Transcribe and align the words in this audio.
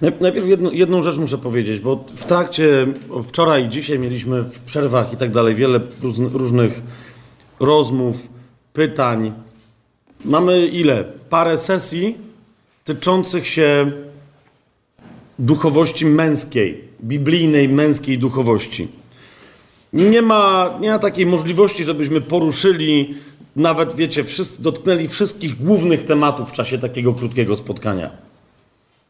Najpierw 0.00 0.46
jedno, 0.46 0.70
jedną 0.70 1.02
rzecz 1.02 1.16
muszę 1.16 1.38
powiedzieć, 1.38 1.80
bo 1.80 2.04
w 2.14 2.24
trakcie, 2.24 2.86
wczoraj 3.28 3.64
i 3.64 3.68
dzisiaj 3.68 3.98
mieliśmy 3.98 4.42
w 4.42 4.62
przerwach 4.62 5.12
i 5.12 5.16
tak 5.16 5.30
dalej 5.30 5.54
wiele 5.54 5.80
różnych 6.32 6.82
rozmów, 7.60 8.28
pytań. 8.72 9.32
Mamy 10.24 10.66
ile? 10.66 11.04
Parę 11.30 11.58
sesji 11.58 12.14
tyczących 12.84 13.48
się 13.48 13.92
duchowości 15.38 16.06
męskiej, 16.06 16.84
biblijnej 17.04 17.68
męskiej 17.68 18.18
duchowości. 18.18 18.88
Nie 19.92 20.22
ma, 20.22 20.74
nie 20.80 20.90
ma 20.90 20.98
takiej 20.98 21.26
możliwości, 21.26 21.84
żebyśmy 21.84 22.20
poruszyli, 22.20 23.14
nawet 23.56 23.94
wiecie, 23.94 24.24
wszyscy, 24.24 24.62
dotknęli 24.62 25.08
wszystkich 25.08 25.64
głównych 25.64 26.04
tematów 26.04 26.48
w 26.48 26.52
czasie 26.52 26.78
takiego 26.78 27.14
krótkiego 27.14 27.56
spotkania. 27.56 28.29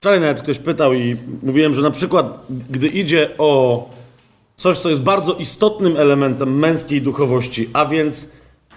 Wczoraj 0.00 0.20
nawet 0.20 0.42
ktoś 0.42 0.58
pytał 0.58 0.94
i 0.94 1.16
mówiłem, 1.42 1.74
że 1.74 1.82
na 1.82 1.90
przykład, 1.90 2.46
gdy 2.70 2.88
idzie 2.88 3.30
o 3.38 3.88
coś, 4.56 4.78
co 4.78 4.90
jest 4.90 5.02
bardzo 5.02 5.34
istotnym 5.34 5.96
elementem 5.96 6.58
męskiej 6.58 7.02
duchowości, 7.02 7.70
a 7.72 7.86
więc 7.86 8.28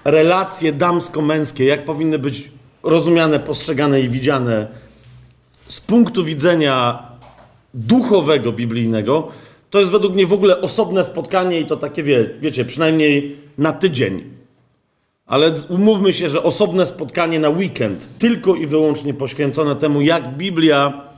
relacje 0.06 0.74
damsko-męskie, 0.74 1.66
jak 1.66 1.86
powinny 1.86 2.20
być 2.20 2.52
rozumiane, 2.84 3.40
postrzegane 3.40 4.02
i 4.02 4.10
widziane 4.10 4.68
z 5.68 5.80
punktu 5.80 6.24
widzenia 6.24 7.04
duchowego, 7.74 8.52
biblijnego, 8.52 9.28
to 9.70 9.80
jest 9.80 9.92
według 9.92 10.14
mnie 10.14 10.28
w 10.28 10.34
ogóle 10.34 10.62
osobne 10.62 11.04
spotkanie 11.04 11.60
i 11.60 11.66
to 11.66 11.76
takie, 11.76 12.04
wie, 12.04 12.30
wiecie, 12.42 12.66
przynajmniej 12.66 13.36
na 13.58 13.72
tydzień. 13.72 14.24
Ale 15.26 15.52
umówmy 15.70 16.14
się, 16.14 16.30
że 16.30 16.44
osobne 16.44 16.86
spotkanie 16.86 17.40
na 17.40 17.50
weekend, 17.50 18.10
tylko 18.20 18.56
i 18.56 18.68
wyłącznie 18.68 19.14
poświęcone 19.14 19.76
temu, 19.76 20.02
jak 20.02 20.38
Biblia 20.38 21.13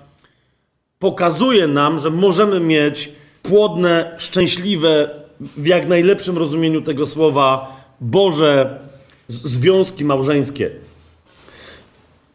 pokazuje 0.99 1.67
nam, 1.67 1.99
że 1.99 2.09
możemy 2.09 2.59
mieć 2.59 3.11
płodne, 3.43 4.15
szczęśliwe, 4.17 5.09
w 5.39 5.67
jak 5.67 5.87
najlepszym 5.87 6.37
rozumieniu 6.37 6.81
tego 6.81 7.05
słowa, 7.05 7.77
Boże 8.01 8.79
związki 9.27 10.05
małżeńskie. 10.05 10.71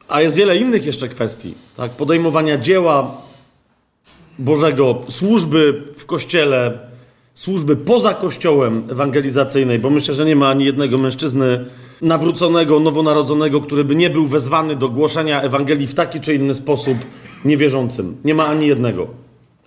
A 0.08 0.22
jest 0.22 0.36
wiele 0.36 0.56
innych 0.56 0.86
jeszcze 0.86 1.08
kwestii, 1.08 1.54
tak? 1.76 1.90
Podejmowania 1.90 2.58
dzieła 2.58 3.14
Bożego, 4.38 5.02
służby 5.08 5.82
w 5.96 6.06
kościele, 6.06 6.78
służby 7.34 7.76
poza 7.76 8.14
kościołem 8.14 8.82
ewangelizacyjnej, 8.90 9.78
bo 9.78 9.90
myślę, 9.90 10.14
że 10.14 10.24
nie 10.24 10.36
ma 10.36 10.48
ani 10.48 10.64
jednego 10.64 10.98
mężczyzny 10.98 11.64
nawróconego, 12.02 12.80
nowonarodzonego, 12.80 13.60
który 13.60 13.84
by 13.84 13.96
nie 13.96 14.10
był 14.10 14.26
wezwany 14.26 14.76
do 14.76 14.88
głoszenia 14.88 15.42
Ewangelii 15.42 15.86
w 15.86 15.94
taki 15.94 16.20
czy 16.20 16.34
inny 16.34 16.54
sposób 16.54 16.98
niewierzącym. 17.44 18.16
Nie 18.24 18.34
ma 18.34 18.46
ani 18.46 18.66
jednego. 18.66 19.06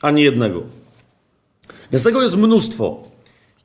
Ani 0.02 0.22
jednego. 0.22 0.64
Więc 1.92 2.04
tego 2.04 2.22
jest 2.22 2.38
mnóstwo. 2.38 3.04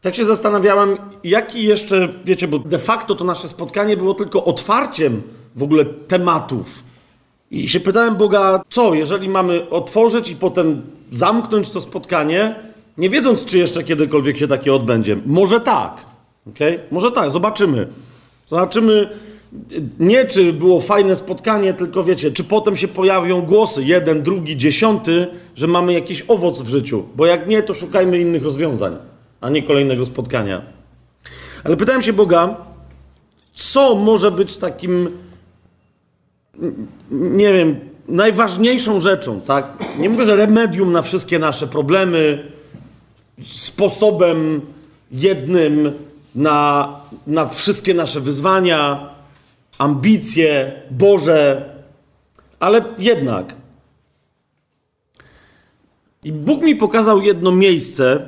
Tak 0.00 0.14
się 0.14 0.24
zastanawiałem, 0.24 0.96
jaki 1.24 1.64
jeszcze, 1.64 2.08
wiecie, 2.24 2.48
bo 2.48 2.58
de 2.58 2.78
facto 2.78 3.14
to 3.14 3.24
nasze 3.24 3.48
spotkanie 3.48 3.96
było 3.96 4.14
tylko 4.14 4.44
otwarciem 4.44 5.22
w 5.56 5.62
ogóle 5.62 5.84
tematów. 5.84 6.84
I 7.50 7.68
się 7.68 7.80
pytałem 7.80 8.16
Boga, 8.16 8.62
co, 8.70 8.94
jeżeli 8.94 9.28
mamy 9.28 9.70
otworzyć 9.70 10.30
i 10.30 10.36
potem 10.36 10.82
zamknąć 11.10 11.70
to 11.70 11.80
spotkanie, 11.80 12.54
nie 12.98 13.10
wiedząc, 13.10 13.44
czy 13.44 13.58
jeszcze 13.58 13.84
kiedykolwiek 13.84 14.38
się 14.38 14.48
takie 14.48 14.74
odbędzie. 14.74 15.16
Może 15.26 15.60
tak. 15.60 16.06
Okay? 16.48 16.78
Może 16.90 17.12
tak, 17.12 17.30
zobaczymy. 17.30 17.88
Zobaczymy 18.46 19.08
nie 19.98 20.24
czy 20.24 20.52
było 20.52 20.80
fajne 20.80 21.16
spotkanie, 21.16 21.74
tylko 21.74 22.04
wiecie, 22.04 22.30
czy 22.30 22.44
potem 22.44 22.76
się 22.76 22.88
pojawią 22.88 23.42
głosy, 23.42 23.84
jeden, 23.84 24.22
drugi, 24.22 24.56
dziesiąty, 24.56 25.26
że 25.56 25.66
mamy 25.66 25.92
jakiś 25.92 26.24
owoc 26.28 26.62
w 26.62 26.68
życiu. 26.68 27.04
Bo 27.16 27.26
jak 27.26 27.48
nie, 27.48 27.62
to 27.62 27.74
szukajmy 27.74 28.20
innych 28.20 28.44
rozwiązań, 28.44 28.96
a 29.40 29.50
nie 29.50 29.62
kolejnego 29.62 30.04
spotkania. 30.04 30.62
Ale 31.64 31.76
pytałem 31.76 32.02
się 32.02 32.12
Boga, 32.12 32.56
co 33.54 33.94
może 33.94 34.30
być 34.30 34.56
takim, 34.56 35.10
nie 37.10 37.52
wiem, 37.52 37.76
najważniejszą 38.08 39.00
rzeczą, 39.00 39.40
tak? 39.40 39.66
Nie 39.98 40.10
mówię, 40.10 40.24
że 40.24 40.36
remedium 40.36 40.92
na 40.92 41.02
wszystkie 41.02 41.38
nasze 41.38 41.66
problemy, 41.66 42.44
sposobem 43.44 44.60
jednym 45.12 45.92
na, 46.34 46.88
na 47.26 47.46
wszystkie 47.46 47.94
nasze 47.94 48.20
wyzwania, 48.20 49.10
ambicje 49.78 50.72
Boże, 50.90 51.70
ale 52.60 52.84
jednak. 52.98 53.56
I 56.24 56.32
Bóg 56.32 56.62
mi 56.62 56.76
pokazał 56.76 57.22
jedno 57.22 57.52
miejsce, 57.52 58.26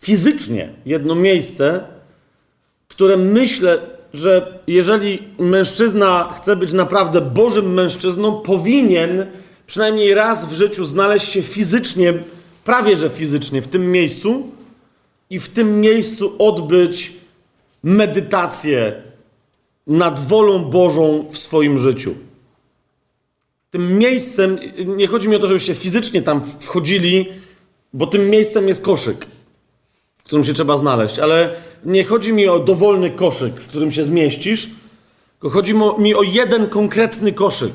fizycznie 0.00 0.68
jedno 0.86 1.14
miejsce, 1.14 1.84
które 2.88 3.16
myślę, 3.16 3.78
że 4.14 4.58
jeżeli 4.66 5.22
mężczyzna 5.38 6.32
chce 6.36 6.56
być 6.56 6.72
naprawdę 6.72 7.20
Bożym 7.20 7.74
mężczyzną, 7.74 8.40
powinien 8.40 9.26
przynajmniej 9.66 10.14
raz 10.14 10.46
w 10.46 10.52
życiu 10.52 10.84
znaleźć 10.84 11.28
się 11.28 11.42
fizycznie, 11.42 12.14
prawie 12.64 12.96
że 12.96 13.10
fizycznie 13.10 13.62
w 13.62 13.68
tym 13.68 13.92
miejscu 13.92 14.50
i 15.30 15.40
w 15.40 15.48
tym 15.48 15.80
miejscu 15.80 16.34
odbyć 16.38 17.12
medytację 17.82 19.02
nad 19.86 20.28
wolą 20.28 20.64
Bożą 20.64 21.24
w 21.30 21.38
swoim 21.38 21.78
życiu. 21.78 22.14
Tym 23.70 23.98
miejscem, 23.98 24.58
nie 24.86 25.06
chodzi 25.06 25.28
mi 25.28 25.36
o 25.36 25.38
to, 25.38 25.46
żebyście 25.46 25.74
fizycznie 25.74 26.22
tam 26.22 26.42
wchodzili, 26.60 27.28
bo 27.92 28.06
tym 28.06 28.30
miejscem 28.30 28.68
jest 28.68 28.82
koszyk, 28.82 29.26
w 30.18 30.22
którym 30.22 30.44
się 30.44 30.52
trzeba 30.52 30.76
znaleźć, 30.76 31.18
ale 31.18 31.54
nie 31.84 32.04
chodzi 32.04 32.32
mi 32.32 32.48
o 32.48 32.58
dowolny 32.58 33.10
koszyk, 33.10 33.54
w 33.54 33.68
którym 33.68 33.92
się 33.92 34.04
zmieścisz, 34.04 34.68
tylko 35.32 35.50
chodzi 35.50 35.74
mi 35.98 36.14
o 36.14 36.22
jeden 36.22 36.68
konkretny 36.68 37.32
koszyk, 37.32 37.72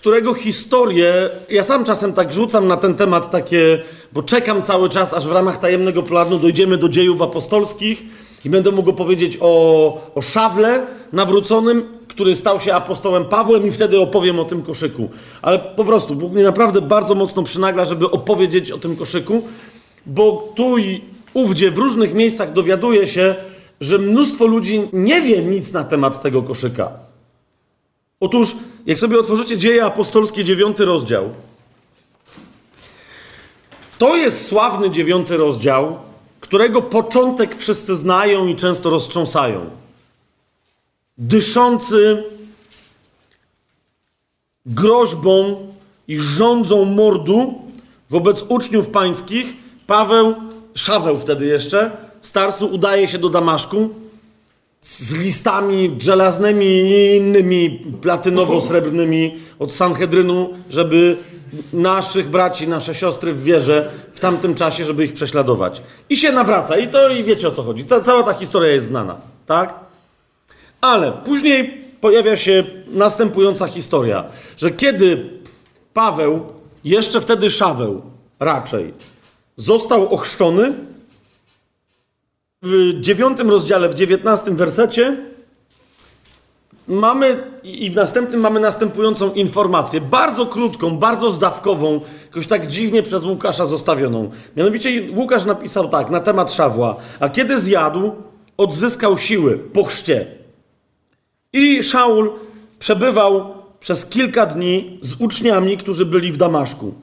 którego 0.00 0.34
historię, 0.34 1.30
ja 1.48 1.64
sam 1.64 1.84
czasem 1.84 2.12
tak 2.12 2.32
rzucam 2.32 2.68
na 2.68 2.76
ten 2.76 2.94
temat 2.94 3.30
takie, 3.30 3.82
bo 4.12 4.22
czekam 4.22 4.62
cały 4.62 4.88
czas, 4.88 5.14
aż 5.14 5.28
w 5.28 5.32
ramach 5.32 5.58
tajemnego 5.58 6.02
planu 6.02 6.38
dojdziemy 6.38 6.76
do 6.76 6.88
dziejów 6.88 7.22
apostolskich 7.22 8.02
i 8.44 8.50
będę 8.50 8.70
mógł 8.70 8.92
powiedzieć 8.92 9.38
o, 9.40 10.12
o 10.14 10.22
Szawle 10.22 10.86
nawróconym, 11.12 11.82
który 12.08 12.36
stał 12.36 12.60
się 12.60 12.74
apostołem 12.74 13.24
Pawłem 13.24 13.66
i 13.66 13.70
wtedy 13.70 14.00
opowiem 14.00 14.38
o 14.38 14.44
tym 14.44 14.62
koszyku. 14.62 15.08
Ale 15.42 15.58
po 15.58 15.84
prostu 15.84 16.14
Bóg 16.14 16.32
mnie 16.32 16.44
naprawdę 16.44 16.80
bardzo 16.80 17.14
mocno 17.14 17.42
przynagla, 17.42 17.84
żeby 17.84 18.10
opowiedzieć 18.10 18.72
o 18.72 18.78
tym 18.78 18.96
koszyku, 18.96 19.42
bo 20.06 20.52
tu 20.56 20.78
i 20.78 21.00
ówdzie 21.34 21.70
w 21.70 21.78
różnych 21.78 22.14
miejscach 22.14 22.52
dowiaduje 22.52 23.06
się, 23.06 23.34
że 23.80 23.98
mnóstwo 23.98 24.46
ludzi 24.46 24.82
nie 24.92 25.20
wie 25.20 25.42
nic 25.42 25.72
na 25.72 25.84
temat 25.84 26.22
tego 26.22 26.42
koszyka. 26.42 26.90
Otóż, 28.20 28.56
jak 28.86 28.98
sobie 28.98 29.18
otworzycie 29.18 29.58
dzieje 29.58 29.84
apostolskie, 29.84 30.44
dziewiąty 30.44 30.84
rozdział, 30.84 31.34
to 33.98 34.16
jest 34.16 34.46
sławny 34.46 34.90
dziewiąty 34.90 35.36
rozdział, 35.36 35.98
którego 36.40 36.82
początek 36.82 37.56
wszyscy 37.56 37.96
znają 37.96 38.46
i 38.46 38.56
często 38.56 38.90
roztrząsają. 38.90 39.70
Dyszący 41.18 42.24
groźbą 44.66 45.66
i 46.08 46.20
rządzą 46.20 46.84
mordu 46.84 47.62
wobec 48.10 48.44
uczniów 48.48 48.88
pańskich, 48.88 49.56
Paweł, 49.86 50.34
Szaweł 50.74 51.18
wtedy 51.18 51.46
jeszcze, 51.46 51.90
Starsu 52.20 52.66
udaje 52.66 53.08
się 53.08 53.18
do 53.18 53.28
Damaszku 53.28 53.88
z 54.80 55.12
listami 55.14 55.96
żelaznymi 55.98 56.66
i 56.66 57.16
innymi 57.16 57.80
platynowo-srebrnymi 58.02 59.30
od 59.58 59.74
Sanhedrynu, 59.74 60.50
żeby 60.70 61.16
naszych 61.72 62.28
braci, 62.28 62.68
nasze 62.68 62.94
siostry 62.94 63.32
w 63.32 63.42
wierze 63.42 63.90
w 64.14 64.20
tamtym 64.20 64.54
czasie, 64.54 64.84
żeby 64.84 65.04
ich 65.04 65.14
prześladować. 65.14 65.82
I 66.08 66.16
się 66.16 66.32
nawraca. 66.32 66.78
I 66.78 66.88
to 66.88 67.08
i 67.08 67.24
wiecie 67.24 67.48
o 67.48 67.50
co 67.50 67.62
chodzi. 67.62 67.84
Ta, 67.84 68.00
cała 68.00 68.22
ta 68.22 68.34
historia 68.34 68.72
jest 68.72 68.86
znana. 68.86 69.16
Tak? 69.46 69.74
Ale 70.80 71.12
później 71.12 71.84
pojawia 72.00 72.36
się 72.36 72.64
następująca 72.88 73.66
historia, 73.66 74.24
że 74.56 74.70
kiedy 74.70 75.30
Paweł, 75.94 76.46
jeszcze 76.84 77.20
wtedy 77.20 77.50
Szaweł 77.50 78.02
raczej, 78.40 78.94
został 79.56 80.14
ochrzczony, 80.14 80.72
w 82.62 83.00
dziewiątym 83.00 83.50
rozdziale, 83.50 83.88
w 83.88 83.94
dziewiętnastym 83.94 84.56
wersecie, 84.56 85.16
mamy 86.88 87.42
i 87.64 87.90
w 87.90 87.94
następnym 87.94 88.40
mamy 88.40 88.60
następującą 88.60 89.32
informację, 89.32 90.00
bardzo 90.00 90.46
krótką, 90.46 90.96
bardzo 90.96 91.30
zdawkową, 91.30 92.00
jakoś 92.26 92.46
tak 92.46 92.66
dziwnie 92.66 93.02
przez 93.02 93.24
Łukasza 93.24 93.66
zostawioną. 93.66 94.30
Mianowicie 94.56 95.02
Łukasz 95.16 95.44
napisał 95.44 95.88
tak 95.88 96.10
na 96.10 96.20
temat 96.20 96.52
Szawła. 96.52 96.96
A 97.20 97.28
kiedy 97.28 97.60
zjadł, 97.60 98.12
odzyskał 98.56 99.18
siły 99.18 99.58
po 99.58 99.84
chrzcie. 99.84 100.26
I 101.52 101.82
Szaul 101.82 102.32
przebywał 102.78 103.54
przez 103.80 104.06
kilka 104.06 104.46
dni 104.46 104.98
z 105.02 105.20
uczniami, 105.20 105.76
którzy 105.76 106.06
byli 106.06 106.32
w 106.32 106.36
Damaszku. 106.36 106.94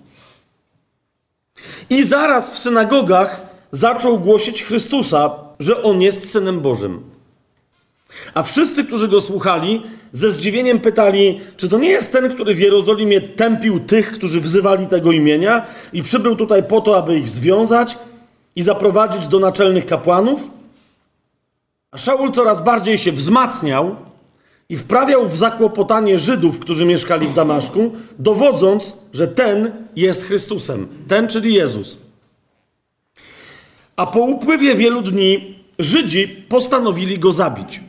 I 1.90 2.04
zaraz 2.04 2.52
w 2.52 2.58
synagogach 2.58 3.42
zaczął 3.72 4.20
głosić 4.20 4.64
Chrystusa, 4.64 5.47
że 5.60 5.84
on 5.84 6.02
jest 6.02 6.30
synem 6.32 6.60
Bożym. 6.60 7.04
A 8.34 8.44
wszyscy, 8.44 8.84
którzy 8.84 9.08
go 9.08 9.22
słuchali, 9.22 9.84
ze 10.12 10.32
zdziwieniem 10.32 10.80
pytali, 10.80 11.40
czy 11.58 11.70
to 11.70 11.80
nie 11.80 11.90
jest 11.90 12.12
ten, 12.12 12.30
który 12.34 12.56
w 12.56 12.60
Jerozolimie 12.60 13.22
tępił 13.22 13.80
tych, 13.80 14.12
którzy 14.12 14.42
wzywali 14.42 14.88
tego 14.88 15.12
imienia 15.12 15.66
i 15.94 16.04
przybył 16.04 16.36
tutaj 16.36 16.64
po 16.64 16.82
to, 16.82 16.98
aby 16.98 17.20
ich 17.20 17.30
związać 17.30 17.98
i 18.56 18.62
zaprowadzić 18.62 19.28
do 19.28 19.40
naczelnych 19.40 19.86
kapłanów? 19.86 20.52
A 21.92 21.98
Szaul 21.98 22.32
coraz 22.32 22.64
bardziej 22.64 22.98
się 22.98 23.12
wzmacniał 23.12 23.96
i 24.70 24.78
wprawiał 24.78 25.28
w 25.28 25.38
zakłopotanie 25.38 26.20
Żydów, 26.20 26.60
którzy 26.60 26.86
mieszkali 26.86 27.28
w 27.28 27.34
Damaszku, 27.34 27.92
dowodząc, 28.20 28.98
że 29.14 29.28
ten 29.28 29.72
jest 29.96 30.24
Chrystusem. 30.24 30.88
Ten, 31.08 31.28
czyli 31.28 31.54
Jezus. 31.54 31.98
A 33.98 34.06
po 34.06 34.20
upływie 34.20 34.76
wielu 34.76 35.02
dni 35.02 35.56
Żydzi 35.80 36.28
postanowili 36.28 37.20
go 37.20 37.32
zabić. 37.32 37.82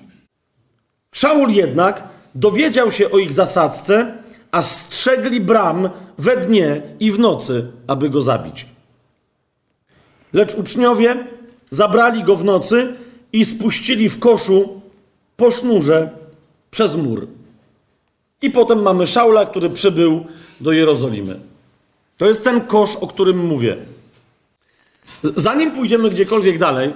Szaul 1.13 1.51
jednak 1.51 2.09
dowiedział 2.35 2.93
się 2.93 3.11
o 3.11 3.19
ich 3.19 3.33
zasadzce, 3.33 4.15
a 4.51 4.63
strzegli 4.63 5.41
bram 5.41 5.91
we 6.19 6.37
dnie 6.37 6.83
i 7.01 7.13
w 7.13 7.19
nocy, 7.19 7.67
aby 7.87 8.11
go 8.11 8.23
zabić. 8.23 8.67
Lecz 10.33 10.55
uczniowie 10.55 11.27
zabrali 11.71 12.25
go 12.25 12.37
w 12.37 12.45
nocy 12.45 12.95
i 13.33 13.45
spuścili 13.45 14.09
w 14.09 14.19
koszu 14.19 14.81
po 15.37 15.51
sznurze 15.51 16.11
przez 16.71 16.97
mur. 16.97 17.27
I 18.43 18.51
potem 18.51 18.83
mamy 18.83 19.07
Szaula, 19.07 19.47
który 19.47 19.71
przybył 19.71 20.25
do 20.61 20.73
Jerozolimy. 20.73 21.41
To 22.17 22.27
jest 22.27 22.45
ten 22.45 22.61
kosz, 22.61 22.97
o 22.97 23.07
którym 23.07 23.47
mówię. 23.47 23.77
Zanim 25.23 25.71
pójdziemy 25.71 26.11
gdziekolwiek 26.11 26.59
dalej, 26.59 26.95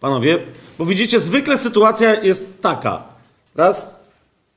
panowie, 0.00 0.38
bo 0.78 0.86
widzicie, 0.86 1.20
zwykle 1.20 1.58
sytuacja 1.58 2.22
jest 2.22 2.62
taka. 2.62 3.02
Raz, 3.54 4.00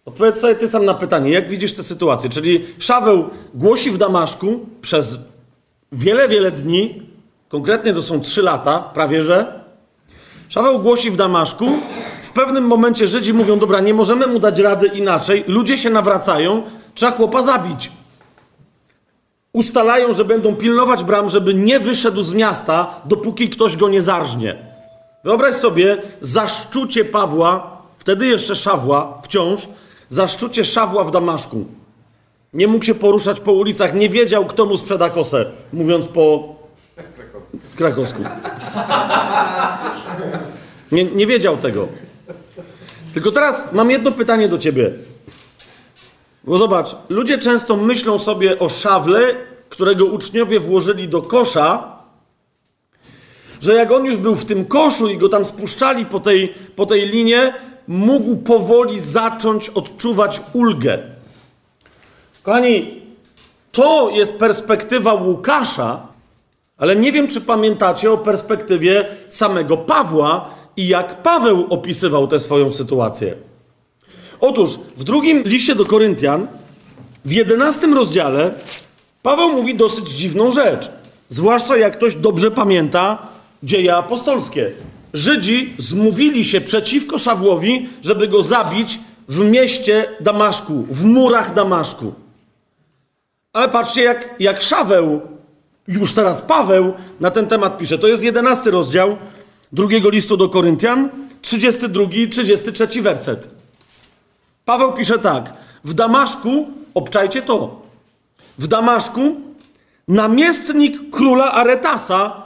odpowiedz 0.05 0.39
sobie 0.39 0.55
ty 0.55 0.67
sam 0.67 0.85
na 0.85 0.93
pytanie, 0.93 1.31
jak 1.31 1.49
widzisz 1.49 1.73
tę 1.73 1.83
sytuację? 1.83 2.29
Czyli 2.29 2.65
Szaweł 2.79 3.29
głosi 3.53 3.91
w 3.91 3.97
Damaszku 3.97 4.65
przez 4.81 5.19
wiele, 5.91 6.29
wiele 6.29 6.51
dni, 6.51 7.01
konkretnie 7.49 7.93
to 7.93 8.01
są 8.01 8.21
trzy 8.21 8.41
lata, 8.41 8.79
prawie 8.79 9.21
że. 9.21 9.61
Szaweł 10.49 10.79
głosi 10.79 11.11
w 11.11 11.15
Damaszku, 11.15 11.65
w 12.23 12.31
pewnym 12.31 12.63
momencie 12.63 13.07
Żydzi 13.07 13.33
mówią, 13.33 13.59
dobra, 13.59 13.79
nie 13.79 13.93
możemy 13.93 14.27
mu 14.27 14.39
dać 14.39 14.59
rady 14.59 14.87
inaczej, 14.87 15.43
ludzie 15.47 15.77
się 15.77 15.89
nawracają, 15.89 16.63
trzeba 16.95 17.11
chłopa 17.11 17.43
zabić. 17.43 17.91
Ustalają, 19.53 20.13
że 20.13 20.25
będą 20.25 20.55
pilnować 20.55 21.03
bram, 21.03 21.29
żeby 21.29 21.53
nie 21.53 21.79
wyszedł 21.79 22.23
z 22.23 22.33
miasta, 22.33 22.95
dopóki 23.05 23.49
ktoś 23.49 23.77
go 23.77 23.89
nie 23.89 24.01
zarżnie. 24.01 24.55
Wyobraź 25.23 25.55
sobie 25.55 25.97
zaszczucie 26.21 27.05
Pawła, 27.05 27.77
wtedy 27.97 28.27
jeszcze 28.27 28.55
Szawła, 28.55 29.21
wciąż, 29.23 29.67
zaszczucie 30.09 30.65
Szawła 30.65 31.03
w 31.03 31.11
Damaszku. 31.11 31.65
Nie 32.53 32.67
mógł 32.67 32.85
się 32.85 32.95
poruszać 32.95 33.39
po 33.39 33.51
ulicach, 33.53 33.93
nie 33.93 34.09
wiedział, 34.09 34.45
kto 34.45 34.65
mu 34.65 34.77
sprzeda 34.77 35.09
kosę, 35.09 35.45
mówiąc 35.73 36.07
po 36.07 36.55
krakowsku. 37.75 38.23
Nie, 40.91 41.05
nie 41.05 41.27
wiedział 41.27 41.57
tego. 41.57 41.87
Tylko 43.13 43.31
teraz 43.31 43.63
mam 43.73 43.91
jedno 43.91 44.11
pytanie 44.11 44.47
do 44.49 44.57
ciebie. 44.57 44.91
Bo 46.43 46.57
zobacz, 46.57 46.95
ludzie 47.09 47.37
często 47.37 47.77
myślą 47.77 48.19
sobie 48.19 48.59
o 48.59 48.69
szawle, 48.69 49.19
którego 49.69 50.05
uczniowie 50.05 50.59
włożyli 50.59 51.07
do 51.07 51.21
kosza, 51.21 51.97
że 53.61 53.73
jak 53.73 53.91
on 53.91 54.05
już 54.05 54.17
był 54.17 54.35
w 54.35 54.45
tym 54.45 54.65
koszu 54.65 55.09
i 55.09 55.17
go 55.17 55.29
tam 55.29 55.45
spuszczali 55.45 56.05
po 56.05 56.19
tej, 56.19 56.53
po 56.75 56.85
tej 56.85 57.07
linie, 57.07 57.53
mógł 57.87 58.35
powoli 58.35 58.99
zacząć 58.99 59.69
odczuwać 59.69 60.41
ulgę. 60.53 60.99
Kochani, 62.43 63.01
to 63.71 64.09
jest 64.09 64.37
perspektywa 64.37 65.13
Łukasza, 65.13 66.07
ale 66.77 66.95
nie 66.95 67.11
wiem, 67.11 67.27
czy 67.27 67.41
pamiętacie 67.41 68.11
o 68.11 68.17
perspektywie 68.17 69.05
samego 69.27 69.77
Pawła 69.77 70.49
i 70.77 70.87
jak 70.87 71.23
Paweł 71.23 71.67
opisywał 71.69 72.27
tę 72.27 72.39
swoją 72.39 72.71
sytuację. 72.71 73.35
Otóż 74.41 74.71
w 74.97 75.03
drugim 75.03 75.43
liście 75.43 75.75
do 75.75 75.85
Koryntian, 75.85 76.47
w 77.25 77.31
jedenastym 77.31 77.93
rozdziale, 77.93 78.51
Paweł 79.23 79.49
mówi 79.49 79.75
dosyć 79.75 80.09
dziwną 80.09 80.51
rzecz. 80.51 80.89
Zwłaszcza 81.29 81.77
jak 81.77 81.97
ktoś 81.97 82.15
dobrze 82.15 82.51
pamięta 82.51 83.27
dzieje 83.63 83.95
apostolskie. 83.95 84.71
Żydzi 85.13 85.73
zmówili 85.77 86.45
się 86.45 86.61
przeciwko 86.61 87.17
Szawłowi, 87.17 87.89
żeby 88.03 88.27
go 88.27 88.43
zabić 88.43 88.99
w 89.27 89.39
mieście 89.39 90.05
Damaszku, 90.19 90.85
w 90.89 91.03
murach 91.03 91.53
Damaszku. 91.53 92.13
Ale 93.53 93.69
patrzcie, 93.69 94.01
jak, 94.01 94.35
jak 94.39 94.61
Szaweł, 94.61 95.21
już 95.87 96.13
teraz 96.13 96.41
Paweł, 96.41 96.93
na 97.19 97.31
ten 97.31 97.47
temat 97.47 97.77
pisze. 97.77 97.97
To 97.97 98.07
jest 98.07 98.23
jedenasty 98.23 98.71
rozdział 98.71 99.17
drugiego 99.71 100.09
listu 100.09 100.37
do 100.37 100.49
Koryntian, 100.49 101.09
32 101.41 102.03
i 102.03 102.29
33 102.29 103.01
werset. 103.01 103.60
Paweł 104.65 104.93
pisze 104.93 105.19
tak. 105.19 105.53
W 105.83 105.93
Damaszku, 105.93 106.67
obczajcie 106.93 107.41
to, 107.41 107.81
w 108.57 108.67
Damaszku 108.67 109.21
namiestnik 110.07 111.09
króla 111.09 111.51
Aretasa 111.51 112.43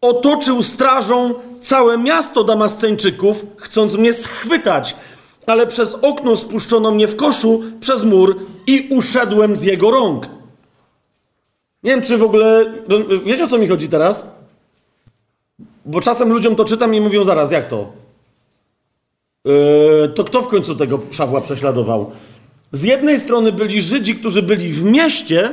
otoczył 0.00 0.62
strażą 0.62 1.34
całe 1.62 1.98
miasto 1.98 2.44
Damasceńczyków, 2.44 3.46
chcąc 3.56 3.94
mnie 3.94 4.12
schwytać, 4.12 4.96
ale 5.46 5.66
przez 5.66 5.94
okno 5.94 6.36
spuszczono 6.36 6.90
mnie 6.90 7.08
w 7.08 7.16
koszu 7.16 7.62
przez 7.80 8.04
mur 8.04 8.40
i 8.66 8.88
uszedłem 8.90 9.56
z 9.56 9.62
jego 9.62 9.90
rąk. 9.90 10.28
Nie 11.82 11.90
wiem, 11.90 12.02
czy 12.02 12.18
w 12.18 12.22
ogóle. 12.22 12.72
Wiecie 13.24 13.44
o 13.44 13.48
co 13.48 13.58
mi 13.58 13.68
chodzi 13.68 13.88
teraz? 13.88 14.26
Bo 15.84 16.00
czasem 16.00 16.32
ludziom 16.32 16.56
to 16.56 16.64
czytam 16.64 16.94
i 16.94 17.00
mówią 17.00 17.24
zaraz, 17.24 17.52
jak 17.52 17.68
to? 17.68 17.92
Yy, 19.48 20.08
to 20.08 20.24
kto 20.24 20.42
w 20.42 20.48
końcu 20.48 20.74
tego 20.74 21.00
Szawła 21.10 21.40
prześladował? 21.40 22.10
Z 22.72 22.84
jednej 22.84 23.18
strony 23.18 23.52
byli 23.52 23.82
Żydzi, 23.82 24.14
którzy 24.14 24.42
byli 24.42 24.72
w 24.72 24.84
mieście, 24.84 25.52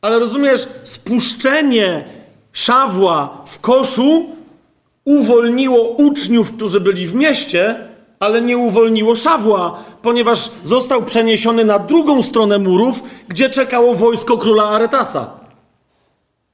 ale 0.00 0.18
rozumiesz, 0.18 0.68
spuszczenie 0.84 2.04
Szawła 2.52 3.42
w 3.46 3.60
koszu 3.60 4.26
uwolniło 5.04 5.88
uczniów, 5.88 6.52
którzy 6.52 6.80
byli 6.80 7.06
w 7.06 7.14
mieście, 7.14 7.88
ale 8.20 8.42
nie 8.42 8.58
uwolniło 8.58 9.14
Szawła, 9.14 9.84
ponieważ 10.02 10.50
został 10.64 11.02
przeniesiony 11.02 11.64
na 11.64 11.78
drugą 11.78 12.22
stronę 12.22 12.58
murów, 12.58 13.02
gdzie 13.28 13.50
czekało 13.50 13.94
wojsko 13.94 14.38
króla 14.38 14.64
Aretasa. 14.64 15.45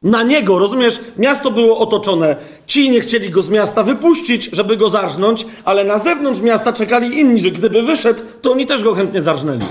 Na 0.03 0.23
niego, 0.23 0.59
rozumiesz, 0.59 1.01
miasto 1.17 1.51
było 1.51 1.79
otoczone. 1.79 2.37
Ci 2.67 2.91
nie 2.91 3.01
chcieli 3.01 3.31
go 3.31 3.43
z 3.43 3.51
miasta 3.51 3.83
wypuścić, 3.83 4.45
żeby 4.53 4.77
go 4.77 4.91
zarżnąć, 4.91 5.47
ale 5.65 5.85
na 5.85 5.99
zewnątrz 5.99 6.41
miasta 6.41 6.73
czekali 6.73 7.21
inni, 7.21 7.41
że 7.41 7.51
gdyby 7.51 7.83
wyszedł, 7.83 8.23
to 8.43 8.53
oni 8.53 8.67
też 8.67 8.83
go 8.83 8.95
chętnie 8.95 9.23
zarżnęli. 9.23 9.65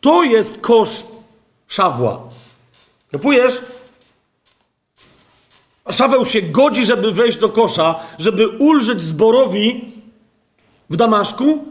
To 0.00 0.22
jest 0.22 0.60
kosz 0.60 1.04
Szawła. 1.68 2.22
Kapujesz? 3.12 3.60
Szaweł 5.90 6.26
się 6.26 6.42
godzi, 6.42 6.84
żeby 6.84 7.12
wejść 7.12 7.38
do 7.38 7.48
kosza, 7.48 8.00
żeby 8.18 8.48
ulżyć 8.48 9.02
zborowi 9.02 9.92
w 10.90 10.96
Damaszku, 10.96 11.64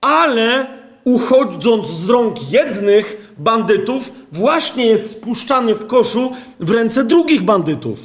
ale 0.00 0.77
uchodząc 1.14 1.86
z 1.86 2.08
rąk 2.08 2.50
jednych 2.50 3.34
bandytów, 3.38 4.12
właśnie 4.32 4.86
jest 4.86 5.10
spuszczany 5.10 5.74
w 5.74 5.86
koszu 5.86 6.32
w 6.60 6.70
ręce 6.70 7.04
drugich 7.04 7.42
bandytów. 7.42 7.98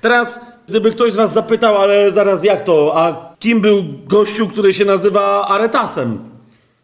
Teraz, 0.00 0.40
gdyby 0.68 0.90
ktoś 0.90 1.12
z 1.12 1.16
Was 1.16 1.32
zapytał, 1.32 1.78
ale 1.78 2.12
zaraz 2.12 2.44
jak 2.44 2.64
to, 2.64 2.92
a 2.96 3.34
kim 3.38 3.60
był 3.60 3.84
gościu, 4.06 4.48
który 4.48 4.74
się 4.74 4.84
nazywa 4.84 5.48
Aretasem? 5.48 6.18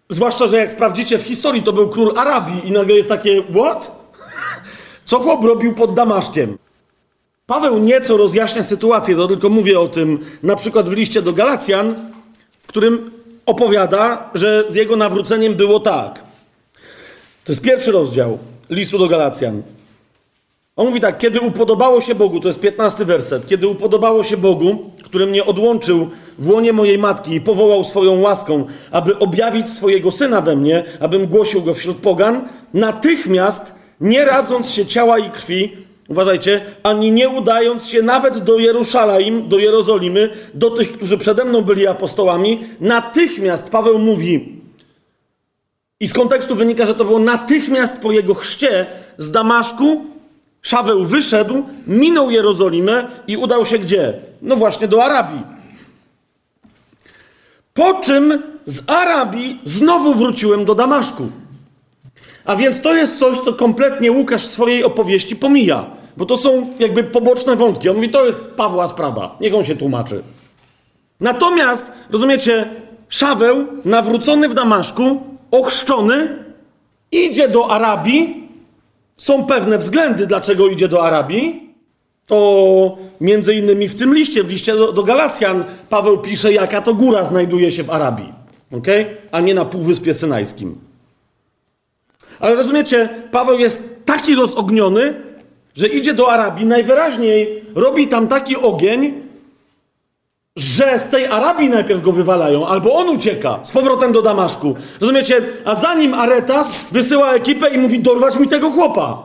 Zwłaszcza, 0.08 0.46
że 0.46 0.56
jak 0.56 0.70
sprawdzicie 0.70 1.18
w 1.18 1.22
historii, 1.22 1.62
to 1.62 1.72
był 1.72 1.88
król 1.88 2.12
Arabii 2.16 2.68
i 2.68 2.72
nagle 2.72 2.96
jest 2.96 3.08
takie, 3.08 3.42
what? 3.42 4.10
Co 5.08 5.18
chłop 5.18 5.44
robił 5.44 5.74
pod 5.74 5.94
Damaszkiem? 5.94 6.58
Paweł 7.46 7.78
nieco 7.78 8.16
rozjaśnia 8.16 8.62
sytuację, 8.62 9.16
to 9.16 9.26
tylko 9.26 9.48
mówię 9.48 9.80
o 9.80 9.88
tym 9.88 10.18
na 10.42 10.56
przykład 10.56 10.88
w 10.88 10.92
liście 10.92 11.22
do 11.22 11.32
Galacjan, 11.32 11.94
w 12.62 12.66
którym 12.66 13.15
opowiada, 13.46 14.30
że 14.34 14.64
z 14.68 14.74
jego 14.74 14.96
nawróceniem 14.96 15.54
było 15.54 15.80
tak. 15.80 16.18
To 17.44 17.52
jest 17.52 17.62
pierwszy 17.62 17.92
rozdział 17.92 18.38
listu 18.70 18.98
do 18.98 19.08
Galacjan. 19.08 19.62
On 20.76 20.86
mówi 20.86 21.00
tak, 21.00 21.18
kiedy 21.18 21.40
upodobało 21.40 22.00
się 22.00 22.14
Bogu, 22.14 22.40
to 22.40 22.48
jest 22.48 22.60
piętnasty 22.60 23.04
werset, 23.04 23.46
kiedy 23.46 23.68
upodobało 23.68 24.24
się 24.24 24.36
Bogu, 24.36 24.90
który 25.02 25.26
mnie 25.26 25.44
odłączył 25.44 26.10
w 26.38 26.50
łonie 26.50 26.72
mojej 26.72 26.98
matki 26.98 27.34
i 27.34 27.40
powołał 27.40 27.84
swoją 27.84 28.20
łaską, 28.20 28.66
aby 28.90 29.18
objawić 29.18 29.70
swojego 29.70 30.10
Syna 30.10 30.40
we 30.40 30.56
mnie, 30.56 30.84
abym 31.00 31.26
głosił 31.26 31.62
go 31.62 31.74
wśród 31.74 31.96
pogan, 31.96 32.48
natychmiast 32.74 33.74
nie 34.00 34.24
radząc 34.24 34.70
się 34.70 34.86
ciała 34.86 35.18
i 35.18 35.30
krwi, 35.30 35.85
uważajcie, 36.08 36.60
ani 36.82 37.12
nie 37.12 37.28
udając 37.28 37.86
się 37.86 38.02
nawet 38.02 38.38
do 38.38 38.58
Jerusalem, 38.58 39.48
do 39.48 39.58
Jerozolimy, 39.58 40.30
do 40.54 40.70
tych, 40.70 40.92
którzy 40.92 41.18
przede 41.18 41.44
mną 41.44 41.62
byli 41.62 41.86
apostołami, 41.86 42.64
natychmiast 42.80 43.70
Paweł 43.70 43.98
mówi, 43.98 44.56
i 46.00 46.08
z 46.08 46.12
kontekstu 46.12 46.54
wynika, 46.54 46.86
że 46.86 46.94
to 46.94 47.04
było 47.04 47.18
natychmiast 47.18 47.98
po 47.98 48.12
jego 48.12 48.34
chrzcie 48.34 48.86
z 49.18 49.30
Damaszku, 49.30 50.16
Szaweł 50.66 51.04
wyszedł, 51.04 51.64
minął 51.86 52.30
Jerozolimę 52.30 53.08
i 53.26 53.36
udał 53.36 53.66
się 53.66 53.78
gdzie? 53.78 54.14
No 54.42 54.56
właśnie 54.56 54.88
do 54.88 55.04
Arabii. 55.04 55.42
Po 57.74 57.94
czym 57.94 58.42
z 58.64 58.90
Arabii 58.90 59.60
znowu 59.64 60.14
wróciłem 60.14 60.64
do 60.64 60.74
Damaszku. 60.74 61.28
A 62.44 62.56
więc 62.56 62.80
to 62.80 62.94
jest 62.94 63.18
coś, 63.18 63.38
co 63.38 63.52
kompletnie 63.52 64.12
Łukasz 64.12 64.46
w 64.46 64.50
swojej 64.50 64.84
opowieści 64.84 65.36
pomija. 65.36 65.86
Bo 66.16 66.26
to 66.26 66.36
są 66.36 66.66
jakby 66.78 67.04
poboczne 67.04 67.56
wątki. 67.56 67.88
On 67.88 67.96
mówi, 67.96 68.10
to 68.10 68.26
jest 68.26 68.40
Pawła 68.40 68.88
sprawa. 68.88 69.36
Niech 69.40 69.54
on 69.54 69.64
się 69.64 69.76
tłumaczy. 69.76 70.22
Natomiast, 71.20 71.92
rozumiecie, 72.10 72.68
Szaweł, 73.08 73.66
nawrócony 73.84 74.48
w 74.48 74.54
Damaszku, 74.54 75.20
ochrzczony, 75.50 76.44
idzie 77.12 77.48
do 77.48 77.70
Arabii. 77.70 78.48
Są 79.16 79.46
pewne 79.46 79.78
względy, 79.78 80.26
dlaczego 80.26 80.68
idzie 80.68 80.88
do 80.88 81.04
Arabii. 81.04 81.66
To 82.26 82.98
między 83.20 83.54
innymi 83.54 83.88
w 83.88 83.96
tym 83.96 84.14
liście, 84.14 84.44
w 84.44 84.48
liście 84.48 84.76
do, 84.76 84.92
do 84.92 85.02
Galacjan, 85.02 85.64
Paweł 85.88 86.18
pisze, 86.18 86.52
jaka 86.52 86.82
to 86.82 86.94
góra 86.94 87.24
znajduje 87.24 87.72
się 87.72 87.82
w 87.82 87.90
Arabii. 87.90 88.32
Okay? 88.72 89.16
A 89.32 89.40
nie 89.40 89.54
na 89.54 89.64
Półwyspie 89.64 90.14
Synajskim. 90.14 90.78
Ale 92.40 92.54
rozumiecie, 92.54 93.08
Paweł 93.30 93.58
jest 93.58 93.82
taki 94.04 94.34
rozogniony, 94.34 95.14
że 95.76 95.86
idzie 95.88 96.14
do 96.14 96.32
Arabii, 96.32 96.66
najwyraźniej 96.66 97.64
robi 97.74 98.08
tam 98.08 98.28
taki 98.28 98.56
ogień, 98.56 99.26
że 100.56 100.98
z 100.98 101.08
tej 101.08 101.26
Arabii 101.26 101.70
najpierw 101.70 102.02
go 102.02 102.12
wywalają, 102.12 102.66
albo 102.66 102.94
on 102.94 103.08
ucieka 103.08 103.60
z 103.62 103.70
powrotem 103.70 104.12
do 104.12 104.22
Damaszku. 104.22 104.76
Rozumiecie? 105.00 105.42
A 105.64 105.74
zanim 105.74 106.14
Aretas 106.14 106.84
wysyła 106.92 107.32
ekipę 107.32 107.74
i 107.74 107.78
mówi: 107.78 108.00
dorwać 108.00 108.36
mi 108.36 108.48
tego 108.48 108.70
chłopa. 108.70 109.22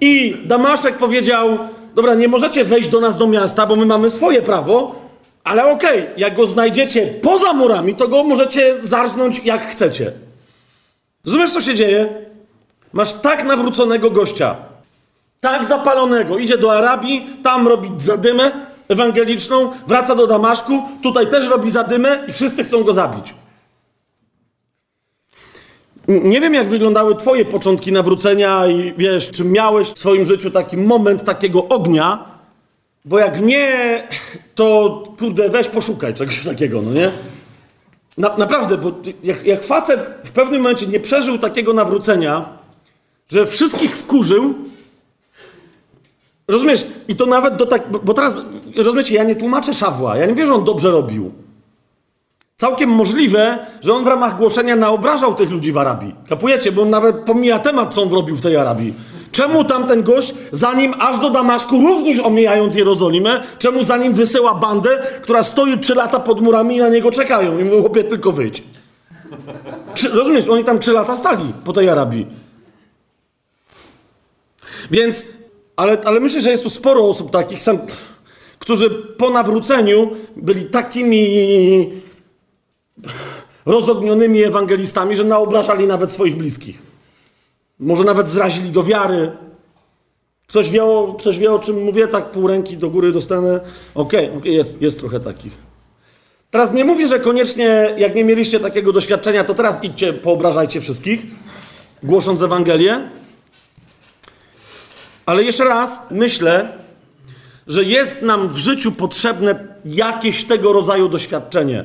I 0.00 0.36
Damaszek 0.44 0.96
powiedział: 0.96 1.58
Dobra, 1.94 2.14
nie 2.14 2.28
możecie 2.28 2.64
wejść 2.64 2.88
do 2.88 3.00
nas 3.00 3.18
do 3.18 3.26
miasta, 3.26 3.66
bo 3.66 3.76
my 3.76 3.86
mamy 3.86 4.10
swoje 4.10 4.42
prawo, 4.42 4.94
ale 5.44 5.72
okej, 5.72 6.02
okay, 6.02 6.12
jak 6.16 6.36
go 6.36 6.46
znajdziecie 6.46 7.06
poza 7.06 7.52
murami, 7.52 7.94
to 7.94 8.08
go 8.08 8.24
możecie 8.24 8.80
zarżnąć 8.82 9.40
jak 9.44 9.62
chcecie. 9.62 10.12
Rozumiesz, 11.26 11.50
co 11.50 11.60
się 11.60 11.74
dzieje? 11.74 12.08
Masz 12.92 13.12
tak 13.12 13.44
nawróconego 13.44 14.10
gościa, 14.10 14.56
tak 15.42 15.64
zapalonego, 15.64 16.38
idzie 16.38 16.58
do 16.58 16.72
Arabii, 16.72 17.26
tam 17.42 17.68
robić 17.68 18.02
zadymę 18.02 18.50
ewangeliczną, 18.88 19.70
wraca 19.86 20.14
do 20.14 20.26
Damaszku, 20.26 20.82
tutaj 21.02 21.26
też 21.26 21.48
robi 21.48 21.70
zadymę 21.70 22.24
i 22.28 22.32
wszyscy 22.32 22.64
chcą 22.64 22.84
go 22.84 22.92
zabić. 22.92 23.34
Nie 26.08 26.40
wiem, 26.40 26.54
jak 26.54 26.68
wyglądały 26.68 27.16
Twoje 27.16 27.44
początki 27.44 27.92
nawrócenia 27.92 28.66
i 28.66 28.94
wiesz, 28.96 29.30
czy 29.30 29.44
miałeś 29.44 29.88
w 29.88 29.98
swoim 29.98 30.24
życiu 30.26 30.50
taki 30.50 30.76
moment 30.76 31.24
takiego 31.24 31.68
ognia, 31.68 32.24
bo 33.04 33.18
jak 33.18 33.40
nie, 33.40 34.08
to 34.54 35.02
kurde, 35.18 35.48
weź 35.48 35.68
poszukaj 35.68 36.14
czegoś 36.14 36.44
takiego, 36.52 36.82
no 36.82 36.92
nie? 36.92 37.10
Na, 38.18 38.36
naprawdę, 38.36 38.78
bo 38.78 38.92
jak, 39.22 39.44
jak 39.44 39.64
facet 39.64 40.14
w 40.24 40.30
pewnym 40.30 40.62
momencie 40.62 40.86
nie 40.86 41.00
przeżył 41.00 41.38
takiego 41.38 41.72
nawrócenia, 41.72 42.48
że 43.28 43.46
wszystkich 43.46 43.96
wkurzył, 43.96 44.54
rozumiesz, 46.48 46.86
i 47.08 47.16
to 47.16 47.26
nawet 47.26 47.56
do 47.56 47.66
tak, 47.66 47.82
bo 48.04 48.14
teraz, 48.14 48.40
rozumiecie, 48.76 49.14
ja 49.14 49.24
nie 49.24 49.36
tłumaczę 49.36 49.74
Szawła, 49.74 50.16
ja 50.16 50.26
nie 50.26 50.34
wiem, 50.34 50.46
że 50.46 50.54
on 50.54 50.64
dobrze 50.64 50.90
robił. 50.90 51.32
Całkiem 52.56 52.90
możliwe, 52.90 53.58
że 53.80 53.94
on 53.94 54.04
w 54.04 54.06
ramach 54.06 54.36
głoszenia 54.36 54.76
naobrażał 54.76 55.34
tych 55.34 55.50
ludzi 55.50 55.72
w 55.72 55.78
Arabii. 55.78 56.14
Kapujecie, 56.28 56.72
bo 56.72 56.82
on 56.82 56.90
nawet 56.90 57.16
pomija 57.16 57.58
temat, 57.58 57.94
co 57.94 58.02
on 58.02 58.10
robił 58.10 58.36
w 58.36 58.40
tej 58.40 58.56
Arabii. 58.56 58.94
Czemu 59.32 59.64
tamten 59.64 60.02
gość, 60.02 60.34
zanim 60.52 60.94
aż 60.98 61.18
do 61.18 61.30
Damaszku, 61.30 61.80
również 61.80 62.18
omijając 62.18 62.76
Jerozolimę, 62.76 63.42
czemu 63.58 63.84
zanim 63.84 64.12
wysyła 64.12 64.54
bandę, 64.54 65.02
która 65.22 65.42
stoi 65.42 65.78
trzy 65.78 65.94
lata 65.94 66.20
pod 66.20 66.40
murami 66.40 66.76
i 66.76 66.78
na 66.78 66.88
niego 66.88 67.10
czekają 67.10 67.58
i 67.58 67.64
mówią, 67.64 67.80
chłopie, 67.80 68.04
tylko 68.04 68.32
wyjdź. 68.32 68.62
Czy, 69.94 70.08
rozumiesz, 70.08 70.48
oni 70.48 70.64
tam 70.64 70.78
trzy 70.78 70.92
lata 70.92 71.16
stali 71.16 71.52
po 71.64 71.72
tej 71.72 71.88
Arabii. 71.88 72.26
Więc, 74.90 75.24
ale, 75.76 76.00
ale 76.04 76.20
myślę, 76.20 76.40
że 76.40 76.50
jest 76.50 76.62
tu 76.62 76.70
sporo 76.70 77.08
osób 77.08 77.30
takich, 77.30 77.62
sam, 77.62 77.78
którzy 78.58 78.90
po 78.90 79.30
nawróceniu 79.30 80.10
byli 80.36 80.64
takimi 80.64 81.90
rozognionymi 83.66 84.42
ewangelistami, 84.42 85.16
że 85.16 85.24
naobrażali 85.24 85.86
nawet 85.86 86.12
swoich 86.12 86.36
bliskich. 86.36 86.82
Może 87.78 88.04
nawet 88.04 88.28
zrazili 88.28 88.70
do 88.70 88.84
wiary. 88.84 89.32
Ktoś 90.46 90.70
wie, 90.70 90.84
o, 90.84 91.16
ktoś 91.18 91.38
wie, 91.38 91.52
o 91.52 91.58
czym 91.58 91.84
mówię, 91.84 92.08
tak 92.08 92.30
pół 92.30 92.46
ręki 92.46 92.76
do 92.76 92.90
góry 92.90 93.12
dostanę. 93.12 93.60
Okej, 93.94 94.26
okay, 94.26 94.38
okay, 94.38 94.52
jest, 94.52 94.82
jest 94.82 94.98
trochę 94.98 95.20
takich. 95.20 95.52
Teraz 96.50 96.72
nie 96.72 96.84
mówię, 96.84 97.08
że 97.08 97.20
koniecznie, 97.20 97.94
jak 97.98 98.14
nie 98.14 98.24
mieliście 98.24 98.60
takiego 98.60 98.92
doświadczenia, 98.92 99.44
to 99.44 99.54
teraz 99.54 99.84
idźcie, 99.84 100.12
poobrażajcie 100.12 100.80
wszystkich, 100.80 101.26
głosząc 102.02 102.42
Ewangelię. 102.42 103.08
Ale 105.26 105.44
jeszcze 105.44 105.64
raz 105.64 106.00
myślę, 106.10 106.78
że 107.66 107.84
jest 107.84 108.22
nam 108.22 108.48
w 108.48 108.56
życiu 108.56 108.92
potrzebne 108.92 109.66
jakieś 109.84 110.44
tego 110.44 110.72
rodzaju 110.72 111.08
doświadczenie. 111.08 111.84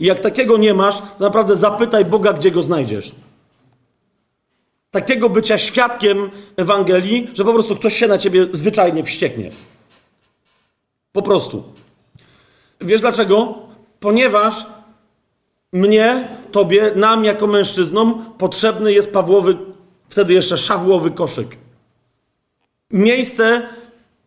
I 0.00 0.06
jak 0.06 0.18
takiego 0.18 0.56
nie 0.56 0.74
masz, 0.74 0.98
to 0.98 1.24
naprawdę 1.24 1.56
zapytaj 1.56 2.04
Boga, 2.04 2.32
gdzie 2.32 2.50
go 2.50 2.62
znajdziesz. 2.62 3.12
Takiego 4.90 5.28
bycia 5.28 5.58
świadkiem 5.58 6.30
Ewangelii, 6.56 7.30
że 7.34 7.44
po 7.44 7.52
prostu 7.52 7.76
ktoś 7.76 7.96
się 7.96 8.06
na 8.06 8.18
ciebie 8.18 8.46
zwyczajnie 8.52 9.04
wścieknie. 9.04 9.50
Po 11.12 11.22
prostu. 11.22 11.64
Wiesz 12.80 13.00
dlaczego? 13.00 13.54
Ponieważ 14.00 14.66
mnie, 15.72 16.28
tobie, 16.52 16.92
nam 16.94 17.24
jako 17.24 17.46
mężczyznom 17.46 18.24
potrzebny 18.38 18.92
jest 18.92 19.12
Pawłowy, 19.12 19.56
wtedy 20.08 20.34
jeszcze 20.34 20.58
szawłowy 20.58 21.10
koszyk. 21.10 21.56
Miejsce, 22.90 23.62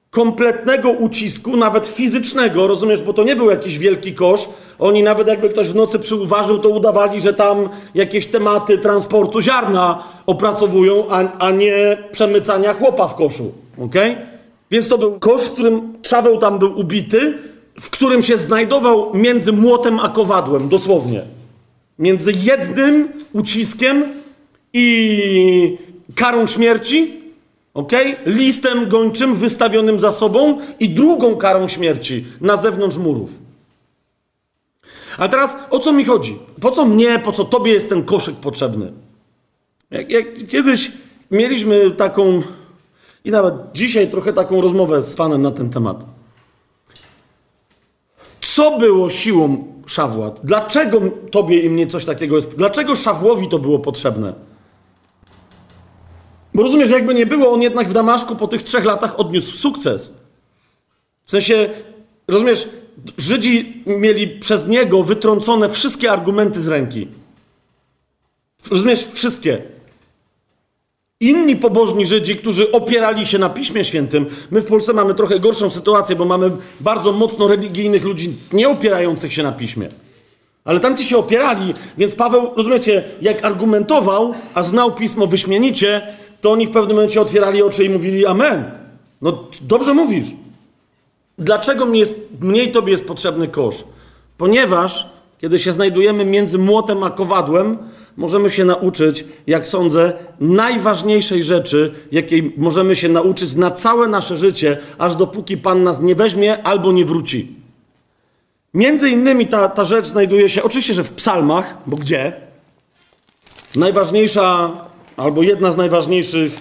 kompletnego 0.09 0.89
ucisku, 0.89 1.57
nawet 1.57 1.87
fizycznego, 1.87 2.67
rozumiesz, 2.67 3.01
bo 3.01 3.13
to 3.13 3.23
nie 3.23 3.35
był 3.35 3.49
jakiś 3.49 3.77
wielki 3.77 4.13
kosz. 4.15 4.49
Oni 4.79 5.03
nawet 5.03 5.27
jakby 5.27 5.49
ktoś 5.49 5.67
w 5.67 5.75
nocy 5.75 5.99
przyuważył, 5.99 6.59
to 6.59 6.69
udawali, 6.69 7.21
że 7.21 7.33
tam 7.33 7.69
jakieś 7.95 8.25
tematy 8.25 8.77
transportu 8.77 9.41
ziarna 9.41 10.03
opracowują, 10.25 11.09
a, 11.09 11.37
a 11.39 11.51
nie 11.51 11.97
przemycania 12.11 12.73
chłopa 12.73 13.07
w 13.07 13.15
koszu. 13.15 13.51
ok? 13.77 13.95
Więc 14.71 14.87
to 14.87 14.97
był 14.97 15.19
kosz, 15.19 15.41
w 15.41 15.51
którym 15.51 15.93
Trzaweł 16.01 16.37
tam 16.37 16.59
był 16.59 16.79
ubity, 16.79 17.37
w 17.79 17.89
którym 17.89 18.21
się 18.21 18.37
znajdował 18.37 19.13
między 19.13 19.51
młotem 19.51 19.99
a 19.99 20.09
kowadłem, 20.09 20.69
dosłownie. 20.69 21.21
Między 21.99 22.31
jednym 22.43 23.09
uciskiem 23.33 24.03
i 24.73 25.77
karą 26.15 26.47
śmierci, 26.47 27.18
ok? 27.79 27.91
Listem 28.25 28.89
gończym 28.89 29.35
wystawionym 29.35 29.99
za 29.99 30.11
sobą 30.11 30.59
i 30.79 30.89
drugą 30.89 31.35
karą 31.35 31.67
śmierci 31.67 32.25
na 32.41 32.57
zewnątrz 32.57 32.97
murów. 32.97 33.29
A 35.17 35.27
teraz 35.27 35.57
o 35.69 35.79
co 35.79 35.93
mi 35.93 36.05
chodzi? 36.05 36.37
Po 36.61 36.71
co 36.71 36.85
mnie, 36.85 37.19
po 37.19 37.31
co 37.31 37.45
tobie 37.45 37.71
jest 37.71 37.89
ten 37.89 38.03
koszyk 38.03 38.35
potrzebny? 38.35 38.91
Jak, 39.91 40.11
jak 40.11 40.47
kiedyś 40.47 40.91
mieliśmy 41.31 41.91
taką, 41.91 42.41
i 43.25 43.31
nawet 43.31 43.53
dzisiaj 43.73 44.09
trochę 44.09 44.33
taką 44.33 44.61
rozmowę 44.61 45.03
z 45.03 45.15
Panem 45.15 45.41
na 45.41 45.51
ten 45.51 45.69
temat. 45.69 46.05
Co 48.41 48.77
było 48.77 49.09
siłą 49.09 49.73
Szawła? 49.85 50.31
Dlaczego 50.43 51.01
tobie 51.31 51.59
i 51.59 51.69
mnie 51.69 51.87
coś 51.87 52.05
takiego 52.05 52.35
jest? 52.35 52.55
Dlaczego 52.55 52.95
Szawłowi 52.95 53.47
to 53.47 53.59
było 53.59 53.79
potrzebne? 53.79 54.48
Bo 56.59 56.63
rozumiesz, 56.63 56.89
jakby 56.89 57.13
nie 57.13 57.25
było, 57.25 57.51
on 57.51 57.61
jednak 57.61 57.89
w 57.89 57.93
Damaszku 57.93 58.35
po 58.35 58.47
tych 58.47 58.63
trzech 58.63 58.85
latach 58.85 59.19
odniósł 59.19 59.57
sukces. 59.57 60.13
W 61.25 61.31
sensie, 61.31 61.69
rozumiesz, 62.27 62.69
Żydzi 63.17 63.83
mieli 63.85 64.27
przez 64.27 64.67
niego 64.67 65.03
wytrącone 65.03 65.69
wszystkie 65.69 66.11
argumenty 66.11 66.61
z 66.61 66.67
ręki. 66.67 67.07
Rozumiesz, 68.71 69.07
wszystkie. 69.13 69.61
Inni 71.19 71.55
pobożni 71.55 72.05
Żydzi, 72.05 72.35
którzy 72.35 72.71
opierali 72.71 73.27
się 73.27 73.37
na 73.37 73.49
Piśmie 73.49 73.85
Świętym, 73.85 74.25
my 74.51 74.61
w 74.61 74.65
Polsce 74.65 74.93
mamy 74.93 75.13
trochę 75.13 75.39
gorszą 75.39 75.69
sytuację, 75.69 76.15
bo 76.15 76.25
mamy 76.25 76.51
bardzo 76.79 77.11
mocno 77.11 77.47
religijnych 77.47 78.03
ludzi 78.03 78.33
nie 78.53 78.69
opierających 78.69 79.33
się 79.33 79.43
na 79.43 79.51
Piśmie. 79.51 79.89
Ale 80.63 80.79
tamci 80.79 81.03
się 81.03 81.17
opierali, 81.17 81.73
więc 81.97 82.15
Paweł, 82.15 82.51
rozumiecie, 82.55 83.03
jak 83.21 83.45
argumentował, 83.45 84.33
a 84.53 84.63
znał 84.63 84.91
Pismo 84.91 85.27
wyśmienicie, 85.27 86.19
to 86.41 86.51
oni 86.51 86.67
w 86.67 86.71
pewnym 86.71 86.95
momencie 86.95 87.21
otwierali 87.21 87.61
oczy 87.61 87.83
i 87.83 87.89
mówili 87.89 88.25
amen. 88.25 88.71
No 89.21 89.43
dobrze 89.61 89.93
mówisz. 89.93 90.27
Dlaczego 91.37 91.85
mnie 91.85 91.99
jest, 91.99 92.13
mniej 92.41 92.71
tobie 92.71 92.91
jest 92.91 93.07
potrzebny 93.07 93.47
kosz? 93.47 93.83
Ponieważ 94.37 95.09
kiedy 95.39 95.59
się 95.59 95.71
znajdujemy 95.71 96.25
między 96.25 96.57
młotem 96.57 97.03
a 97.03 97.09
kowadłem, 97.09 97.77
możemy 98.17 98.49
się 98.49 98.65
nauczyć, 98.65 99.25
jak 99.47 99.67
sądzę, 99.67 100.13
najważniejszej 100.39 101.43
rzeczy, 101.43 101.91
jakiej 102.11 102.53
możemy 102.57 102.95
się 102.95 103.09
nauczyć 103.09 103.55
na 103.55 103.71
całe 103.71 104.07
nasze 104.07 104.37
życie, 104.37 104.77
aż 104.97 105.15
dopóki 105.15 105.57
Pan 105.57 105.83
nas 105.83 106.01
nie 106.01 106.15
weźmie 106.15 106.63
albo 106.63 106.91
nie 106.91 107.05
wróci. 107.05 107.47
Między 108.73 109.09
innymi 109.09 109.47
ta, 109.47 109.69
ta 109.69 109.85
rzecz 109.85 110.07
znajduje 110.07 110.49
się 110.49 110.63
oczywiście, 110.63 110.93
że 110.93 111.03
w 111.03 111.11
psalmach, 111.11 111.77
bo 111.85 111.97
gdzie? 111.97 112.33
Najważniejsza, 113.75 114.71
albo 115.19 115.43
jedna 115.43 115.71
z 115.71 115.77
najważniejszych 115.77 116.59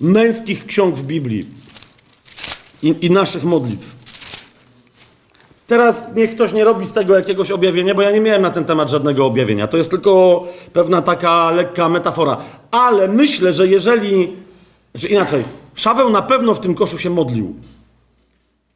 męskich 0.00 0.66
ksiąg 0.66 0.96
w 0.96 1.02
Biblii 1.02 1.46
i, 2.82 2.94
i 3.00 3.10
naszych 3.10 3.44
modlitw. 3.44 3.96
Teraz 5.66 6.10
niech 6.14 6.30
ktoś 6.30 6.52
nie 6.52 6.64
robi 6.64 6.86
z 6.86 6.92
tego 6.92 7.16
jakiegoś 7.16 7.50
objawienia, 7.50 7.94
bo 7.94 8.02
ja 8.02 8.10
nie 8.10 8.20
miałem 8.20 8.42
na 8.42 8.50
ten 8.50 8.64
temat 8.64 8.90
żadnego 8.90 9.26
objawienia. 9.26 9.66
To 9.66 9.76
jest 9.76 9.90
tylko 9.90 10.44
pewna 10.72 11.02
taka 11.02 11.50
lekka 11.50 11.88
metafora. 11.88 12.36
Ale 12.70 13.08
myślę, 13.08 13.52
że 13.52 13.66
jeżeli. 13.66 14.32
Czy 14.98 15.08
inaczej, 15.08 15.44
Szaweł 15.76 16.10
na 16.10 16.22
pewno 16.22 16.54
w 16.54 16.60
tym 16.60 16.74
koszu 16.74 16.98
się 16.98 17.10
modlił. 17.10 17.54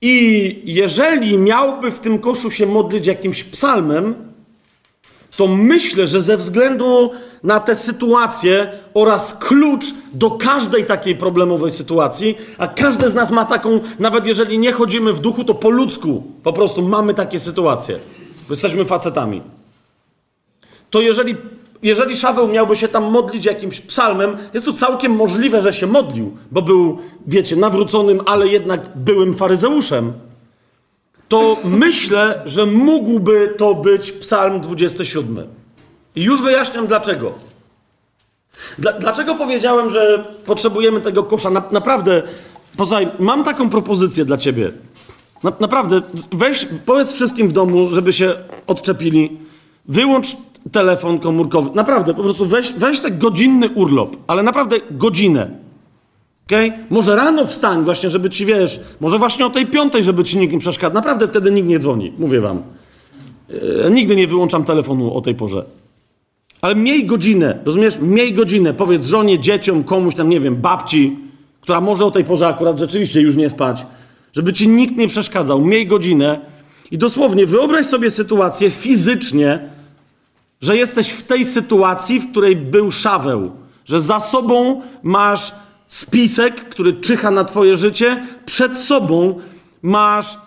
I 0.01 0.63
jeżeli 0.65 1.39
miałby 1.39 1.91
w 1.91 1.99
tym 1.99 2.19
koszu 2.19 2.51
się 2.51 2.67
modlić 2.67 3.07
jakimś 3.07 3.45
psalmem, 3.45 4.15
to 5.37 5.47
myślę, 5.47 6.07
że 6.07 6.21
ze 6.21 6.37
względu 6.37 7.11
na 7.43 7.61
tę 7.61 7.77
sytuację 7.77 8.73
oraz 8.95 9.35
klucz 9.35 9.85
do 10.13 10.31
każdej 10.31 10.87
takiej 10.87 11.17
problemowej 11.17 11.71
sytuacji, 11.71 12.39
a 12.59 12.69
każdy 12.69 13.11
z 13.11 13.15
nas 13.15 13.31
ma 13.31 13.45
taką, 13.45 13.81
nawet 13.99 14.27
jeżeli 14.27 14.59
nie 14.59 14.73
chodzimy 14.73 15.13
w 15.13 15.21
duchu, 15.21 15.45
to 15.45 15.55
po 15.55 15.71
ludzku 15.71 16.23
po 16.43 16.53
prostu 16.53 16.83
mamy 16.83 17.15
takie 17.15 17.39
sytuacje. 17.39 17.99
Jesteśmy 18.51 18.85
facetami. 18.85 19.43
To 20.91 21.01
jeżeli, 21.01 21.37
jeżeli 21.83 22.17
Szaweł 22.17 22.49
miałby 22.49 22.77
się 22.77 22.89
tam 22.89 23.11
modlić 23.11 23.45
jakimś 23.45 23.81
psalmem, 23.81 24.37
jest 24.55 24.67
to 24.67 24.73
całkiem 24.73 25.13
możliwe, 25.13 25.63
że 25.63 25.73
się 25.73 25.87
modlił, 25.87 26.37
bo 26.51 26.63
był, 26.63 26.99
wiecie, 27.27 27.57
nawróconym, 27.57 28.21
ale 28.27 28.49
jednak 28.49 28.81
byłym 28.97 29.35
faryzeuszem 29.35 30.13
to 31.31 31.57
myślę, 31.65 32.43
że 32.47 32.67
mógłby 32.67 33.55
to 33.59 33.75
być 33.75 34.13
Psalm 34.13 34.61
27. 34.61 35.47
I 36.17 36.23
już 36.23 36.43
wyjaśniam 36.43 36.87
dlaczego. 36.87 37.33
Dla, 38.79 38.93
dlaczego 38.93 39.35
powiedziałem, 39.35 39.91
że 39.91 40.25
potrzebujemy 40.45 41.01
tego 41.01 41.23
kosza? 41.23 41.51
Na, 41.51 41.63
naprawdę, 41.71 42.23
poza, 42.77 42.99
mam 43.19 43.45
taką 43.45 43.71
propozycję 43.71 44.25
dla 44.25 44.39
ciebie. 44.39 44.73
Na, 45.43 45.53
naprawdę, 45.61 46.03
weź, 46.33 46.67
powiedz 46.87 47.13
wszystkim 47.13 47.49
w 47.49 47.53
domu, 47.53 47.89
żeby 47.93 48.13
się 48.13 48.35
odczepili. 48.67 49.39
Wyłącz 49.89 50.37
telefon 50.73 51.19
komórkowy. 51.19 51.71
Naprawdę, 51.75 52.15
po 52.15 52.23
prostu 52.23 52.47
weź, 52.47 52.73
weź 52.73 53.01
tak 53.01 53.19
godzinny 53.19 53.69
urlop, 53.69 54.17
ale 54.27 54.43
naprawdę 54.43 54.77
godzinę. 54.91 55.51
Okay? 56.51 56.73
Może 56.91 57.17
rano 57.17 57.47
wstań 57.47 57.85
właśnie, 57.85 58.11
żeby 58.11 58.31
ci, 58.31 58.47
wiesz, 58.47 58.81
może 59.01 59.19
właśnie 59.19 59.47
o 59.47 59.51
tej 59.51 59.67
piątej, 59.67 60.05
żeby 60.05 60.25
ci 60.25 60.39
nikt 60.39 60.53
nie 60.53 60.61
przeszkadzał. 60.61 60.95
Naprawdę 60.95 61.29
wtedy 61.29 61.51
nikt 61.51 61.69
nie 61.69 61.79
dzwoni, 61.79 62.13
mówię 62.19 62.41
wam. 62.41 62.63
E, 63.87 63.91
nigdy 63.91 64.17
nie 64.17 64.27
wyłączam 64.27 64.65
telefonu 64.65 65.15
o 65.15 65.21
tej 65.21 65.35
porze. 65.35 65.65
Ale 66.61 66.75
miej 66.75 67.07
godzinę, 67.07 67.59
rozumiesz? 67.65 67.99
Miej 68.01 68.35
godzinę. 68.35 68.75
Powiedz 68.75 69.07
żonie, 69.07 69.39
dzieciom, 69.39 69.85
komuś 69.85 70.15
tam, 70.15 70.29
nie 70.29 70.41
wiem, 70.41 70.57
babci, 70.57 71.17
która 71.61 71.81
może 71.81 72.05
o 72.05 72.11
tej 72.11 72.25
porze 72.25 72.49
akurat 72.49 72.79
rzeczywiście 72.79 73.21
już 73.21 73.37
nie 73.37 73.51
spać, 73.51 73.87
żeby 74.33 74.53
ci 74.53 74.69
nikt 74.69 74.97
nie 74.97 75.09
przeszkadzał. 75.09 75.61
Miej 75.61 75.87
godzinę 75.87 76.41
i 76.91 76.99
dosłownie 76.99 77.47
wyobraź 77.47 77.87
sobie 77.87 78.11
sytuację 78.11 78.71
fizycznie, 78.71 79.59
że 80.61 80.77
jesteś 80.77 81.11
w 81.11 81.23
tej 81.23 81.45
sytuacji, 81.45 82.21
w 82.21 82.31
której 82.31 82.57
był 82.57 82.91
Szaweł, 82.91 83.51
że 83.85 84.01
za 84.01 84.21
sobą 84.21 84.83
masz 85.03 85.53
spisek, 85.91 86.69
który 86.69 86.93
czyha 86.93 87.31
na 87.31 87.45
Twoje 87.45 87.77
życie, 87.77 88.27
przed 88.47 88.79
sobą 88.79 89.41
masz 89.83 90.39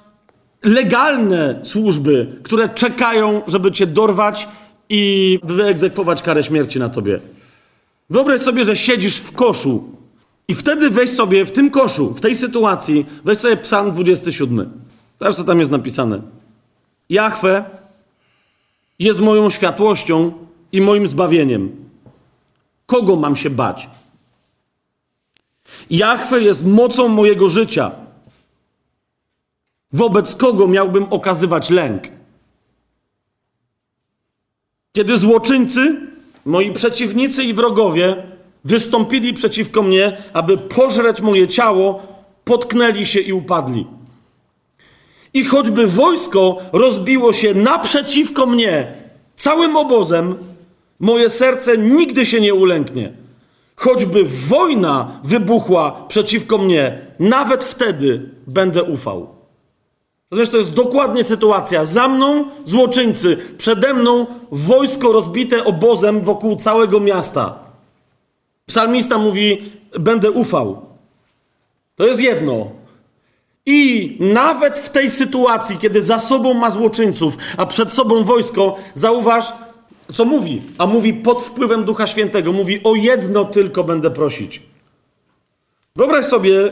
legalne 0.63 1.59
służby, 1.63 2.39
które 2.43 2.69
czekają, 2.69 3.41
żeby 3.47 3.71
Cię 3.71 3.87
dorwać 3.87 4.47
i 4.89 5.39
wyegzekwować 5.43 6.21
karę 6.21 6.43
śmierci 6.43 6.79
na 6.79 6.89
Tobie. 6.89 7.19
Wyobraź 8.09 8.41
sobie, 8.41 8.65
że 8.65 8.75
siedzisz 8.75 9.17
w 9.17 9.31
koszu 9.31 9.83
i 10.47 10.55
wtedy 10.55 10.89
weź 10.89 11.09
sobie 11.09 11.45
w 11.45 11.51
tym 11.51 11.71
koszu, 11.71 12.13
w 12.13 12.21
tej 12.21 12.35
sytuacji, 12.35 13.05
weź 13.25 13.37
sobie 13.37 13.57
Psalm 13.57 13.91
27. 13.91 14.71
Teraz 15.19 15.35
co 15.35 15.43
tam 15.43 15.59
jest 15.59 15.71
napisane. 15.71 16.21
Jachwę 17.09 17.63
jest 18.99 19.19
moją 19.19 19.49
światłością 19.49 20.31
i 20.71 20.81
moim 20.81 21.07
zbawieniem. 21.07 21.71
Kogo 22.85 23.15
mam 23.15 23.35
się 23.35 23.49
bać? 23.49 23.89
Jachwę 25.89 26.41
jest 26.41 26.65
mocą 26.65 27.07
mojego 27.07 27.49
życia. 27.49 27.91
Wobec 29.93 30.35
kogo 30.35 30.67
miałbym 30.67 31.03
okazywać 31.09 31.69
lęk? 31.69 32.03
Kiedy 34.93 35.17
złoczyńcy, 35.17 35.97
moi 36.45 36.71
przeciwnicy 36.71 37.43
i 37.43 37.53
wrogowie 37.53 38.23
wystąpili 38.65 39.33
przeciwko 39.33 39.81
mnie, 39.81 40.17
aby 40.33 40.57
pożreć 40.57 41.21
moje 41.21 41.47
ciało, 41.47 42.01
potknęli 42.45 43.05
się 43.05 43.19
i 43.19 43.33
upadli. 43.33 43.87
I 45.33 45.45
choćby 45.45 45.87
wojsko 45.87 46.57
rozbiło 46.73 47.33
się 47.33 47.53
naprzeciwko 47.53 48.45
mnie 48.45 48.93
całym 49.35 49.75
obozem, 49.75 50.35
moje 50.99 51.29
serce 51.29 51.77
nigdy 51.77 52.25
się 52.25 52.41
nie 52.41 52.53
ulęknie. 52.53 53.22
Choćby 53.83 54.23
wojna 54.23 55.19
wybuchła 55.23 56.05
przeciwko 56.07 56.57
mnie, 56.57 57.07
nawet 57.19 57.63
wtedy 57.63 58.29
będę 58.47 58.83
ufał. 58.83 59.27
Zresztą 60.31 60.51
to 60.51 60.57
jest 60.57 60.73
dokładnie 60.73 61.23
sytuacja. 61.23 61.85
Za 61.85 62.07
mną 62.07 62.45
złoczyńcy, 62.65 63.37
przede 63.57 63.93
mną 63.93 64.25
wojsko 64.51 65.11
rozbite 65.11 65.63
obozem 65.65 66.21
wokół 66.21 66.55
całego 66.55 66.99
miasta. 66.99 67.59
Psalmista 68.65 69.17
mówi: 69.17 69.71
Będę 69.99 70.31
ufał. 70.31 70.81
To 71.95 72.07
jest 72.07 72.21
jedno. 72.21 72.71
I 73.65 74.17
nawet 74.19 74.79
w 74.79 74.89
tej 74.89 75.09
sytuacji, 75.09 75.77
kiedy 75.77 76.01
za 76.01 76.19
sobą 76.19 76.53
ma 76.53 76.69
złoczyńców, 76.69 77.37
a 77.57 77.65
przed 77.65 77.93
sobą 77.93 78.23
wojsko, 78.23 78.75
zauważ, 78.93 79.53
co 80.13 80.25
mówi? 80.25 80.61
A 80.77 80.85
mówi 80.85 81.13
pod 81.13 81.41
wpływem 81.41 81.83
Ducha 81.83 82.07
Świętego. 82.07 82.51
Mówi 82.51 82.81
o 82.83 82.95
jedno 82.95 83.45
tylko 83.45 83.83
będę 83.83 84.11
prosić. 84.11 84.61
Wyobraź 85.95 86.25
sobie, 86.25 86.71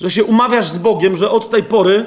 że 0.00 0.10
się 0.10 0.24
umawiasz 0.24 0.68
z 0.68 0.78
Bogiem, 0.78 1.16
że 1.16 1.30
od 1.30 1.50
tej 1.50 1.62
pory, 1.62 2.04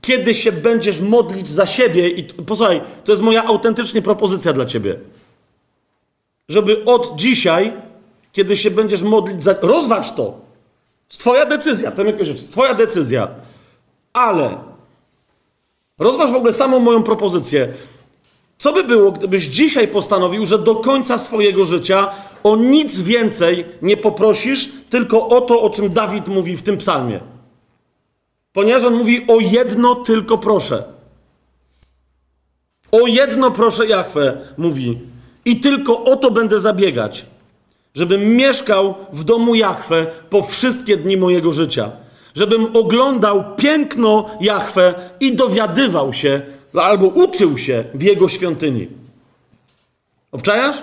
kiedy 0.00 0.34
się 0.34 0.52
będziesz 0.52 1.00
modlić 1.00 1.48
za 1.48 1.66
siebie, 1.66 2.08
i 2.08 2.24
posłuchaj, 2.24 2.80
to 3.04 3.12
jest 3.12 3.22
moja 3.22 3.44
autentycznie 3.44 4.02
propozycja 4.02 4.52
dla 4.52 4.66
ciebie. 4.66 4.98
Żeby 6.48 6.84
od 6.84 7.16
dzisiaj, 7.16 7.72
kiedy 8.32 8.56
się 8.56 8.70
będziesz 8.70 9.02
modlić 9.02 9.42
za. 9.42 9.54
Rozważ 9.62 10.14
to. 10.14 10.40
jest 11.08 11.20
Twoja 11.20 11.46
decyzja, 11.46 11.90
to 11.90 12.04
jest 12.04 12.52
Twoja 12.52 12.74
decyzja. 12.74 13.28
Ale 14.12 14.58
rozważ 15.98 16.32
w 16.32 16.34
ogóle 16.34 16.52
samą 16.52 16.78
moją 16.78 17.02
propozycję. 17.02 17.68
Co 18.62 18.72
by 18.72 18.84
było, 18.84 19.12
gdybyś 19.12 19.44
dzisiaj 19.44 19.88
postanowił, 19.88 20.46
że 20.46 20.58
do 20.58 20.74
końca 20.74 21.18
swojego 21.18 21.64
życia 21.64 22.10
o 22.42 22.56
nic 22.56 23.00
więcej 23.00 23.64
nie 23.82 23.96
poprosisz, 23.96 24.68
tylko 24.90 25.28
o 25.28 25.40
to, 25.40 25.62
o 25.62 25.70
czym 25.70 25.92
Dawid 25.92 26.28
mówi 26.28 26.56
w 26.56 26.62
tym 26.62 26.76
psalmie? 26.76 27.20
Ponieważ 28.52 28.84
on 28.84 28.94
mówi 28.94 29.26
o 29.28 29.40
jedno 29.40 29.94
tylko 29.94 30.38
proszę. 30.38 30.84
O 32.92 33.06
jedno 33.06 33.50
proszę 33.50 33.86
Jachwę, 33.86 34.36
mówi. 34.58 34.98
I 35.44 35.56
tylko 35.56 36.04
o 36.04 36.16
to 36.16 36.30
będę 36.30 36.60
zabiegać. 36.60 37.24
Żebym 37.94 38.36
mieszkał 38.36 38.94
w 39.12 39.24
domu 39.24 39.54
Jachwę 39.54 40.06
po 40.30 40.42
wszystkie 40.42 40.96
dni 40.96 41.16
mojego 41.16 41.52
życia. 41.52 41.90
Żebym 42.34 42.76
oglądał 42.76 43.44
piękno 43.56 44.30
Jachwę 44.40 44.94
i 45.20 45.36
dowiadywał 45.36 46.12
się, 46.12 46.42
albo 46.74 47.06
uczył 47.06 47.58
się 47.58 47.84
w 47.94 48.02
jego 48.02 48.28
świątyni. 48.28 48.88
Obczajasz? 50.32 50.76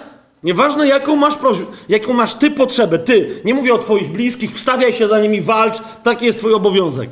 Nieważne, 0.44 0.88
jaką 0.88 1.16
masz 1.16 1.36
prośbę, 1.36 1.66
jaką 1.90 2.14
masz 2.14 2.34
ty 2.34 2.52
potrzebę, 2.52 3.00
ty, 3.00 3.42
nie 3.46 3.54
mówię 3.54 3.74
o 3.74 3.78
twoich 3.78 4.12
bliskich, 4.12 4.56
wstawiaj 4.56 4.94
się 4.94 5.08
za 5.08 5.20
nimi, 5.20 5.42
walcz, 5.42 5.78
taki 6.04 6.26
jest 6.26 6.40
twój 6.40 6.54
obowiązek. 6.54 7.10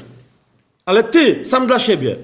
Ale 0.86 1.04
ty, 1.04 1.46
sam 1.46 1.68
dla 1.68 1.80
siebie, 1.80 2.16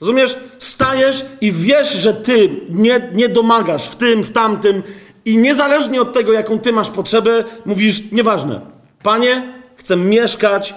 rozumiesz, 0.00 0.36
stajesz 0.58 1.24
i 1.40 1.52
wiesz, 1.52 1.92
że 1.92 2.14
ty 2.14 2.50
nie, 2.68 3.10
nie 3.14 3.28
domagasz 3.28 3.88
w 3.88 3.96
tym, 3.96 4.22
w 4.22 4.32
tamtym 4.32 4.82
i 5.24 5.38
niezależnie 5.38 6.02
od 6.02 6.12
tego, 6.12 6.32
jaką 6.32 6.58
ty 6.58 6.72
masz 6.72 6.90
potrzebę, 6.90 7.44
mówisz, 7.66 8.12
nieważne. 8.12 8.60
Panie, 9.02 9.52
chcę 9.76 9.96
mieszkać 9.96 10.74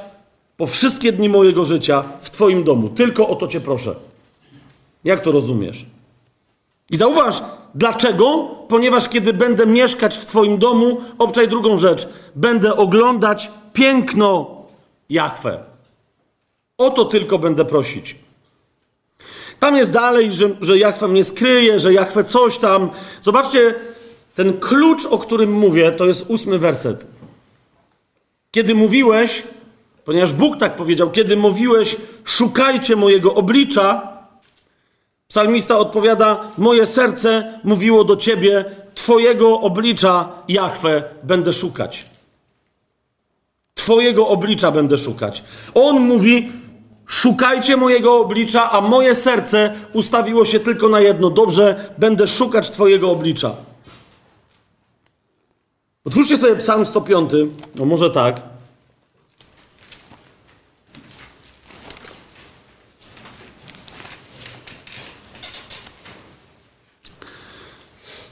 po 0.57 0.65
wszystkie 0.65 1.11
dni 1.11 1.29
mojego 1.29 1.65
życia 1.65 2.03
w 2.21 2.29
twoim 2.29 2.63
domu. 2.63 2.89
Tylko 2.89 3.27
o 3.27 3.35
to 3.35 3.47
cię 3.47 3.61
proszę. 3.61 3.95
Jak 5.03 5.19
to 5.19 5.31
rozumiesz? 5.31 5.85
I 6.89 6.97
zauważ, 6.97 7.41
dlaczego? 7.75 8.47
Ponieważ 8.67 9.09
kiedy 9.09 9.33
będę 9.33 9.65
mieszkać 9.65 10.17
w 10.17 10.25
Twoim 10.25 10.57
domu, 10.57 11.01
obczaj 11.17 11.47
drugą 11.47 11.77
rzecz, 11.77 12.07
będę 12.35 12.75
oglądać 12.75 13.51
piękno 13.73 14.61
Jahwe. 15.09 15.63
O 16.77 16.91
to 16.91 17.05
tylko 17.05 17.39
będę 17.39 17.65
prosić. 17.65 18.15
Tam 19.59 19.75
jest 19.75 19.91
dalej, 19.91 20.31
że, 20.31 20.49
że 20.61 20.77
Jahwe 20.77 21.07
mnie 21.07 21.23
skryje, 21.23 21.79
że 21.79 21.93
Jahwe 21.93 22.23
coś 22.23 22.57
tam. 22.57 22.89
Zobaczcie, 23.21 23.75
ten 24.35 24.59
klucz, 24.59 25.05
o 25.05 25.17
którym 25.17 25.51
mówię, 25.51 25.91
to 25.91 26.05
jest 26.05 26.25
ósmy 26.27 26.59
werset. 26.59 27.07
Kiedy 28.51 28.75
mówiłeś, 28.75 29.43
ponieważ 30.05 30.31
Bóg 30.31 30.57
tak 30.57 30.75
powiedział, 30.75 31.11
kiedy 31.11 31.37
mówiłeś, 31.37 31.95
szukajcie 32.23 32.95
mojego 32.95 33.35
oblicza, 33.35 34.12
Psalmista 35.33 35.77
odpowiada: 35.77 36.41
Moje 36.57 36.85
serce 36.85 37.59
mówiło 37.63 38.03
do 38.03 38.15
ciebie, 38.15 38.65
Twojego 38.95 39.59
oblicza, 39.59 40.29
Jahwe, 40.47 41.03
będę 41.23 41.53
szukać. 41.53 42.05
Twojego 43.73 44.27
oblicza 44.27 44.71
będę 44.71 44.97
szukać. 44.97 45.43
On 45.73 45.99
mówi: 45.99 46.51
Szukajcie 47.07 47.77
mojego 47.77 48.19
oblicza, 48.19 48.71
a 48.71 48.81
moje 48.81 49.15
serce 49.15 49.73
ustawiło 49.93 50.45
się 50.45 50.59
tylko 50.59 50.89
na 50.89 50.99
jedno. 50.99 51.29
Dobrze, 51.29 51.93
będę 51.97 52.27
szukać 52.27 52.69
Twojego 52.69 53.11
oblicza. 53.11 53.51
Otwórzcie 56.05 56.37
sobie 56.37 56.55
Psalm 56.55 56.85
105, 56.85 57.31
no 57.75 57.85
może 57.85 58.09
tak. 58.09 58.52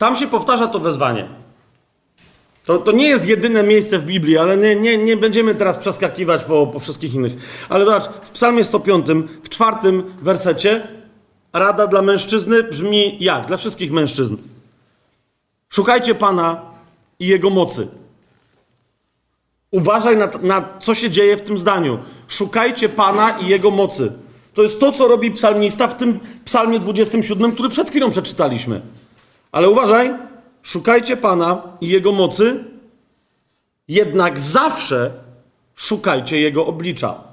Tam 0.02 0.16
się 0.16 0.28
powtarza 0.28 0.68
to 0.68 0.80
wezwanie. 0.80 1.28
To, 2.66 2.78
to 2.78 2.92
nie 2.92 3.08
jest 3.08 3.28
jedyne 3.28 3.64
miejsce 3.64 4.00
w 4.00 4.06
Biblii, 4.06 4.38
ale 4.38 4.58
nie, 4.58 4.76
nie, 4.76 4.98
nie 4.98 5.18
będziemy 5.18 5.56
teraz 5.56 5.78
przeskakiwać 5.78 6.44
po, 6.44 6.68
po 6.68 6.80
wszystkich 6.80 7.14
innych. 7.14 7.34
Ale 7.70 7.86
zobacz, 7.86 8.04
w 8.22 8.30
Psalmie 8.30 8.64
105, 8.64 9.08
w 9.44 9.50
czwartym 9.50 10.04
wersecie, 10.22 10.88
rada 11.54 11.88
dla 11.88 12.02
mężczyzny 12.02 12.64
brzmi 12.64 13.18
jak? 13.20 13.46
Dla 13.46 13.58
wszystkich 13.58 13.92
mężczyzn. 13.92 14.38
Szukajcie 15.70 16.16
Pana 16.16 16.62
i 17.20 17.28
Jego 17.28 17.50
mocy. 17.50 17.88
Uważaj 19.72 20.18
na, 20.18 20.30
na 20.42 20.70
co 20.80 20.94
się 20.94 21.10
dzieje 21.10 21.38
w 21.38 21.42
tym 21.42 21.60
zdaniu. 21.60 22.00
Szukajcie 22.28 22.90
Pana 22.90 23.38
i 23.40 23.48
Jego 23.48 23.72
mocy. 23.72 24.14
To 24.54 24.62
jest 24.62 24.80
to, 24.80 24.92
co 24.92 25.08
robi 25.08 25.32
psalmista 25.32 25.88
w 25.88 25.98
tym 25.98 26.20
psalmie 26.46 26.80
27, 26.80 27.52
który 27.52 27.70
przed 27.70 27.90
chwilą 27.90 28.12
przeczytaliśmy. 28.12 28.82
Ale 29.52 29.70
uważaj, 29.70 30.14
szukajcie 30.62 31.18
Pana 31.18 31.62
i 31.82 31.88
Jego 31.88 32.12
mocy, 32.12 32.64
jednak 33.88 34.40
zawsze 34.40 35.12
szukajcie 35.76 36.40
Jego 36.40 36.66
oblicza. 36.66 37.24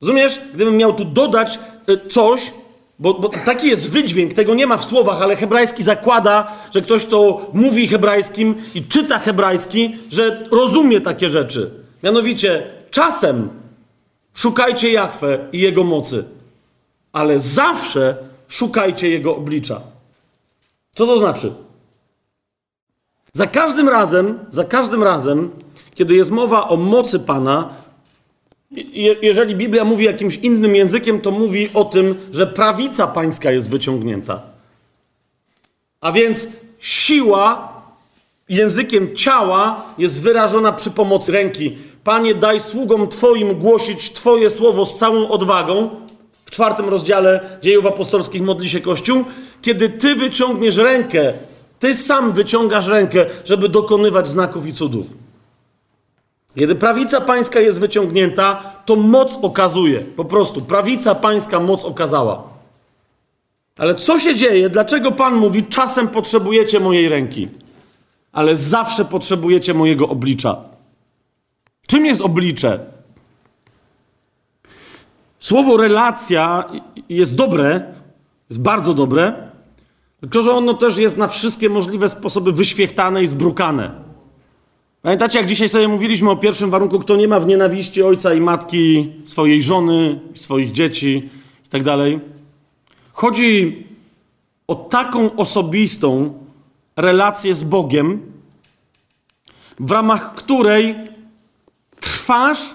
Rozumiesz? 0.00 0.40
Gdybym 0.54 0.76
miał 0.76 0.92
tu 0.92 1.04
dodać 1.04 1.58
y, 1.88 2.08
coś, 2.08 2.52
bo, 2.98 3.14
bo, 3.14 3.28
taki 3.28 3.68
jest 3.68 3.90
wydźwięk, 3.90 4.34
tego 4.34 4.54
nie 4.54 4.66
ma 4.66 4.76
w 4.76 4.84
słowach, 4.84 5.22
ale 5.22 5.36
hebrajski 5.36 5.82
zakłada, 5.82 6.52
że 6.74 6.82
ktoś, 6.82 7.06
kto 7.06 7.50
mówi 7.52 7.88
hebrajskim 7.88 8.54
i 8.74 8.84
czyta 8.84 9.18
hebrajski, 9.18 9.96
że 10.10 10.48
rozumie 10.50 11.00
takie 11.00 11.30
rzeczy. 11.30 11.70
Mianowicie, 12.02 12.66
czasem 12.90 13.48
szukajcie 14.34 14.92
Jahwe 14.92 15.38
i 15.52 15.60
Jego 15.60 15.84
mocy, 15.84 16.24
ale 17.12 17.40
zawsze 17.40 18.16
szukajcie 18.48 19.10
Jego 19.10 19.36
oblicza. 19.36 19.91
Co 20.94 21.06
to 21.06 21.18
znaczy? 21.18 21.52
Za 23.32 23.46
każdym 23.46 23.88
razem, 23.88 24.38
za 24.50 24.64
każdym 24.64 25.02
razem, 25.02 25.50
kiedy 25.94 26.14
jest 26.14 26.30
mowa 26.30 26.68
o 26.68 26.76
mocy 26.76 27.20
Pana, 27.20 27.74
jeżeli 29.22 29.54
Biblia 29.54 29.84
mówi 29.84 30.04
jakimś 30.04 30.36
innym 30.36 30.76
językiem, 30.76 31.20
to 31.20 31.30
mówi 31.30 31.70
o 31.74 31.84
tym, 31.84 32.14
że 32.32 32.46
prawica 32.46 33.06
pańska 33.06 33.50
jest 33.50 33.70
wyciągnięta. 33.70 34.42
A 36.00 36.12
więc 36.12 36.48
siła 36.78 37.72
językiem 38.48 39.16
ciała 39.16 39.84
jest 39.98 40.22
wyrażona 40.22 40.72
przy 40.72 40.90
pomocy 40.90 41.32
ręki. 41.32 41.78
Panie, 42.04 42.34
daj 42.34 42.60
sługom 42.60 43.08
Twoim 43.08 43.58
głosić 43.58 44.12
Twoje 44.12 44.50
słowo 44.50 44.86
z 44.86 44.98
całą 44.98 45.28
odwagą. 45.28 45.90
Czwartym 46.52 46.88
rozdziale 46.88 47.40
dziejów 47.62 47.86
apostolskich 47.86 48.42
modli 48.42 48.68
się 48.68 48.80
Kościół. 48.80 49.24
Kiedy 49.62 49.88
Ty 49.88 50.14
wyciągniesz 50.14 50.76
rękę, 50.76 51.32
Ty 51.78 51.94
sam 51.94 52.32
wyciągasz 52.32 52.86
rękę, 52.86 53.26
żeby 53.44 53.68
dokonywać 53.68 54.28
znaków 54.28 54.66
i 54.66 54.72
cudów. 54.72 55.06
Kiedy 56.56 56.74
prawica 56.74 57.20
pańska 57.20 57.60
jest 57.60 57.80
wyciągnięta, 57.80 58.62
to 58.86 58.96
moc 58.96 59.38
okazuje. 59.42 60.00
Po 60.00 60.24
prostu 60.24 60.60
prawica 60.60 61.14
pańska 61.14 61.60
moc 61.60 61.84
okazała. 61.84 62.42
Ale 63.76 63.94
co 63.94 64.20
się 64.20 64.36
dzieje? 64.36 64.68
Dlaczego 64.70 65.12
Pan 65.12 65.34
mówi, 65.34 65.64
czasem 65.64 66.08
potrzebujecie 66.08 66.80
mojej 66.80 67.08
ręki, 67.08 67.48
ale 68.32 68.56
zawsze 68.56 69.04
potrzebujecie 69.04 69.74
mojego 69.74 70.08
oblicza? 70.08 70.56
Czym 71.86 72.06
jest 72.06 72.20
oblicze? 72.20 72.80
Słowo 75.42 75.76
relacja 75.76 76.64
jest 77.08 77.34
dobre, 77.34 77.94
jest 78.50 78.62
bardzo 78.62 78.94
dobre, 78.94 79.32
tylko 80.20 80.42
że 80.42 80.52
ono 80.52 80.74
też 80.74 80.96
jest 80.96 81.16
na 81.16 81.28
wszystkie 81.28 81.68
możliwe 81.68 82.08
sposoby 82.08 82.52
wyświechtane 82.52 83.22
i 83.22 83.26
zbrukane. 83.26 83.90
Pamiętacie, 85.02 85.38
jak 85.38 85.48
dzisiaj 85.48 85.68
sobie 85.68 85.88
mówiliśmy 85.88 86.30
o 86.30 86.36
pierwszym 86.36 86.70
warunku, 86.70 86.98
kto 86.98 87.16
nie 87.16 87.28
ma 87.28 87.40
w 87.40 87.46
nienawiści 87.46 88.02
ojca 88.02 88.34
i 88.34 88.40
matki, 88.40 89.12
swojej 89.24 89.62
żony, 89.62 90.20
swoich 90.34 90.72
dzieci 90.72 91.30
itd. 91.64 91.96
Tak 91.96 92.20
Chodzi 93.12 93.86
o 94.66 94.74
taką 94.74 95.36
osobistą 95.36 96.38
relację 96.96 97.54
z 97.54 97.64
Bogiem, 97.64 98.20
w 99.80 99.90
ramach 99.90 100.34
której 100.34 100.94
trwasz, 102.00 102.74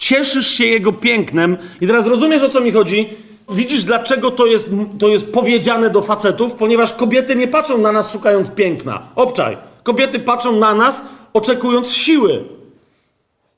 cieszysz 0.00 0.46
się 0.46 0.64
Jego 0.64 0.92
pięknem. 0.92 1.56
I 1.80 1.86
teraz 1.86 2.06
rozumiesz, 2.06 2.42
o 2.42 2.48
co 2.48 2.60
mi 2.60 2.72
chodzi? 2.72 3.08
Widzisz, 3.50 3.84
dlaczego 3.84 4.30
to 4.30 4.46
jest, 4.46 4.70
to 4.98 5.08
jest 5.08 5.32
powiedziane 5.32 5.90
do 5.90 6.02
facetów? 6.02 6.54
Ponieważ 6.54 6.92
kobiety 6.92 7.36
nie 7.36 7.48
patrzą 7.48 7.78
na 7.78 7.92
nas 7.92 8.12
szukając 8.12 8.50
piękna. 8.50 9.02
Obczaj. 9.14 9.56
Kobiety 9.82 10.18
patrzą 10.18 10.56
na 10.56 10.74
nas 10.74 11.04
oczekując 11.32 11.92
siły. 11.92 12.44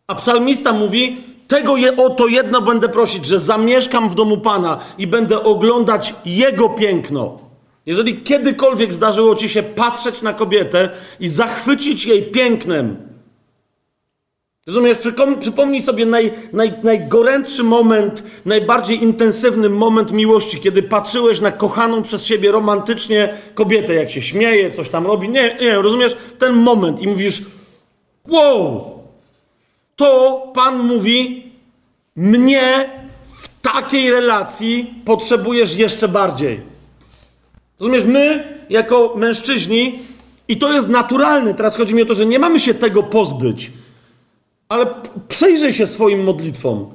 A 0.07 0.15
psalmista 0.15 0.73
mówi: 0.73 1.17
Tego 1.49 1.77
je, 1.77 1.97
o 1.97 2.11
to 2.11 2.29
jedno 2.29 2.63
będę 2.63 2.89
prosić, 2.89 3.27
że 3.27 3.39
zamieszkam 3.39 4.09
w 4.09 4.15
domu 4.15 4.39
Pana 4.39 4.79
i 4.99 5.07
będę 5.07 5.43
oglądać 5.43 6.15
Jego 6.25 6.69
piękno. 6.69 7.39
Jeżeli 7.87 8.23
kiedykolwiek 8.23 8.93
zdarzyło 8.93 9.37
ci 9.37 9.49
się 9.49 9.63
patrzeć 9.63 10.23
na 10.23 10.33
kobietę 10.33 10.91
i 11.21 11.29
zachwycić 11.29 12.05
jej 12.05 12.23
pięknem, 12.23 13.12
rozumiesz, 14.67 14.99
przypomnij 15.41 15.83
sobie 15.83 16.07
naj, 16.07 16.33
naj, 16.53 16.73
najgorętszy 16.83 17.63
moment, 17.63 18.25
najbardziej 18.45 19.03
intensywny 19.03 19.69
moment 19.69 20.13
miłości, 20.13 20.61
kiedy 20.61 20.83
patrzyłeś 20.83 21.41
na 21.41 21.53
kochaną 21.53 22.03
przez 22.03 22.27
siebie 22.27 22.53
romantycznie 22.53 23.35
kobietę, 23.55 23.95
jak 23.95 24.11
się 24.11 24.23
śmieje, 24.23 24.71
coś 24.71 24.89
tam 24.89 25.07
robi. 25.07 25.29
Nie, 25.29 25.57
nie, 25.61 25.83
rozumiesz, 25.83 26.17
ten 26.39 26.53
moment 26.53 27.01
i 27.01 27.07
mówisz, 27.07 27.43
Wow! 28.29 28.93
To 29.97 30.43
Pan 30.55 30.79
mówi, 30.79 31.51
mnie 32.17 32.91
w 33.25 33.61
takiej 33.61 34.11
relacji 34.11 34.95
potrzebujesz 35.05 35.75
jeszcze 35.77 36.09
bardziej. 36.09 36.61
Rozumiesz, 37.81 38.05
my 38.05 38.45
jako 38.71 39.15
mężczyźni, 39.17 39.99
i 40.49 40.57
to 40.57 40.73
jest 40.73 40.89
naturalne, 40.89 41.55
teraz 41.55 41.77
chodzi 41.77 41.95
mi 41.95 42.03
o 42.03 42.07
to, 42.07 42.15
że 42.15 42.27
nie 42.27 42.39
mamy 42.39 42.61
się 42.61 42.75
tego 42.75 43.03
pozbyć, 43.03 43.71
ale 44.73 44.87
przejrzyj 45.29 45.73
się 45.73 45.87
swoim 45.87 46.25
modlitwom. 46.25 46.91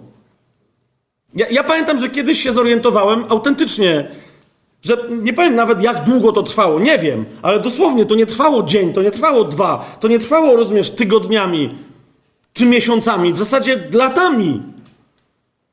Ja, 1.36 1.46
ja 1.50 1.64
pamiętam, 1.64 2.00
że 2.00 2.10
kiedyś 2.10 2.44
się 2.44 2.54
zorientowałem 2.54 3.26
autentycznie, 3.30 4.08
że 4.82 4.98
nie 5.22 5.34
powiem 5.34 5.56
nawet, 5.56 5.82
jak 5.82 6.04
długo 6.04 6.32
to 6.32 6.44
trwało, 6.44 6.80
nie 6.80 6.98
wiem, 7.00 7.26
ale 7.42 7.60
dosłownie 7.60 8.06
to 8.06 8.16
nie 8.16 8.26
trwało 8.26 8.64
dzień, 8.64 8.94
to 8.94 9.02
nie 9.02 9.12
trwało 9.12 9.44
dwa, 9.44 9.98
to 10.00 10.08
nie 10.08 10.20
trwało, 10.20 10.56
rozumiesz, 10.56 10.90
tygodniami 10.90 11.76
czy 12.54 12.66
miesiącami, 12.66 13.34
w 13.34 13.38
zasadzie 13.38 13.90
latami. 13.94 14.62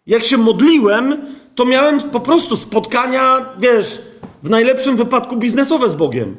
Jak 0.06 0.24
się 0.24 0.36
modliłem, 0.36 1.16
to 1.54 1.64
miałem 1.64 2.00
po 2.00 2.20
prostu 2.20 2.56
spotkania, 2.56 3.46
wiesz, 3.58 4.02
w 4.42 4.50
najlepszym 4.50 4.96
wypadku 4.96 5.36
biznesowe 5.36 5.90
z 5.90 5.94
Bogiem. 5.94 6.36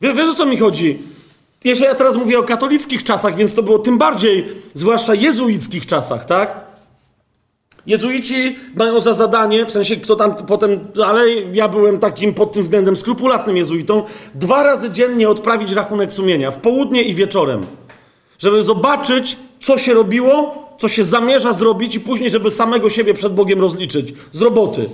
Wiesz, 0.00 0.16
wiesz 0.16 0.28
o 0.28 0.34
co 0.34 0.46
mi 0.46 0.56
chodzi? 0.56 1.13
Jeszcze 1.64 1.84
ja 1.84 1.94
teraz 1.94 2.16
mówię 2.16 2.38
o 2.38 2.42
katolickich 2.42 3.04
czasach, 3.04 3.36
więc 3.36 3.54
to 3.54 3.62
było 3.62 3.78
tym 3.78 3.98
bardziej, 3.98 4.48
zwłaszcza 4.74 5.14
jezuickich 5.14 5.86
czasach, 5.86 6.24
tak? 6.24 6.64
Jezuici 7.86 8.56
mają 8.76 9.00
za 9.00 9.14
zadanie, 9.14 9.66
w 9.66 9.70
sensie 9.70 9.96
kto 9.96 10.16
tam 10.16 10.34
potem, 10.34 10.78
ale 11.04 11.30
ja 11.30 11.68
byłem 11.68 11.98
takim 11.98 12.34
pod 12.34 12.52
tym 12.52 12.62
względem 12.62 12.96
skrupulatnym 12.96 13.56
jezuitą, 13.56 14.02
dwa 14.34 14.62
razy 14.62 14.90
dziennie 14.90 15.28
odprawić 15.28 15.72
rachunek 15.72 16.12
sumienia, 16.12 16.50
w 16.50 16.58
południe 16.58 17.02
i 17.02 17.14
wieczorem, 17.14 17.60
żeby 18.38 18.62
zobaczyć, 18.62 19.36
co 19.60 19.78
się 19.78 19.94
robiło, 19.94 20.64
co 20.80 20.88
się 20.88 21.04
zamierza 21.04 21.52
zrobić 21.52 21.94
i 21.94 22.00
później, 22.00 22.30
żeby 22.30 22.50
samego 22.50 22.90
siebie 22.90 23.14
przed 23.14 23.34
Bogiem 23.34 23.60
rozliczyć 23.60 24.14
z 24.32 24.42
roboty. 24.42 24.88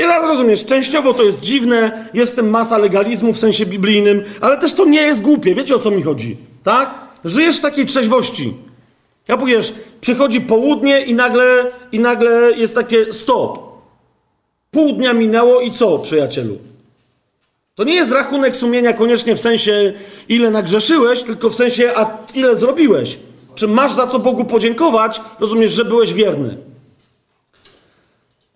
I 0.00 0.02
rozumiesz, 0.28 0.64
częściowo 0.64 1.14
to 1.14 1.22
jest 1.22 1.40
dziwne, 1.40 2.08
jest 2.14 2.32
w 2.32 2.36
tym 2.36 2.50
masa 2.50 2.78
legalizmu 2.78 3.32
w 3.32 3.38
sensie 3.38 3.66
biblijnym, 3.66 4.22
ale 4.40 4.58
też 4.58 4.72
to 4.72 4.84
nie 4.84 5.02
jest 5.02 5.22
głupie, 5.22 5.54
wiecie 5.54 5.74
o 5.74 5.78
co 5.78 5.90
mi 5.90 6.02
chodzi, 6.02 6.36
tak? 6.62 6.94
Żyjesz 7.24 7.58
w 7.58 7.60
takiej 7.60 7.86
trzeźwości. 7.86 8.54
Ja 9.28 9.36
powiesz, 9.36 9.74
przychodzi 10.00 10.40
południe 10.40 11.00
i 11.00 11.14
nagle, 11.14 11.72
i 11.92 12.00
nagle 12.00 12.52
jest 12.56 12.74
takie 12.74 13.12
stop. 13.12 13.58
Pół 14.70 14.92
dnia 14.92 15.12
minęło 15.12 15.60
i 15.60 15.72
co, 15.72 15.98
przyjacielu? 15.98 16.58
To 17.74 17.84
nie 17.84 17.94
jest 17.94 18.12
rachunek 18.12 18.56
sumienia 18.56 18.92
koniecznie 18.92 19.34
w 19.34 19.40
sensie, 19.40 19.92
ile 20.28 20.50
nagrzeszyłeś, 20.50 21.22
tylko 21.22 21.50
w 21.50 21.54
sensie, 21.54 21.92
a 21.96 22.18
ile 22.34 22.56
zrobiłeś. 22.56 23.18
Czy 23.54 23.68
masz 23.68 23.92
za 23.92 24.06
co 24.06 24.18
Bogu 24.18 24.44
podziękować, 24.44 25.20
rozumiesz, 25.40 25.72
że 25.72 25.84
byłeś 25.84 26.14
wierny. 26.14 26.69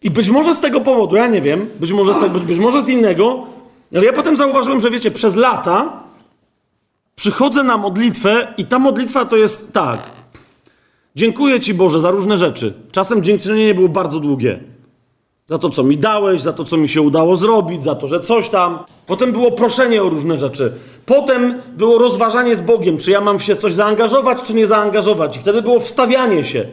I 0.05 0.11
być 0.11 0.29
może 0.29 0.55
z 0.55 0.61
tego 0.61 0.81
powodu, 0.81 1.17
ja 1.17 1.27
nie 1.27 1.41
wiem, 1.41 1.67
być 1.81 1.93
może 1.93 2.15
z, 2.15 2.21
tego, 2.21 2.39
być 2.41 2.59
może 2.59 2.83
z 2.83 2.89
innego, 2.89 3.47
ale 3.95 4.05
ja 4.05 4.13
potem 4.13 4.37
zauważyłem, 4.37 4.81
że 4.81 4.91
wiecie, 4.91 5.11
przez 5.11 5.37
lata 5.37 6.03
przychodzę 7.17 7.63
na 7.63 7.77
modlitwę 7.77 8.55
i 8.57 8.65
ta 8.65 8.79
modlitwa 8.79 9.25
to 9.25 9.37
jest 9.37 9.73
tak. 9.73 10.01
Dziękuję 11.17 11.61
Ci 11.61 11.75
Boże 11.75 12.01
za 12.01 12.11
różne 12.11 12.39
rzeczy. 12.39 12.75
Czasem 12.93 13.23
dziękczynienie 13.23 13.75
było 13.75 13.89
bardzo 13.89 14.21
długie. 14.21 14.61
Za 15.47 15.59
to, 15.59 15.71
co 15.71 15.83
mi 15.83 15.99
dałeś, 15.99 16.43
za 16.43 16.53
to, 16.53 16.65
co 16.65 16.77
mi 16.77 16.89
się 16.89 17.03
udało 17.03 17.37
zrobić, 17.37 17.85
za 17.85 17.95
to, 17.95 18.09
że 18.09 18.21
coś 18.21 18.49
tam. 18.49 18.79
Potem 19.07 19.33
było 19.33 19.53
proszenie 19.53 20.03
o 20.03 20.09
różne 20.09 20.39
rzeczy. 20.39 20.73
Potem 21.07 21.63
było 21.77 21.99
rozważanie 21.99 22.57
z 22.57 22.61
Bogiem, 22.61 22.99
czy 22.99 23.11
ja 23.11 23.21
mam 23.21 23.41
się 23.41 23.57
coś 23.57 23.75
zaangażować, 23.75 24.43
czy 24.43 24.55
nie 24.55 24.67
zaangażować. 24.67 25.37
I 25.37 25.41
wtedy 25.41 25.63
było 25.63 25.81
wstawianie 25.81 26.45
się. 26.45 26.67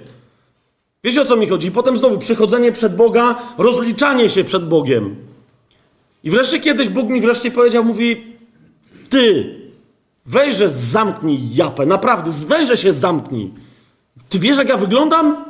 Wiecie 1.03 1.21
o 1.21 1.25
co 1.25 1.35
mi 1.35 1.47
chodzi? 1.47 1.67
I 1.67 1.71
potem 1.71 1.97
znowu 1.97 2.17
przychodzenie 2.17 2.71
przed 2.71 2.95
Boga, 2.95 3.35
rozliczanie 3.57 4.29
się 4.29 4.43
przed 4.43 4.67
Bogiem. 4.67 5.15
I 6.23 6.29
wreszcie 6.29 6.59
kiedyś 6.59 6.89
Bóg 6.89 7.09
mi 7.09 7.21
wreszcie 7.21 7.51
powiedział, 7.51 7.83
mówi, 7.83 8.35
ty, 9.09 9.55
wejrze 10.25 10.69
zamknij 10.69 11.55
japę, 11.55 11.85
naprawdę, 11.85 12.31
wejrze 12.31 12.77
się 12.77 12.93
zamknij. 12.93 13.51
Ty 14.29 14.39
wiesz, 14.39 14.57
jak 14.57 14.69
ja 14.69 14.77
wyglądam? 14.77 15.45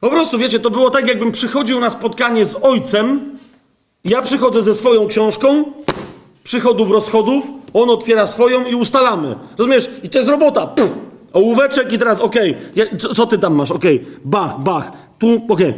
Po 0.00 0.10
prostu, 0.10 0.38
wiecie, 0.38 0.60
to 0.60 0.70
było 0.70 0.90
tak, 0.90 1.08
jakbym 1.08 1.32
przychodził 1.32 1.80
na 1.80 1.90
spotkanie 1.90 2.44
z 2.44 2.56
ojcem, 2.62 3.38
ja 4.04 4.22
przychodzę 4.22 4.62
ze 4.62 4.74
swoją 4.74 5.06
książką, 5.06 5.64
przychodów, 6.44 6.90
rozchodów, 6.90 7.44
on 7.74 7.90
otwiera 7.90 8.26
swoją 8.26 8.66
i 8.66 8.74
ustalamy. 8.74 9.34
Rozumiesz? 9.58 9.90
I 10.02 10.08
to 10.08 10.18
jest 10.18 10.30
robota. 10.30 10.66
Pff, 10.66 10.92
ołóweczek 11.32 11.92
i 11.92 11.98
teraz, 11.98 12.20
okej, 12.20 12.56
co, 12.98 13.14
co, 13.14 13.26
ty 13.26 13.38
tam 13.38 13.54
masz? 13.54 13.70
Okej, 13.70 14.06
bach, 14.24 14.60
bach, 14.60 14.92
tu, 15.18 15.46
okej. 15.48 15.74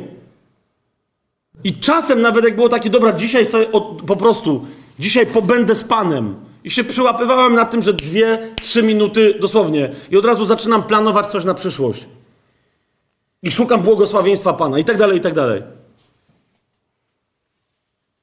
I 1.64 1.74
czasem 1.74 2.22
nawet 2.22 2.44
jak 2.44 2.56
było 2.56 2.68
takie, 2.68 2.90
dobra, 2.90 3.12
dzisiaj 3.12 3.46
sobie 3.46 3.72
od, 3.72 4.02
po 4.06 4.16
prostu, 4.16 4.66
dzisiaj 4.98 5.26
pobędę 5.26 5.74
z 5.74 5.84
Panem. 5.84 6.34
I 6.64 6.70
się 6.70 6.84
przyłapywałem 6.84 7.54
na 7.54 7.64
tym, 7.64 7.82
że 7.82 7.92
dwie, 7.92 8.38
trzy 8.60 8.82
minuty 8.82 9.34
dosłownie. 9.40 9.92
I 10.10 10.16
od 10.16 10.24
razu 10.24 10.44
zaczynam 10.44 10.82
planować 10.82 11.26
coś 11.26 11.44
na 11.44 11.54
przyszłość. 11.54 12.06
I 13.42 13.50
szukam 13.50 13.82
błogosławieństwa 13.82 14.52
Pana 14.52 14.78
i 14.78 14.84
tak 14.84 14.96
dalej, 14.96 15.18
i 15.18 15.20
tak 15.20 15.34
dalej. 15.34 15.62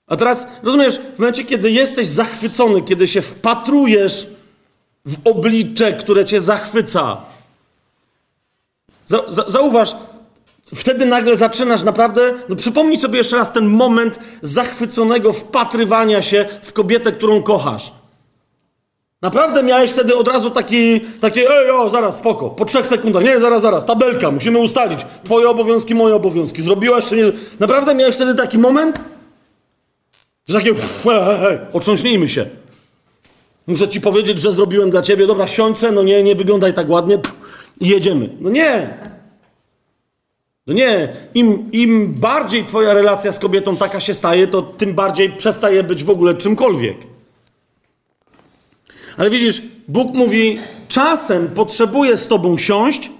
A 0.07 0.15
teraz, 0.15 0.47
rozumiesz, 0.63 0.99
w 1.15 1.19
momencie, 1.19 1.43
kiedy 1.43 1.71
jesteś 1.71 2.07
zachwycony, 2.07 2.81
kiedy 2.81 3.07
się 3.07 3.21
wpatrujesz 3.21 4.27
w 5.05 5.27
oblicze, 5.27 5.93
które 5.93 6.25
cię 6.25 6.41
zachwyca, 6.41 7.17
za, 9.05 9.23
za, 9.29 9.49
zauważ, 9.49 9.95
wtedy 10.75 11.05
nagle 11.05 11.37
zaczynasz 11.37 11.83
naprawdę, 11.83 12.33
no 12.49 12.55
przypomnij 12.55 12.99
sobie 12.99 13.17
jeszcze 13.17 13.35
raz 13.35 13.53
ten 13.53 13.65
moment 13.65 14.19
zachwyconego 14.41 15.33
wpatrywania 15.33 16.21
się 16.21 16.45
w 16.63 16.73
kobietę, 16.73 17.11
którą 17.11 17.43
kochasz. 17.43 17.91
Naprawdę 19.21 19.63
miałeś 19.63 19.91
wtedy 19.91 20.15
od 20.15 20.27
razu 20.27 20.49
taki, 20.49 21.01
takie, 21.01 21.49
ej, 21.51 21.69
o, 21.69 21.89
zaraz, 21.89 22.15
spoko, 22.15 22.49
po 22.49 22.65
trzech 22.65 22.87
sekundach, 22.87 23.23
nie, 23.23 23.39
zaraz, 23.39 23.61
zaraz, 23.61 23.85
tabelka, 23.85 24.31
musimy 24.31 24.59
ustalić, 24.59 25.05
twoje 25.23 25.49
obowiązki, 25.49 25.95
moje 25.95 26.15
obowiązki, 26.15 26.61
zrobiłaś 26.61 27.05
czy 27.05 27.15
nie? 27.15 27.23
Naprawdę 27.59 27.95
miałeś 27.95 28.15
wtedy 28.15 28.35
taki 28.35 28.57
moment? 28.57 29.01
Że 30.47 30.57
takie, 30.57 30.73
hej, 31.41 31.59
otrząśnijmy 31.73 32.29
się. 32.29 32.60
Muszę 33.67 33.87
ci 33.87 34.01
powiedzieć, 34.01 34.39
że 34.39 34.53
zrobiłem 34.53 34.91
dla 34.91 35.01
ciebie, 35.01 35.27
dobra, 35.27 35.47
siądźce, 35.47 35.91
no 35.91 36.03
nie, 36.03 36.23
nie 36.23 36.35
wyglądaj 36.35 36.73
tak 36.73 36.89
ładnie, 36.89 37.19
i 37.79 37.87
jedziemy. 37.87 38.29
No 38.39 38.49
nie. 38.49 38.97
No 40.67 40.73
nie, 40.73 41.13
Im, 41.33 41.71
im 41.71 42.13
bardziej 42.13 42.65
twoja 42.65 42.93
relacja 42.93 43.31
z 43.31 43.39
kobietą 43.39 43.77
taka 43.77 43.99
się 43.99 44.13
staje, 44.13 44.47
to 44.47 44.61
tym 44.61 44.93
bardziej 44.93 45.29
przestaje 45.29 45.83
być 45.83 46.03
w 46.03 46.09
ogóle 46.09 46.35
czymkolwiek. 46.35 46.97
Ale 49.17 49.29
widzisz, 49.29 49.61
Bóg 49.87 50.13
mówi, 50.13 50.59
czasem 50.87 51.47
potrzebuję 51.47 52.17
z 52.17 52.27
tobą 52.27 52.57
siąść, 52.57 53.11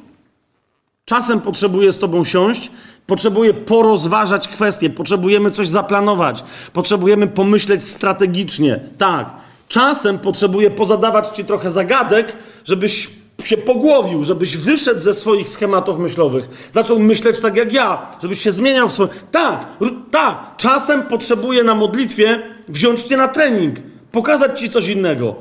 czasem 1.05 1.41
potrzebuję 1.41 1.91
z 1.91 1.99
tobą 1.99 2.25
siąść, 2.25 2.71
potrzebuję 3.07 3.53
porozważać 3.53 4.47
kwestie, 4.47 4.89
potrzebujemy 4.89 5.51
coś 5.51 5.67
zaplanować, 5.67 6.43
potrzebujemy 6.73 7.27
pomyśleć 7.27 7.83
strategicznie. 7.83 8.79
Tak, 8.97 9.33
czasem 9.71 10.19
potrzebuję 10.19 10.71
pozadawać 10.71 11.27
ci 11.27 11.45
trochę 11.45 11.71
zagadek, 11.71 12.33
żebyś 12.65 13.09
się 13.43 13.57
pogłowił, 13.57 14.23
żebyś 14.23 14.57
wyszedł 14.57 14.99
ze 14.99 15.13
swoich 15.13 15.49
schematów 15.49 15.99
myślowych, 15.99 16.69
zaczął 16.71 16.99
myśleć 16.99 17.39
tak 17.39 17.55
jak 17.55 17.73
ja, 17.73 18.07
żebyś 18.21 18.41
się 18.41 18.51
zmieniał 18.51 18.89
w 18.89 18.93
swoim... 18.93 19.09
Tak, 19.31 19.65
tak, 20.11 20.57
czasem 20.57 21.03
potrzebuję 21.03 21.63
na 21.63 21.75
modlitwie 21.75 22.43
wziąć 22.67 23.01
cię 23.01 23.17
na 23.17 23.27
trening, 23.27 23.75
pokazać 24.11 24.59
ci 24.59 24.69
coś 24.69 24.87
innego. 24.87 25.35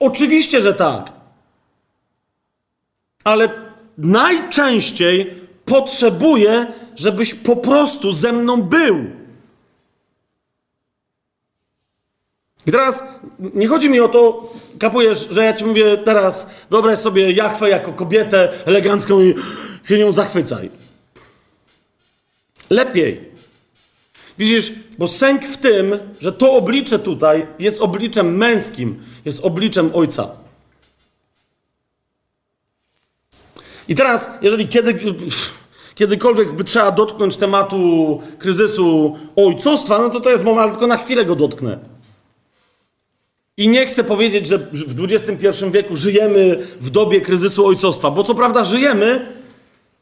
Oczywiście, 0.00 0.62
że 0.62 0.74
tak. 0.74 1.12
Ale 3.24 3.48
najczęściej 3.98 5.34
potrzebuję, 5.64 6.66
żebyś 6.96 7.34
po 7.34 7.56
prostu 7.56 8.12
ze 8.12 8.32
mną 8.32 8.62
był. 8.62 9.04
I 12.68 12.70
teraz 12.70 13.02
nie 13.54 13.68
chodzi 13.68 13.90
mi 13.90 14.00
o 14.00 14.08
to, 14.08 14.52
kapujesz, 14.78 15.28
że 15.30 15.44
ja 15.44 15.52
ci 15.52 15.64
mówię 15.64 15.98
teraz, 15.98 16.46
wyobraź 16.70 16.98
sobie 16.98 17.32
Jachwę 17.32 17.70
jako 17.70 17.92
kobietę 17.92 18.52
elegancką 18.66 19.20
i 19.20 19.34
się 19.84 19.98
nią 19.98 20.12
zachwycaj. 20.12 20.70
Lepiej. 22.70 23.20
Widzisz, 24.38 24.72
bo 24.98 25.08
sęk 25.08 25.44
w 25.44 25.56
tym, 25.56 25.98
że 26.20 26.32
to 26.32 26.52
oblicze 26.52 26.98
tutaj 26.98 27.46
jest 27.58 27.80
obliczem 27.80 28.36
męskim, 28.36 29.04
jest 29.24 29.44
obliczem 29.44 29.90
ojca. 29.94 30.28
I 33.88 33.94
teraz, 33.94 34.30
jeżeli 34.42 34.68
kiedy, 34.68 34.94
kiedykolwiek 35.94 36.52
by 36.52 36.64
trzeba 36.64 36.90
dotknąć 36.90 37.36
tematu 37.36 38.22
kryzysu 38.38 39.18
ojcostwa, 39.36 39.98
no 39.98 40.10
to 40.10 40.20
to 40.20 40.30
jest 40.30 40.44
moment, 40.44 40.70
tylko 40.70 40.86
na 40.86 40.96
chwilę 40.96 41.24
go 41.24 41.34
dotknę. 41.34 41.97
I 43.58 43.68
nie 43.68 43.86
chcę 43.86 44.04
powiedzieć, 44.04 44.46
że 44.46 44.58
w 44.72 45.04
XXI 45.04 45.64
wieku 45.70 45.96
żyjemy 45.96 46.66
w 46.80 46.90
dobie 46.90 47.20
kryzysu 47.20 47.66
ojcostwa, 47.66 48.10
bo 48.10 48.24
co 48.24 48.34
prawda 48.34 48.64
żyjemy, 48.64 49.32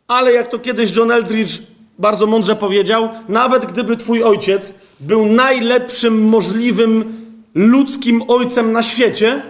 ale 0.09 0.33
jak 0.33 0.49
to 0.49 0.59
kiedyś 0.59 0.97
John 0.97 1.11
Eldridge 1.11 1.59
bardzo 1.99 2.27
mądrze 2.27 2.57
powiedział, 2.57 3.09
nawet 3.29 3.67
gdyby 3.67 3.97
twój 3.97 4.23
ojciec 4.23 4.75
był 5.01 5.27
najlepszym 5.27 6.29
możliwym 6.29 7.25
ludzkim 7.55 8.23
ojcem 8.29 8.73
na 8.73 8.83
świecie, 8.83 9.43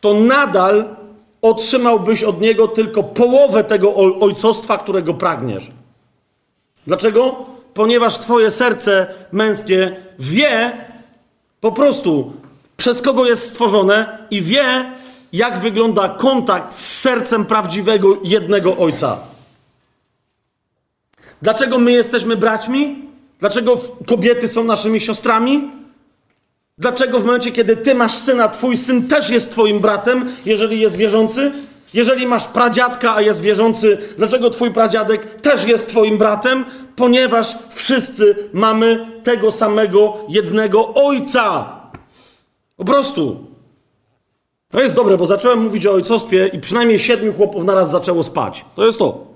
to 0.00 0.14
nadal 0.14 0.96
otrzymałbyś 1.42 2.22
od 2.22 2.40
niego 2.40 2.68
tylko 2.68 3.02
połowę 3.02 3.64
tego 3.64 3.94
ojcostwa, 4.20 4.78
którego 4.78 5.14
pragniesz. 5.14 5.70
Dlaczego? 6.86 7.46
Ponieważ 7.74 8.18
twoje 8.18 8.50
serce 8.50 9.06
męskie 9.32 9.96
wie 10.18 10.72
po 11.60 11.72
prostu, 11.72 12.32
przez 12.80 13.02
kogo 13.02 13.26
jest 13.26 13.46
stworzone 13.46 14.18
i 14.30 14.42
wie, 14.42 14.92
jak 15.32 15.58
wygląda 15.58 16.08
kontakt 16.08 16.74
z 16.74 17.00
sercem 17.00 17.46
prawdziwego 17.46 18.18
jednego 18.24 18.76
ojca. 18.76 19.18
Dlaczego 21.42 21.78
my 21.78 21.92
jesteśmy 21.92 22.36
braćmi? 22.36 23.04
Dlaczego 23.40 23.78
kobiety 24.06 24.48
są 24.48 24.64
naszymi 24.64 25.00
siostrami? 25.00 25.70
Dlaczego 26.78 27.20
w 27.20 27.24
momencie, 27.24 27.52
kiedy 27.52 27.76
ty 27.76 27.94
masz 27.94 28.14
syna, 28.14 28.48
twój 28.48 28.76
syn 28.76 29.08
też 29.08 29.30
jest 29.30 29.50
twoim 29.50 29.80
bratem, 29.80 30.36
jeżeli 30.46 30.80
jest 30.80 30.96
wierzący? 30.96 31.52
Jeżeli 31.94 32.26
masz 32.26 32.44
pradziadka, 32.46 33.14
a 33.14 33.20
jest 33.20 33.40
wierzący, 33.40 33.98
dlaczego 34.16 34.50
twój 34.50 34.70
pradziadek 34.70 35.40
też 35.40 35.64
jest 35.64 35.88
twoim 35.88 36.18
bratem? 36.18 36.64
Ponieważ 36.96 37.54
wszyscy 37.70 38.48
mamy 38.52 39.06
tego 39.22 39.52
samego 39.52 40.16
jednego 40.28 40.94
ojca. 40.94 41.79
Po 42.80 42.84
prostu. 42.84 43.46
To 44.70 44.80
jest 44.80 44.94
dobre, 44.94 45.16
bo 45.16 45.26
zacząłem 45.26 45.62
mówić 45.62 45.86
o 45.86 45.92
ojcostwie 45.92 46.46
i 46.46 46.58
przynajmniej 46.58 46.98
siedmiu 46.98 47.32
chłopów 47.32 47.64
naraz 47.64 47.90
zaczęło 47.90 48.22
spać. 48.22 48.64
To 48.74 48.86
jest 48.86 48.98
to. 48.98 49.26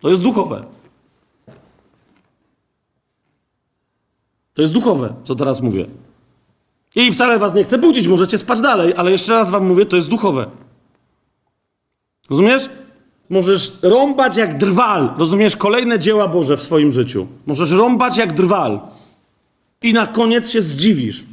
To 0.00 0.08
jest 0.10 0.22
duchowe. 0.22 0.64
To 4.54 4.62
jest 4.62 4.74
duchowe, 4.74 5.14
co 5.24 5.34
teraz 5.34 5.60
mówię. 5.60 5.86
I 6.94 7.12
wcale 7.12 7.38
was 7.38 7.54
nie 7.54 7.64
chcę 7.64 7.78
budzić, 7.78 8.08
możecie 8.08 8.38
spać 8.38 8.60
dalej, 8.60 8.94
ale 8.96 9.10
jeszcze 9.10 9.32
raz 9.32 9.50
wam 9.50 9.66
mówię, 9.66 9.86
to 9.86 9.96
jest 9.96 10.08
duchowe. 10.08 10.46
Rozumiesz? 12.30 12.70
Możesz 13.30 13.72
rąbać 13.82 14.36
jak 14.36 14.58
drwal. 14.58 15.14
Rozumiesz? 15.18 15.56
Kolejne 15.56 15.98
dzieła 15.98 16.28
Boże 16.28 16.56
w 16.56 16.62
swoim 16.62 16.92
życiu. 16.92 17.26
Możesz 17.46 17.70
rąbać 17.70 18.16
jak 18.16 18.32
drwal. 18.32 18.80
I 19.82 19.92
na 19.92 20.06
koniec 20.06 20.50
się 20.50 20.62
zdziwisz. 20.62 21.24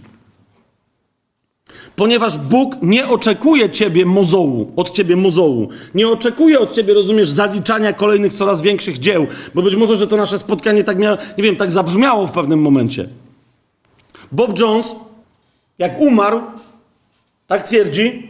Ponieważ 1.96 2.38
Bóg 2.38 2.76
nie 2.82 3.08
oczekuje 3.08 3.70
ciebie 3.70 4.06
mozołu, 4.06 4.72
od 4.76 4.90
ciebie 4.92 5.16
mozołu. 5.16 5.70
Nie 5.96 6.08
oczekuje 6.10 6.60
od 6.60 6.72
ciebie, 6.72 6.94
rozumiesz, 6.94 7.30
zaliczania 7.30 7.94
kolejnych 7.94 8.34
coraz 8.34 8.62
większych 8.62 9.00
dzieł. 9.00 9.28
Bo 9.56 9.62
być 9.62 9.76
może, 9.76 9.96
że 9.96 10.08
to 10.08 10.18
nasze 10.18 10.40
spotkanie 10.40 10.84
tak 10.84 10.98
miało, 10.98 11.18
nie 11.38 11.44
wiem, 11.44 11.56
tak 11.56 11.72
zabrzmiało 11.72 12.28
w 12.28 12.32
pewnym 12.32 12.62
momencie. 12.62 13.10
Bob 14.32 14.60
Jones, 14.60 14.96
jak 15.80 16.02
umarł, 16.02 16.42
tak 17.48 17.64
twierdzi, 17.64 18.30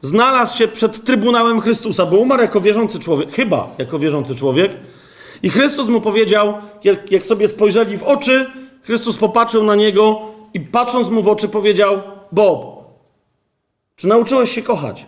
znalazł 0.00 0.58
się 0.58 0.68
przed 0.68 1.04
Trybunałem 1.04 1.60
Chrystusa, 1.60 2.06
bo 2.06 2.16
umarł 2.16 2.42
jako 2.42 2.60
wierzący 2.60 2.98
człowiek, 2.98 3.32
chyba 3.32 3.74
jako 3.78 3.98
wierzący 3.98 4.34
człowiek. 4.34 4.76
I 5.42 5.50
Chrystus 5.50 5.88
mu 5.88 6.00
powiedział, 6.00 6.54
jak, 6.84 7.12
jak 7.12 7.24
sobie 7.24 7.48
spojrzeli 7.48 7.98
w 7.98 8.02
oczy, 8.02 8.46
Chrystus 8.82 9.16
popatrzył 9.16 9.62
na 9.62 9.74
niego 9.74 10.22
i 10.54 10.60
patrząc 10.60 11.08
mu 11.08 11.22
w 11.22 11.28
oczy 11.28 11.48
powiedział: 11.48 12.02
Bob, 12.32 12.75
czy 13.96 14.06
nauczyłeś 14.08 14.50
się 14.50 14.62
kochać? 14.62 15.06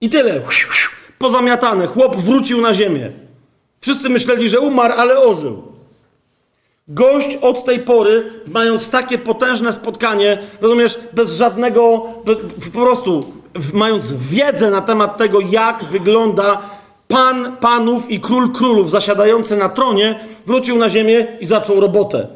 I 0.00 0.08
tyle. 0.08 0.40
Pozamiatane. 1.18 1.86
Chłop 1.86 2.16
wrócił 2.16 2.60
na 2.60 2.74
ziemię. 2.74 3.10
Wszyscy 3.80 4.08
myśleli, 4.08 4.48
że 4.48 4.60
umarł, 4.60 4.94
ale 4.96 5.18
ożył. 5.18 5.62
Gość 6.88 7.36
od 7.36 7.64
tej 7.64 7.80
pory, 7.80 8.32
mając 8.46 8.90
takie 8.90 9.18
potężne 9.18 9.72
spotkanie, 9.72 10.38
rozumiesz, 10.60 10.98
bez 11.12 11.36
żadnego, 11.36 12.06
po 12.72 12.80
prostu 12.80 13.32
mając 13.72 14.12
wiedzę 14.12 14.70
na 14.70 14.80
temat 14.80 15.16
tego, 15.16 15.40
jak 15.40 15.84
wygląda 15.84 16.62
Pan 17.08 17.56
Panów 17.56 18.10
i 18.10 18.20
Król 18.20 18.52
Królów 18.52 18.90
zasiadający 18.90 19.56
na 19.56 19.68
tronie, 19.68 20.20
wrócił 20.46 20.78
na 20.78 20.90
ziemię 20.90 21.26
i 21.40 21.46
zaczął 21.46 21.80
robotę. 21.80 22.26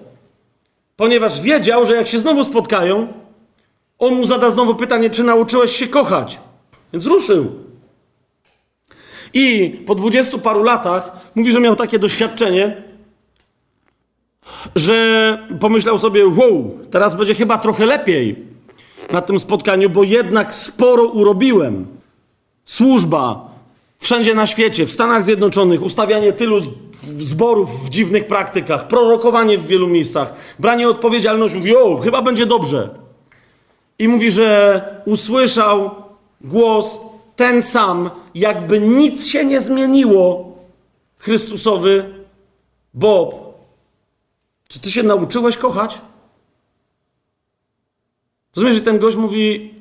Ponieważ 0.97 1.41
wiedział, 1.41 1.87
że 1.87 1.97
jak 1.97 2.09
się 2.09 2.19
znowu 2.19 2.45
spotkają, 2.45 3.09
on 4.01 4.15
mu 4.15 4.25
zada 4.25 4.51
znowu 4.51 4.75
pytanie, 4.75 5.11
czy 5.11 5.25
nauczyłeś 5.25 5.77
się 5.77 5.89
kochać. 5.89 6.41
Więc 6.93 7.07
ruszył. 7.07 7.53
I 9.35 9.71
po 9.87 9.95
dwudziestu 9.95 10.39
paru 10.39 10.63
latach 10.63 11.13
mówi, 11.35 11.53
że 11.53 11.61
miał 11.61 11.77
takie 11.77 11.99
doświadczenie, 11.99 12.83
że 14.77 15.39
pomyślał 15.61 15.99
sobie, 15.99 16.27
wow, 16.27 16.79
teraz 16.91 17.15
będzie 17.15 17.35
chyba 17.35 17.59
trochę 17.59 17.87
lepiej 17.87 18.37
na 19.11 19.23
tym 19.23 19.41
spotkaniu, 19.41 19.91
bo 19.91 20.03
jednak 20.03 20.55
sporo 20.55 21.05
urobiłem. 21.05 21.87
Służba 22.65 23.51
wszędzie 23.99 24.35
na 24.35 24.47
świecie, 24.47 24.87
w 24.87 24.91
Stanach 24.91 25.25
Zjednoczonych, 25.25 25.83
ustawianie 25.83 26.33
tylu 26.33 26.61
zborów 27.19 27.87
w 27.87 27.89
dziwnych 27.89 28.27
praktykach, 28.27 28.89
prorokowanie 28.89 29.59
w 29.59 29.67
wielu 29.67 29.89
miejscach, 29.89 30.35
branie 30.59 30.89
odpowiedzialności. 30.89 31.59
Mówi, 31.59 31.77
o, 31.77 31.97
chyba 31.97 32.23
będzie 32.23 32.47
dobrze. 32.47 33.10
I 34.01 34.09
mówi, 34.09 34.31
że 34.31 35.03
usłyszał 35.07 35.91
głos 36.41 37.01
ten 37.37 37.63
sam, 37.63 38.11
jakby 38.35 38.81
nic 38.81 39.27
się 39.27 39.45
nie 39.45 39.61
zmieniło, 39.61 40.57
Chrystusowy 41.19 42.15
Bob. 42.95 43.35
Czy 44.69 44.81
ty 44.81 44.91
się 44.91 45.03
nauczyłeś 45.03 45.57
kochać? 45.57 45.99
Rozumiesz, 48.57 48.77
że 48.77 48.83
ten 48.83 48.99
gość 48.99 49.17
mówi, 49.17 49.75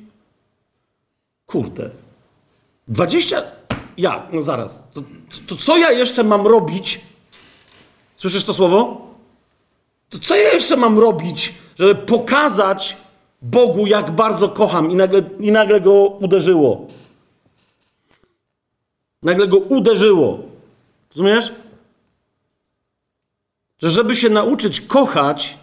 kurde, 1.46 1.90
20, 2.88 3.42
ja, 3.96 4.26
no 4.32 4.42
zaraz, 4.42 4.84
to, 4.92 5.02
to, 5.46 5.56
co 5.56 5.76
ja 5.76 5.90
jeszcze 5.90 6.24
mam 6.24 6.46
robić? 6.46 7.00
Słyszysz 8.16 8.44
to 8.44 8.54
słowo? 8.54 9.06
To 10.08 10.18
co 10.18 10.36
ja 10.36 10.52
jeszcze 10.52 10.76
mam 10.76 10.98
robić, 10.98 11.54
żeby 11.78 11.94
pokazać 11.94 12.96
Bogu, 13.42 13.86
jak 13.86 14.10
bardzo 14.10 14.48
kocham 14.48 14.90
i 14.90 14.96
nagle, 14.96 15.22
i 15.40 15.52
nagle 15.52 15.80
go 15.80 16.06
uderzyło? 16.06 16.86
Nagle 19.22 19.48
go 19.48 19.56
uderzyło. 19.58 20.38
Rozumiesz? 21.10 21.52
Że 23.82 23.90
żeby 23.90 24.16
się 24.16 24.28
nauczyć 24.28 24.80
kochać, 24.80 25.58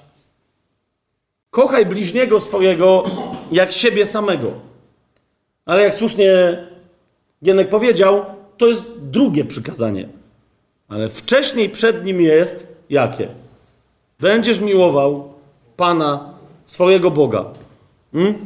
Kochaj 1.57 1.85
bliźniego 1.85 2.39
swojego 2.39 3.03
jak 3.51 3.73
siebie 3.73 4.05
samego. 4.05 4.51
Ale 5.65 5.83
jak 5.83 5.95
słusznie 5.95 6.31
Gienek 7.43 7.69
powiedział, 7.69 8.25
to 8.57 8.67
jest 8.67 8.83
drugie 8.97 9.45
przykazanie. 9.45 10.07
Ale 10.89 11.09
wcześniej 11.09 11.69
przed 11.69 12.05
nim 12.05 12.21
jest 12.21 12.67
jakie? 12.89 13.27
Będziesz 14.19 14.59
miłował 14.59 15.33
Pana, 15.77 16.33
swojego 16.65 17.11
Boga. 17.11 17.45
Hmm? 18.13 18.46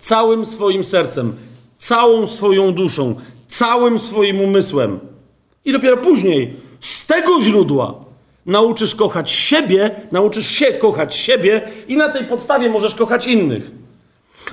Całym 0.00 0.46
swoim 0.46 0.84
sercem, 0.84 1.36
całą 1.78 2.26
swoją 2.26 2.72
duszą, 2.72 3.14
całym 3.48 3.98
swoim 3.98 4.40
umysłem. 4.40 5.00
I 5.64 5.72
dopiero 5.72 5.96
później 5.96 6.56
z 6.80 7.06
tego 7.06 7.40
źródła 7.40 8.02
Nauczysz 8.46 8.94
kochać 8.94 9.30
siebie, 9.30 9.90
nauczysz 10.12 10.46
się 10.46 10.72
kochać 10.72 11.16
siebie 11.16 11.68
i 11.88 11.96
na 11.96 12.08
tej 12.08 12.24
podstawie 12.24 12.70
możesz 12.70 12.94
kochać 12.94 13.26
innych. 13.26 13.70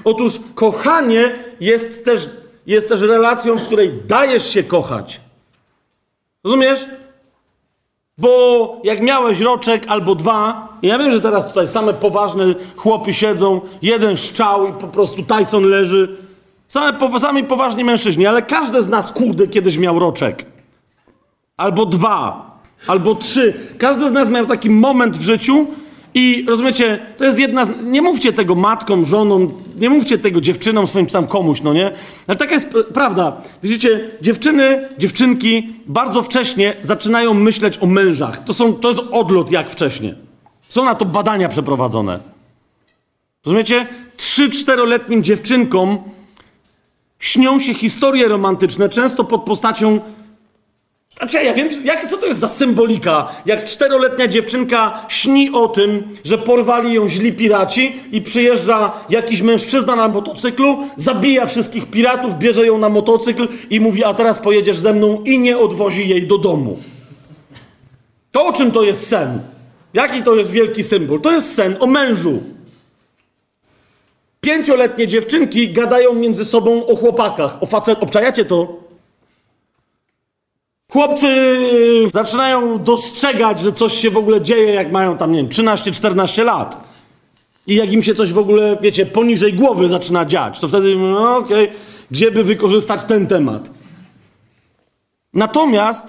Otóż 0.04 0.40
kochanie 0.56 1.36
jest 1.60 2.06
też, 2.06 2.30
jest 2.66 2.90
też 2.90 3.02
relacją, 3.02 3.58
w 3.58 3.66
której 3.66 3.94
dajesz 4.08 4.50
się 4.50 4.64
kochać. 4.64 5.22
Rozumiesz? 6.44 6.86
Bo 8.20 8.82
jak 8.84 9.02
miałeś 9.02 9.40
roczek 9.40 9.84
albo 9.88 10.16
dwa, 10.16 10.68
ja 10.82 10.98
wiem, 10.98 11.12
że 11.12 11.22
teraz 11.22 11.48
tutaj 11.48 11.68
same 11.68 11.94
poważne 11.94 12.46
chłopy 12.76 13.14
siedzą, 13.14 13.62
jeden 13.82 14.18
szczał 14.18 14.68
i 14.68 14.74
po 14.74 14.88
prostu 14.88 15.24
Tyson 15.24 15.64
leży. 15.64 16.18
Same, 16.68 17.20
sami 17.20 17.44
poważni 17.44 17.84
mężczyźni, 17.84 18.28
ale 18.28 18.42
każdy 18.42 18.84
z 18.84 18.90
nas, 18.90 19.12
kurde, 19.12 19.48
kiedyś 19.48 19.78
miał 19.78 20.00
roczek. 20.00 20.46
Albo 21.58 21.86
dwa 21.86 22.50
albo 22.88 23.16
trzy. 23.16 23.54
Każdy 23.78 24.10
z 24.10 24.12
nas 24.12 24.30
miał 24.30 24.46
taki 24.46 24.70
moment 24.70 25.18
w 25.18 25.22
życiu 25.22 25.68
i 26.14 26.46
rozumiecie, 26.48 27.00
to 27.18 27.26
jest 27.26 27.40
jedna 27.40 27.66
z... 27.66 27.72
Nie 27.84 28.02
mówcie 28.02 28.34
tego 28.34 28.56
matkom, 28.56 29.06
żonom, 29.06 29.52
nie 29.80 29.90
mówcie 29.90 30.18
tego 30.18 30.42
dziewczynom, 30.42 30.88
swoim 30.88 31.06
tam 31.06 31.28
komuś, 31.28 31.62
no 31.62 31.74
nie? 31.74 31.92
Ale 32.28 32.38
taka 32.38 32.54
jest 32.54 32.68
prawda. 32.94 33.42
Widzicie, 33.64 34.10
dziewczyny, 34.22 34.90
dziewczynki 34.98 35.70
bardzo 35.86 36.24
wcześnie 36.24 36.74
zaczynają 36.84 37.34
myśleć 37.34 37.78
o 37.82 37.86
mężach. 37.86 38.44
To, 38.44 38.54
są, 38.54 38.74
to 38.74 38.88
jest 38.88 39.02
odlot 39.12 39.52
jak 39.52 39.70
wcześnie. 39.70 40.16
Są 40.70 40.86
na 40.86 40.96
to 40.96 41.06
badania 41.06 41.50
przeprowadzone. 41.50 42.20
Rozumiecie? 43.46 43.88
Trzy, 44.18 44.50
czteroletnim 44.50 45.24
dziewczynkom 45.24 45.98
śnią 47.20 47.60
się 47.60 47.74
historie 47.74 48.28
romantyczne, 48.28 48.90
często 48.90 49.24
pod 49.24 49.44
postacią 49.44 50.00
znaczy, 51.20 51.46
ja 51.46 51.54
wiem, 51.54 51.70
jak, 51.84 52.10
co 52.10 52.18
to 52.18 52.26
jest 52.26 52.40
za 52.40 52.48
symbolika, 52.48 53.32
jak 53.46 53.66
czteroletnia 53.66 54.28
dziewczynka 54.28 55.06
śni 55.10 55.52
o 55.54 55.68
tym, 55.68 56.04
że 56.24 56.38
porwali 56.38 56.94
ją 56.94 57.10
źli 57.10 57.34
piraci 57.34 57.96
i 58.12 58.22
przyjeżdża 58.22 58.92
jakiś 59.10 59.42
mężczyzna 59.42 59.96
na 59.96 60.08
motocyklu, 60.08 60.78
zabija 60.98 61.46
wszystkich 61.46 61.86
piratów, 61.86 62.36
bierze 62.36 62.66
ją 62.66 62.78
na 62.78 62.90
motocykl 62.90 63.48
i 63.70 63.80
mówi, 63.80 64.04
a 64.04 64.14
teraz 64.14 64.40
pojedziesz 64.40 64.78
ze 64.78 64.94
mną 64.94 65.24
i 65.26 65.40
nie 65.40 65.58
odwozi 65.58 66.10
jej 66.10 66.28
do 66.28 66.38
domu. 66.38 66.78
To 68.32 68.46
o 68.46 68.54
czym 68.54 68.72
to 68.72 68.84
jest 68.84 69.08
sen? 69.08 69.40
Jaki 69.94 70.24
to 70.24 70.36
jest 70.36 70.52
wielki 70.52 70.84
symbol? 70.84 71.22
To 71.22 71.32
jest 71.32 71.56
sen 71.56 71.76
o 71.80 71.88
mężu. 71.88 72.44
Pięcioletnie 74.42 75.08
dziewczynki 75.08 75.70
gadają 75.74 76.14
między 76.14 76.46
sobą 76.46 76.86
o 76.86 76.96
chłopakach, 76.96 77.64
o 77.64 77.66
facet. 77.66 78.04
Obczajacie 78.04 78.46
to? 78.46 78.89
Chłopcy 80.90 81.28
y, 81.28 82.10
zaczynają 82.14 82.84
dostrzegać, 82.84 83.60
że 83.60 83.72
coś 83.72 83.94
się 83.94 84.10
w 84.10 84.18
ogóle 84.18 84.42
dzieje, 84.42 84.74
jak 84.74 84.92
mają 84.92 85.18
tam, 85.18 85.32
nie 85.32 85.38
wiem, 85.38 85.50
13-14 85.50 86.44
lat. 86.44 86.90
I 87.68 87.76
jak 87.76 87.94
im 87.94 88.04
się 88.04 88.16
coś 88.16 88.34
w 88.34 88.38
ogóle, 88.38 88.78
wiecie, 88.82 89.06
poniżej 89.06 89.54
głowy 89.54 89.90
zaczyna 89.90 90.26
dziać, 90.26 90.60
to 90.60 90.68
wtedy, 90.68 90.96
no 90.96 91.38
okej, 91.38 91.64
okay, 91.64 91.76
gdzie 92.12 92.32
by 92.32 92.44
wykorzystać 92.44 93.04
ten 93.04 93.28
temat? 93.28 93.72
Natomiast 95.34 96.06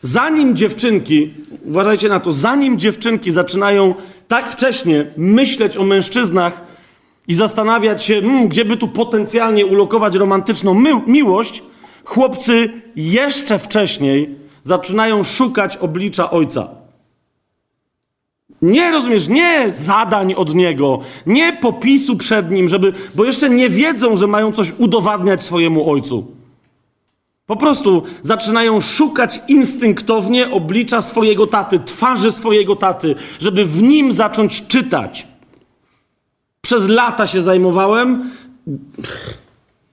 zanim 0.00 0.56
dziewczynki, 0.56 1.34
uważajcie 1.64 2.08
na 2.08 2.20
to, 2.20 2.32
zanim 2.32 2.78
dziewczynki 2.78 3.30
zaczynają 3.30 3.94
tak 4.28 4.52
wcześnie 4.52 5.06
myśleć 5.16 5.76
o 5.76 5.84
mężczyznach 5.84 6.64
i 7.28 7.34
zastanawiać 7.34 8.04
się, 8.04 8.20
hmm, 8.20 8.48
gdzie 8.48 8.64
by 8.64 8.76
tu 8.76 8.88
potencjalnie 8.88 9.66
ulokować 9.66 10.14
romantyczną 10.14 10.74
mi 10.74 10.90
miłość, 11.06 11.62
chłopcy 12.04 12.70
jeszcze 12.96 13.58
wcześniej 13.58 14.34
zaczynają 14.62 15.24
szukać 15.24 15.76
oblicza 15.76 16.30
ojca. 16.30 16.68
Nie 18.62 18.90
rozumiesz, 18.90 19.28
nie 19.28 19.72
zadań 19.72 20.34
od 20.34 20.54
niego, 20.54 20.98
nie 21.26 21.52
popisu 21.52 22.16
przed 22.16 22.50
nim, 22.50 22.68
żeby, 22.68 22.92
bo 23.14 23.24
jeszcze 23.24 23.50
nie 23.50 23.68
wiedzą, 23.68 24.16
że 24.16 24.26
mają 24.26 24.52
coś 24.52 24.72
udowadniać 24.78 25.44
swojemu 25.44 25.90
ojcu. 25.90 26.26
Po 27.46 27.56
prostu 27.56 28.02
zaczynają 28.22 28.80
szukać 28.80 29.40
instynktownie 29.48 30.50
oblicza 30.50 31.02
swojego 31.02 31.46
taty, 31.46 31.80
twarzy 31.80 32.32
swojego 32.32 32.76
taty, 32.76 33.14
żeby 33.40 33.64
w 33.64 33.82
nim 33.82 34.12
zacząć 34.12 34.66
czytać. 34.66 35.26
Przez 36.60 36.88
lata 36.88 37.26
się 37.26 37.42
zajmowałem, 37.42 38.30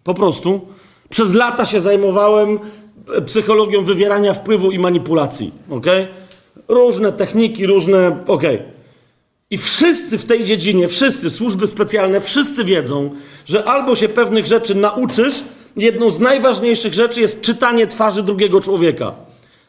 po 0.04 0.14
prostu, 0.14 0.68
przez 1.10 1.34
lata 1.34 1.66
się 1.66 1.80
zajmowałem 1.80 2.60
psychologią 3.26 3.84
wywierania 3.84 4.34
wpływu 4.34 4.72
i 4.72 4.80
manipulacji. 4.80 5.52
ok? 5.70 5.86
Różne 6.68 7.12
techniki, 7.12 7.66
różne. 7.66 8.24
ok. 8.28 8.44
I 9.52 9.58
wszyscy 9.58 10.18
w 10.18 10.26
tej 10.26 10.46
dziedzinie, 10.46 10.88
wszyscy, 10.88 11.30
służby 11.30 11.68
specjalne, 11.68 12.22
wszyscy 12.22 12.64
wiedzą, 12.64 13.12
że 13.46 13.64
albo 13.64 13.96
się 13.96 14.10
pewnych 14.10 14.46
rzeczy 14.46 14.76
nauczysz, 14.76 15.44
jedną 15.78 16.12
z 16.12 16.20
najważniejszych 16.20 16.94
rzeczy 16.94 17.22
jest 17.22 17.42
czytanie 17.42 17.88
twarzy 17.88 18.24
drugiego 18.24 18.62
człowieka. 18.62 19.14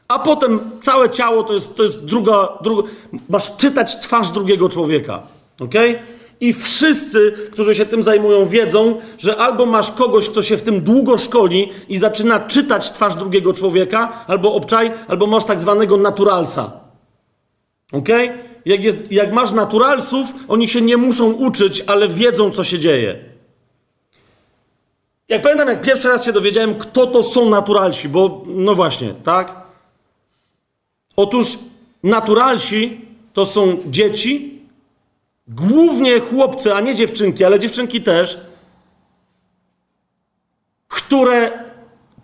A 0.09 0.19
potem 0.19 0.61
całe 0.83 1.11
ciało 1.11 1.43
to 1.43 1.55
jest, 1.55 1.75
to 1.75 1.83
jest 1.83 2.05
druga, 2.05 2.49
druga. 2.63 2.89
Masz 3.29 3.57
czytać 3.57 4.01
twarz 4.01 4.31
drugiego 4.31 4.69
człowieka. 4.69 5.23
ok? 5.61 5.75
I 6.41 6.53
wszyscy, 6.53 7.33
którzy 7.53 7.75
się 7.75 7.87
tym 7.87 8.05
zajmują, 8.05 8.47
wiedzą, 8.47 9.01
że 9.19 9.37
albo 9.37 9.67
masz 9.67 9.91
kogoś, 9.91 10.29
kto 10.29 10.43
się 10.43 10.57
w 10.57 10.63
tym 10.63 10.81
długo 10.81 11.19
szkoli 11.19 11.71
i 11.89 11.97
zaczyna 11.97 12.41
czytać 12.41 12.91
twarz 12.91 13.15
drugiego 13.15 13.53
człowieka, 13.53 14.25
albo 14.27 14.55
obczaj, 14.55 14.93
albo 15.09 15.27
masz 15.27 15.45
tak 15.45 15.61
zwanego 15.61 15.97
naturalsa. 15.97 16.73
Ok? 17.93 18.09
Jak, 18.65 18.85
jest, 18.85 19.13
jak 19.13 19.33
masz 19.33 19.51
naturalsów, 19.51 20.27
oni 20.49 20.69
się 20.69 20.81
nie 20.81 20.97
muszą 20.97 21.33
uczyć, 21.33 21.85
ale 21.87 22.09
wiedzą, 22.09 22.51
co 22.51 22.65
się 22.65 22.79
dzieje. 22.79 23.19
Jak 25.29 25.43
pamiętam, 25.43 25.69
jak 25.69 25.81
pierwszy 25.83 26.09
raz 26.09 26.25
się 26.25 26.33
dowiedziałem, 26.33 26.75
kto 26.75 27.07
to 27.07 27.23
są 27.23 27.51
naturalsi, 27.51 28.09
bo 28.09 28.45
no 28.47 28.75
właśnie, 28.75 29.15
tak? 29.25 29.57
Otóż 31.17 31.59
naturalsi 32.03 33.01
to 33.33 33.47
są 33.47 33.79
dzieci, 33.87 34.60
głównie 35.51 36.21
chłopcy, 36.21 36.75
a 36.75 36.81
nie 36.81 36.95
dziewczynki, 36.95 37.45
ale 37.45 37.61
dziewczynki 37.61 38.03
też, 38.03 38.41
które 40.89 41.65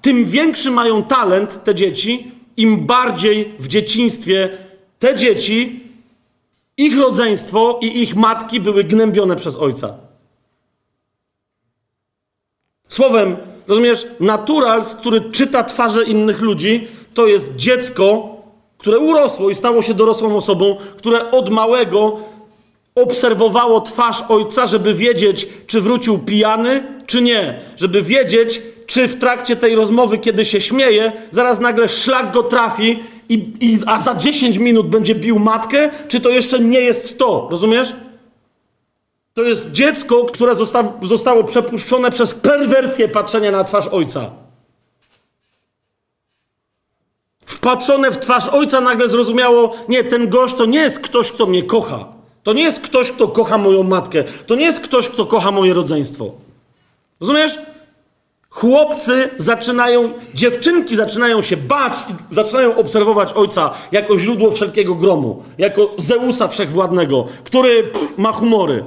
tym 0.03 0.25
większy 0.25 0.71
mają 0.71 1.03
talent, 1.03 1.65
te 1.65 1.75
dzieci, 1.75 2.33
im 2.57 2.87
bardziej 2.87 3.55
w 3.59 3.69
dzieciństwie 3.69 4.59
te 4.99 5.17
dzieci, 5.17 5.87
ich 6.77 6.99
rodzeństwo 6.99 7.79
i 7.83 8.03
ich 8.03 8.17
matki 8.17 8.61
były 8.61 8.85
gnębione 8.85 9.37
przez 9.37 9.57
ojca. 9.57 9.95
Słowem, 12.89 13.37
rozumiesz, 13.67 14.07
naturals, 14.21 14.95
który 14.95 15.21
czyta 15.21 15.65
twarze 15.65 16.05
innych 16.05 16.41
ludzi, 16.41 16.89
to 17.15 17.27
jest 17.27 17.57
dziecko, 17.57 18.37
które 18.79 18.99
urosło 18.99 19.51
i 19.51 19.55
stało 19.55 19.83
się 19.83 19.95
dorosłą 19.95 20.37
osobą, 20.37 20.77
które 20.97 21.31
od 21.31 21.51
małego 21.51 22.21
obserwowało 22.97 23.81
twarz 23.81 24.23
ojca, 24.29 24.67
żeby 24.67 24.95
wiedzieć, 24.95 25.49
czy 25.67 25.81
wrócił 25.81 26.19
pijany, 26.19 26.85
czy 27.07 27.23
nie. 27.23 27.61
Żeby 27.77 28.03
wiedzieć, 28.03 28.63
czy 28.87 29.09
w 29.09 29.19
trakcie 29.19 29.57
tej 29.57 29.75
rozmowy, 29.75 30.19
kiedy 30.19 30.45
się 30.45 30.61
śmieje, 30.61 31.13
zaraz 31.31 31.61
nagle 31.61 31.89
szlak 31.89 32.33
go 32.33 32.43
trafi, 32.43 32.99
i, 33.29 33.53
i, 33.61 33.79
a 33.87 33.99
za 33.99 34.15
10 34.15 34.59
minut 34.59 34.89
będzie 34.89 35.15
bił 35.15 35.39
matkę, 35.39 35.91
czy 36.09 36.21
to 36.21 36.31
jeszcze 36.31 36.59
nie 36.59 36.81
jest 36.81 37.19
to. 37.19 37.49
Rozumiesz? 37.51 37.93
To 39.35 39.43
jest 39.43 39.73
dziecko, 39.73 40.25
które 40.25 40.55
zosta 40.55 40.93
zostało 41.03 41.45
przepuszczone 41.45 42.11
przez 42.11 42.35
perwersję 42.35 43.09
patrzenia 43.09 43.51
na 43.51 43.65
twarz 43.65 43.89
ojca. 43.89 44.31
Wpatrzone 47.47 48.11
w 48.11 48.19
twarz 48.19 48.49
ojca 48.49 48.81
nagle 48.81 49.09
zrozumiało, 49.09 49.77
nie, 49.89 50.05
ten 50.05 50.29
gość 50.29 50.55
to 50.55 50.67
nie 50.67 50.79
jest 50.79 51.01
ktoś, 51.01 51.33
kto 51.33 51.47
mnie 51.47 51.63
kocha. 51.63 52.16
To 52.47 52.53
nie 52.53 52.63
jest 52.63 52.81
ktoś, 52.81 53.13
kto 53.13 53.29
kocha 53.29 53.59
moją 53.59 53.83
matkę. 53.83 54.25
To 54.47 54.55
nie 54.55 54.65
jest 54.65 54.81
ktoś, 54.81 55.09
kto 55.09 55.27
kocha 55.27 55.51
moje 55.51 55.75
rodzeństwo. 55.75 56.33
Rozumiesz? 57.21 57.59
Chłopcy 58.51 59.31
zaczynają, 59.39 60.13
dziewczynki 60.35 60.97
zaczynają 60.97 61.43
się 61.43 61.57
bać 61.57 61.93
i 62.11 62.35
zaczynają 62.35 62.77
obserwować 62.77 63.33
ojca 63.33 63.71
jako 63.93 64.19
źródło 64.19 64.51
wszelkiego 64.51 64.95
gromu, 64.95 65.43
jako 65.59 65.95
Zeusa 65.99 66.49
wszechwładnego, 66.49 67.27
który 67.45 67.83
pff, 67.83 68.19
ma 68.19 68.33
humory. 68.33 68.85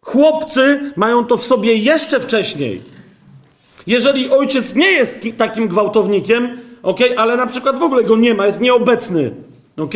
Chłopcy 0.00 0.92
mają 0.96 1.24
to 1.24 1.36
w 1.36 1.44
sobie 1.44 1.76
jeszcze 1.76 2.20
wcześniej. 2.20 2.80
Jeżeli 3.86 4.30
ojciec 4.30 4.74
nie 4.74 4.90
jest 4.90 5.20
takim 5.36 5.68
gwałtownikiem, 5.68 6.58
ok, 6.82 7.00
ale 7.16 7.36
na 7.36 7.46
przykład 7.46 7.78
w 7.78 7.82
ogóle 7.82 8.04
go 8.04 8.16
nie 8.16 8.34
ma, 8.34 8.46
jest 8.46 8.60
nieobecny, 8.60 9.34
ok, 9.78 9.94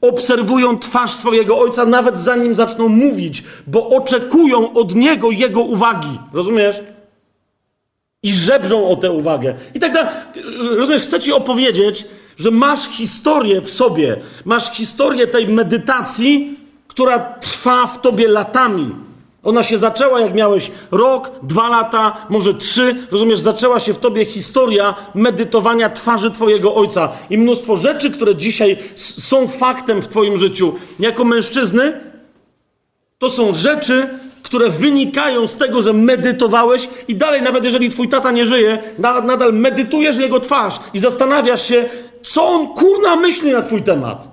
obserwują 0.00 0.78
twarz 0.78 1.10
swojego 1.10 1.58
ojca 1.58 1.84
nawet 1.84 2.18
zanim 2.18 2.54
zaczną 2.54 2.88
mówić, 2.88 3.44
bo 3.66 3.88
oczekują 3.88 4.72
od 4.72 4.94
niego 4.94 5.30
jego 5.30 5.60
uwagi. 5.60 6.18
Rozumiesz? 6.32 6.80
I 8.22 8.34
żebrzą 8.34 8.88
o 8.88 8.96
tę 8.96 9.10
uwagę. 9.10 9.54
I 9.74 9.80
tak 9.80 9.92
dalej. 9.92 10.14
Rozumiesz, 10.76 11.02
chcę 11.02 11.20
ci 11.20 11.32
opowiedzieć, 11.32 12.04
że 12.36 12.50
masz 12.50 12.88
historię 12.88 13.60
w 13.60 13.70
sobie, 13.70 14.16
masz 14.44 14.72
historię 14.72 15.26
tej 15.26 15.48
medytacji, 15.48 16.58
która 16.88 17.18
trwa 17.18 17.86
w 17.86 18.00
tobie 18.00 18.28
latami. 18.28 18.90
Ona 19.48 19.62
się 19.62 19.78
zaczęła, 19.78 20.20
jak 20.20 20.34
miałeś 20.34 20.70
rok, 20.90 21.30
dwa 21.42 21.68
lata, 21.68 22.26
może 22.28 22.54
trzy. 22.54 22.96
Rozumiesz, 23.10 23.38
zaczęła 23.38 23.80
się 23.80 23.94
w 23.94 23.98
tobie 23.98 24.24
historia 24.24 24.94
medytowania 25.14 25.90
twarzy 25.90 26.30
Twojego 26.30 26.74
ojca. 26.74 27.12
I 27.30 27.38
mnóstwo 27.38 27.76
rzeczy, 27.76 28.10
które 28.10 28.36
dzisiaj 28.36 28.78
są 28.96 29.48
faktem 29.48 30.02
w 30.02 30.08
Twoim 30.08 30.38
życiu 30.38 30.74
jako 30.98 31.24
mężczyzny, 31.24 32.00
to 33.18 33.30
są 33.30 33.54
rzeczy, 33.54 34.08
które 34.42 34.70
wynikają 34.70 35.46
z 35.46 35.56
tego, 35.56 35.82
że 35.82 35.92
medytowałeś 35.92 36.88
i 37.08 37.16
dalej, 37.16 37.42
nawet 37.42 37.64
jeżeli 37.64 37.90
twój 37.90 38.08
tata 38.08 38.30
nie 38.30 38.46
żyje, 38.46 38.82
nadal 38.98 39.52
medytujesz 39.52 40.16
jego 40.16 40.40
twarz 40.40 40.80
i 40.94 40.98
zastanawiasz 40.98 41.68
się, 41.68 41.88
co 42.22 42.48
on 42.48 42.66
kurna 42.66 43.16
myśli 43.16 43.52
na 43.52 43.62
twój 43.62 43.82
temat. 43.82 44.28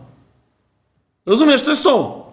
Rozumiesz, 1.26 1.62
to 1.62 1.72
jest 1.72 1.84
to. 1.84 2.25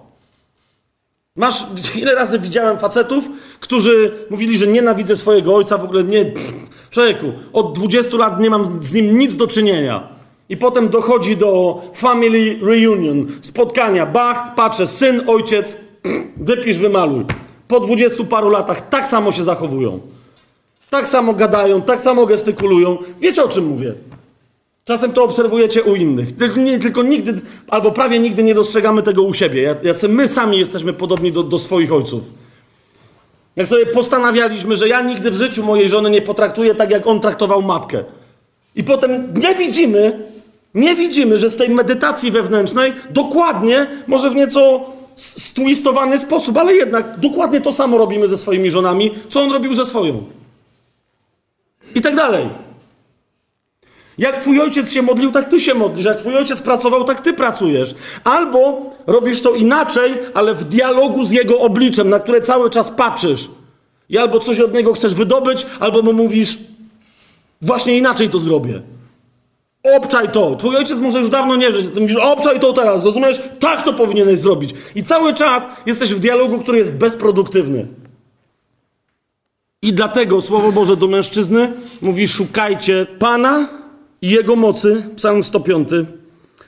Masz, 1.36 1.66
ile 2.02 2.14
razy 2.14 2.38
widziałem 2.38 2.78
facetów, 2.78 3.24
którzy 3.60 4.12
mówili, 4.30 4.58
że 4.58 4.66
nienawidzę 4.66 5.16
swojego 5.16 5.54
ojca, 5.56 5.78
w 5.78 5.84
ogóle 5.84 6.04
nie, 6.04 6.24
pff, 6.24 6.52
człowieku, 6.90 7.32
od 7.52 7.78
20 7.78 8.16
lat 8.16 8.40
nie 8.40 8.50
mam 8.50 8.82
z 8.82 8.92
nim 8.92 9.18
nic 9.18 9.36
do 9.36 9.46
czynienia. 9.46 10.08
I 10.48 10.56
potem 10.56 10.88
dochodzi 10.88 11.36
do 11.36 11.82
family 11.94 12.58
reunion, 12.62 13.26
spotkania, 13.42 14.06
bach, 14.06 14.54
patrzę, 14.54 14.86
syn, 14.86 15.22
ojciec, 15.26 15.76
pff, 16.02 16.26
wypisz, 16.36 16.78
wymaluj 16.78 17.24
po 17.72 17.80
dwudziestu 17.80 18.24
paru 18.24 18.50
latach 18.50 18.88
tak 18.88 19.06
samo 19.06 19.32
się 19.32 19.42
zachowują. 19.42 20.00
Tak 20.90 21.08
samo 21.08 21.32
gadają, 21.32 21.82
tak 21.82 22.00
samo 22.00 22.26
gestykulują. 22.26 22.98
Wiecie 23.20 23.44
o 23.44 23.48
czym 23.48 23.66
mówię? 23.66 23.94
Czasem 24.84 25.12
to 25.12 25.24
obserwujecie 25.24 25.82
u 25.82 25.96
innych. 25.96 26.36
Tylko, 26.36 26.60
nie, 26.60 26.78
tylko 26.78 27.02
nigdy, 27.02 27.40
albo 27.68 27.92
prawie 27.92 28.18
nigdy 28.18 28.42
nie 28.42 28.54
dostrzegamy 28.54 29.02
tego 29.02 29.22
u 29.22 29.34
siebie. 29.34 29.76
Jacy 29.82 30.08
my 30.08 30.28
sami 30.28 30.58
jesteśmy 30.58 30.92
podobni 30.92 31.32
do, 31.32 31.42
do 31.42 31.58
swoich 31.58 31.92
ojców. 31.92 32.22
Jak 33.56 33.68
sobie 33.68 33.86
postanawialiśmy, 33.86 34.76
że 34.76 34.88
ja 34.88 35.02
nigdy 35.02 35.30
w 35.30 35.36
życiu 35.36 35.64
mojej 35.64 35.88
żony 35.88 36.10
nie 36.10 36.22
potraktuję 36.22 36.74
tak, 36.74 36.90
jak 36.90 37.06
on 37.06 37.20
traktował 37.20 37.62
matkę. 37.62 38.04
I 38.76 38.84
potem 38.84 39.34
nie 39.34 39.54
widzimy, 39.54 40.26
nie 40.74 40.94
widzimy, 40.94 41.38
że 41.38 41.50
z 41.50 41.56
tej 41.56 41.70
medytacji 41.70 42.30
wewnętrznej 42.30 42.92
dokładnie, 43.10 43.86
może 44.06 44.30
w 44.30 44.34
nieco 44.34 44.80
stwistowany 45.16 46.18
sposób, 46.18 46.56
ale 46.56 46.74
jednak 46.74 47.20
dokładnie 47.20 47.60
to 47.60 47.72
samo 47.72 47.98
robimy 47.98 48.28
ze 48.28 48.38
swoimi 48.38 48.70
żonami, 48.70 49.10
co 49.30 49.40
on 49.40 49.52
robił 49.52 49.74
ze 49.74 49.86
swoją. 49.86 50.24
I 51.94 52.00
tak 52.00 52.16
dalej. 52.16 52.48
Jak 54.22 54.40
twój 54.40 54.60
ojciec 54.60 54.92
się 54.92 55.02
modlił, 55.02 55.32
tak 55.32 55.48
ty 55.48 55.60
się 55.60 55.74
modlisz. 55.74 56.06
Jak 56.06 56.18
twój 56.18 56.36
ojciec 56.36 56.60
pracował, 56.60 57.04
tak 57.04 57.20
ty 57.20 57.32
pracujesz. 57.32 57.94
Albo 58.24 58.90
robisz 59.06 59.40
to 59.42 59.54
inaczej, 59.54 60.12
ale 60.34 60.54
w 60.54 60.64
dialogu 60.64 61.24
z 61.24 61.30
jego 61.30 61.60
obliczem, 61.60 62.08
na 62.08 62.20
które 62.20 62.40
cały 62.40 62.70
czas 62.70 62.90
patrzysz. 62.90 63.48
I 64.08 64.18
albo 64.18 64.40
coś 64.40 64.60
od 64.60 64.74
niego 64.74 64.92
chcesz 64.92 65.14
wydobyć, 65.14 65.66
albo 65.80 66.02
mu 66.02 66.12
mówisz, 66.12 66.58
właśnie 67.62 67.98
inaczej 67.98 68.30
to 68.30 68.38
zrobię. 68.38 68.82
Obczaj 69.96 70.28
to. 70.28 70.56
Twój 70.56 70.76
ojciec 70.76 70.98
może 70.98 71.18
już 71.18 71.28
dawno 71.28 71.56
nie 71.56 71.72
żyć. 71.72 71.86
Ty 71.94 72.00
mówisz, 72.00 72.16
obczaj 72.16 72.60
to 72.60 72.72
teraz, 72.72 73.04
rozumiesz? 73.04 73.42
Tak 73.58 73.82
to 73.82 73.92
powinieneś 73.92 74.38
zrobić. 74.38 74.74
I 74.94 75.02
cały 75.02 75.34
czas 75.34 75.68
jesteś 75.86 76.14
w 76.14 76.20
dialogu, 76.20 76.58
który 76.58 76.78
jest 76.78 76.92
bezproduktywny. 76.92 77.86
I 79.82 79.92
dlatego 79.92 80.40
Słowo 80.40 80.72
Boże 80.72 80.96
do 80.96 81.08
mężczyzny 81.08 81.72
mówi: 82.02 82.28
szukajcie 82.28 83.06
Pana 83.18 83.81
i 84.22 84.30
Jego 84.30 84.56
mocy. 84.56 85.06
Psalm 85.16 85.44
105, 85.44 85.88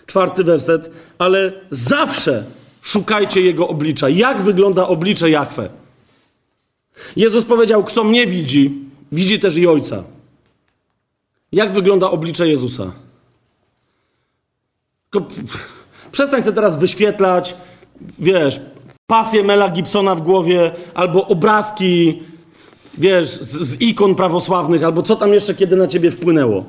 czwarty 0.06 0.44
werset. 0.44 0.90
Ale 1.18 1.52
zawsze 1.70 2.44
szukajcie 2.82 3.40
Jego 3.40 3.68
oblicza. 3.68 4.08
Jak 4.08 4.42
wygląda 4.42 4.88
oblicze 4.88 5.30
Jahwe? 5.30 5.68
Jezus 7.16 7.44
powiedział: 7.44 7.84
Kto 7.84 8.04
mnie 8.04 8.26
widzi, 8.26 8.70
widzi 9.12 9.38
też 9.38 9.56
i 9.56 9.66
Ojca. 9.66 10.04
Jak 11.52 11.72
wygląda 11.72 12.10
oblicze 12.10 12.48
Jezusa? 12.48 12.92
Przestań 16.12 16.42
sobie 16.42 16.54
teraz 16.54 16.78
wyświetlać, 16.78 17.54
wiesz, 18.18 18.60
pasję 19.06 19.44
Mela 19.44 19.68
Gibsona 19.68 20.14
w 20.14 20.22
głowie, 20.22 20.72
albo 20.94 21.26
obrazki, 21.28 22.22
wiesz, 22.98 23.30
z, 23.30 23.68
z 23.68 23.80
ikon 23.80 24.14
prawosławnych, 24.14 24.84
albo 24.84 25.02
co 25.02 25.16
tam 25.16 25.34
jeszcze 25.34 25.54
kiedy 25.54 25.76
na 25.76 25.86
ciebie 25.86 26.10
wpłynęło. 26.10 26.64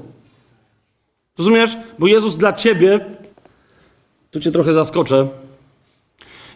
Rozumiesz? 1.37 1.77
Bo 1.99 2.07
Jezus 2.07 2.37
dla 2.37 2.53
ciebie, 2.53 3.05
tu 4.31 4.39
cię 4.39 4.51
trochę 4.51 4.73
zaskoczę, 4.73 5.27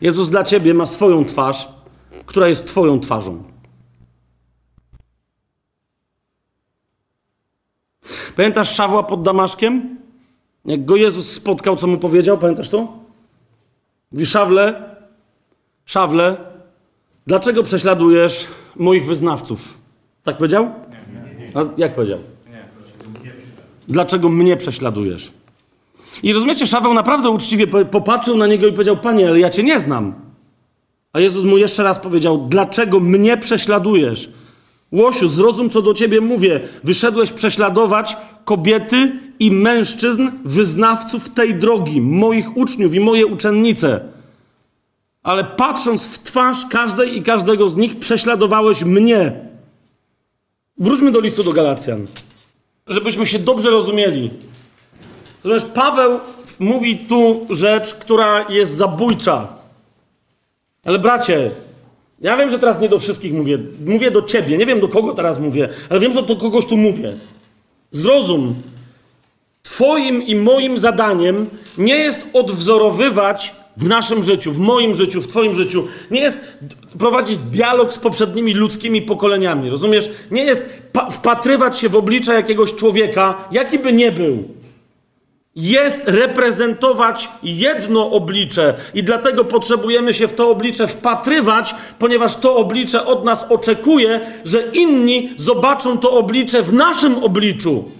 Jezus 0.01 0.29
dla 0.29 0.43
ciebie 0.43 0.73
ma 0.73 0.85
swoją 0.85 1.25
twarz, 1.25 1.67
która 2.25 2.47
jest 2.47 2.67
twoją 2.67 2.99
twarzą. 2.99 3.43
Pamiętasz 8.35 8.75
Szawła 8.75 9.03
pod 9.03 9.21
Damaszkiem? 9.21 9.97
Jak 10.65 10.85
go 10.85 10.95
Jezus 10.95 11.31
spotkał, 11.31 11.75
co 11.75 11.87
mu 11.87 11.97
powiedział? 11.97 12.37
Pamiętasz 12.37 12.69
to? 12.69 12.87
Mówi, 14.11 14.25
Szawle, 14.25 14.95
Szawle, 15.85 16.37
dlaczego 17.27 17.63
prześladujesz 17.63 18.47
moich 18.75 19.05
wyznawców? 19.05 19.77
Tak 20.23 20.37
powiedział? 20.37 20.71
A 21.55 21.59
jak 21.77 21.93
powiedział? 21.93 22.19
Dlaczego 23.89 24.29
mnie 24.29 24.57
prześladujesz? 24.57 25.31
I 26.23 26.33
rozumiecie, 26.33 26.67
Szaweł 26.67 26.93
naprawdę 26.93 27.29
uczciwie 27.29 27.67
popatrzył 27.67 28.37
na 28.37 28.47
niego 28.47 28.67
i 28.67 28.71
powiedział, 28.71 28.97
panie, 28.97 29.29
ale 29.29 29.39
ja 29.39 29.49
cię 29.49 29.63
nie 29.63 29.79
znam. 29.79 30.13
A 31.13 31.19
Jezus 31.19 31.43
mu 31.43 31.57
jeszcze 31.57 31.83
raz 31.83 31.99
powiedział, 31.99 32.47
dlaczego 32.49 32.99
mnie 32.99 33.37
prześladujesz? 33.37 34.29
Łosiu, 34.91 35.29
zrozum, 35.29 35.69
co 35.69 35.81
do 35.81 35.93
ciebie 35.93 36.21
mówię. 36.21 36.59
Wyszedłeś 36.83 37.31
prześladować 37.31 38.17
kobiety 38.45 39.11
i 39.39 39.51
mężczyzn, 39.51 40.31
wyznawców 40.45 41.29
tej 41.29 41.55
drogi, 41.55 42.01
moich 42.01 42.57
uczniów 42.57 42.93
i 42.93 42.99
moje 42.99 43.25
uczennice. 43.25 44.01
Ale 45.23 45.43
patrząc 45.43 46.07
w 46.07 46.19
twarz 46.19 46.65
każdej 46.69 47.17
i 47.17 47.23
każdego 47.23 47.69
z 47.69 47.77
nich, 47.77 47.99
prześladowałeś 47.99 48.83
mnie. 48.83 49.31
Wróćmy 50.77 51.11
do 51.11 51.19
listu 51.19 51.43
do 51.43 51.51
Galacjan, 51.51 52.07
żebyśmy 52.89 53.25
się 53.25 53.39
dobrze 53.39 53.69
rozumieli. 53.69 54.29
Rozumiesz, 55.43 55.71
Paweł 55.73 56.19
mówi 56.59 56.97
tu 56.97 57.45
rzecz, 57.49 57.93
która 57.93 58.45
jest 58.49 58.73
zabójcza. 58.73 59.47
Ale 60.85 60.99
bracie, 60.99 61.51
ja 62.21 62.37
wiem, 62.37 62.49
że 62.49 62.59
teraz 62.59 62.81
nie 62.81 62.89
do 62.89 62.99
wszystkich 62.99 63.33
mówię. 63.33 63.57
Mówię 63.85 64.11
do 64.11 64.21
ciebie. 64.21 64.57
Nie 64.57 64.65
wiem, 64.65 64.79
do 64.79 64.87
kogo 64.87 65.13
teraz 65.13 65.39
mówię, 65.39 65.69
ale 65.89 65.99
wiem, 65.99 66.13
że 66.13 66.21
do 66.21 66.35
kogoś 66.35 66.65
tu 66.65 66.77
mówię. 66.77 67.13
Zrozum. 67.91 68.55
Twoim 69.63 70.23
i 70.23 70.35
moim 70.35 70.79
zadaniem 70.79 71.49
nie 71.77 71.95
jest 71.95 72.27
odwzorowywać 72.33 73.55
w 73.77 73.87
naszym 73.87 74.23
życiu, 74.23 74.51
w 74.51 74.59
moim 74.59 74.95
życiu, 74.95 75.21
w 75.21 75.27
Twoim 75.27 75.55
życiu, 75.55 75.87
nie 76.11 76.19
jest 76.19 76.59
prowadzić 76.99 77.37
dialog 77.37 77.93
z 77.93 77.97
poprzednimi 77.97 78.53
ludzkimi 78.53 79.01
pokoleniami. 79.01 79.69
Rozumiesz? 79.69 80.09
Nie 80.31 80.43
jest 80.43 80.65
wpatrywać 81.11 81.79
się 81.79 81.89
w 81.89 81.95
oblicze 81.95 82.33
jakiegoś 82.33 82.73
człowieka, 82.75 83.47
jaki 83.51 83.79
by 83.79 83.93
nie 83.93 84.11
był 84.11 84.59
jest 85.55 86.01
reprezentować 86.05 87.29
jedno 87.43 88.11
oblicze 88.11 88.73
i 88.93 89.03
dlatego 89.03 89.45
potrzebujemy 89.45 90.13
się 90.13 90.27
w 90.27 90.33
to 90.33 90.49
oblicze 90.49 90.87
wpatrywać, 90.87 91.75
ponieważ 91.99 92.35
to 92.35 92.55
oblicze 92.55 93.05
od 93.05 93.25
nas 93.25 93.45
oczekuje, 93.49 94.19
że 94.45 94.63
inni 94.73 95.29
zobaczą 95.37 95.97
to 95.97 96.11
oblicze 96.11 96.63
w 96.63 96.73
naszym 96.73 97.23
obliczu. 97.23 97.91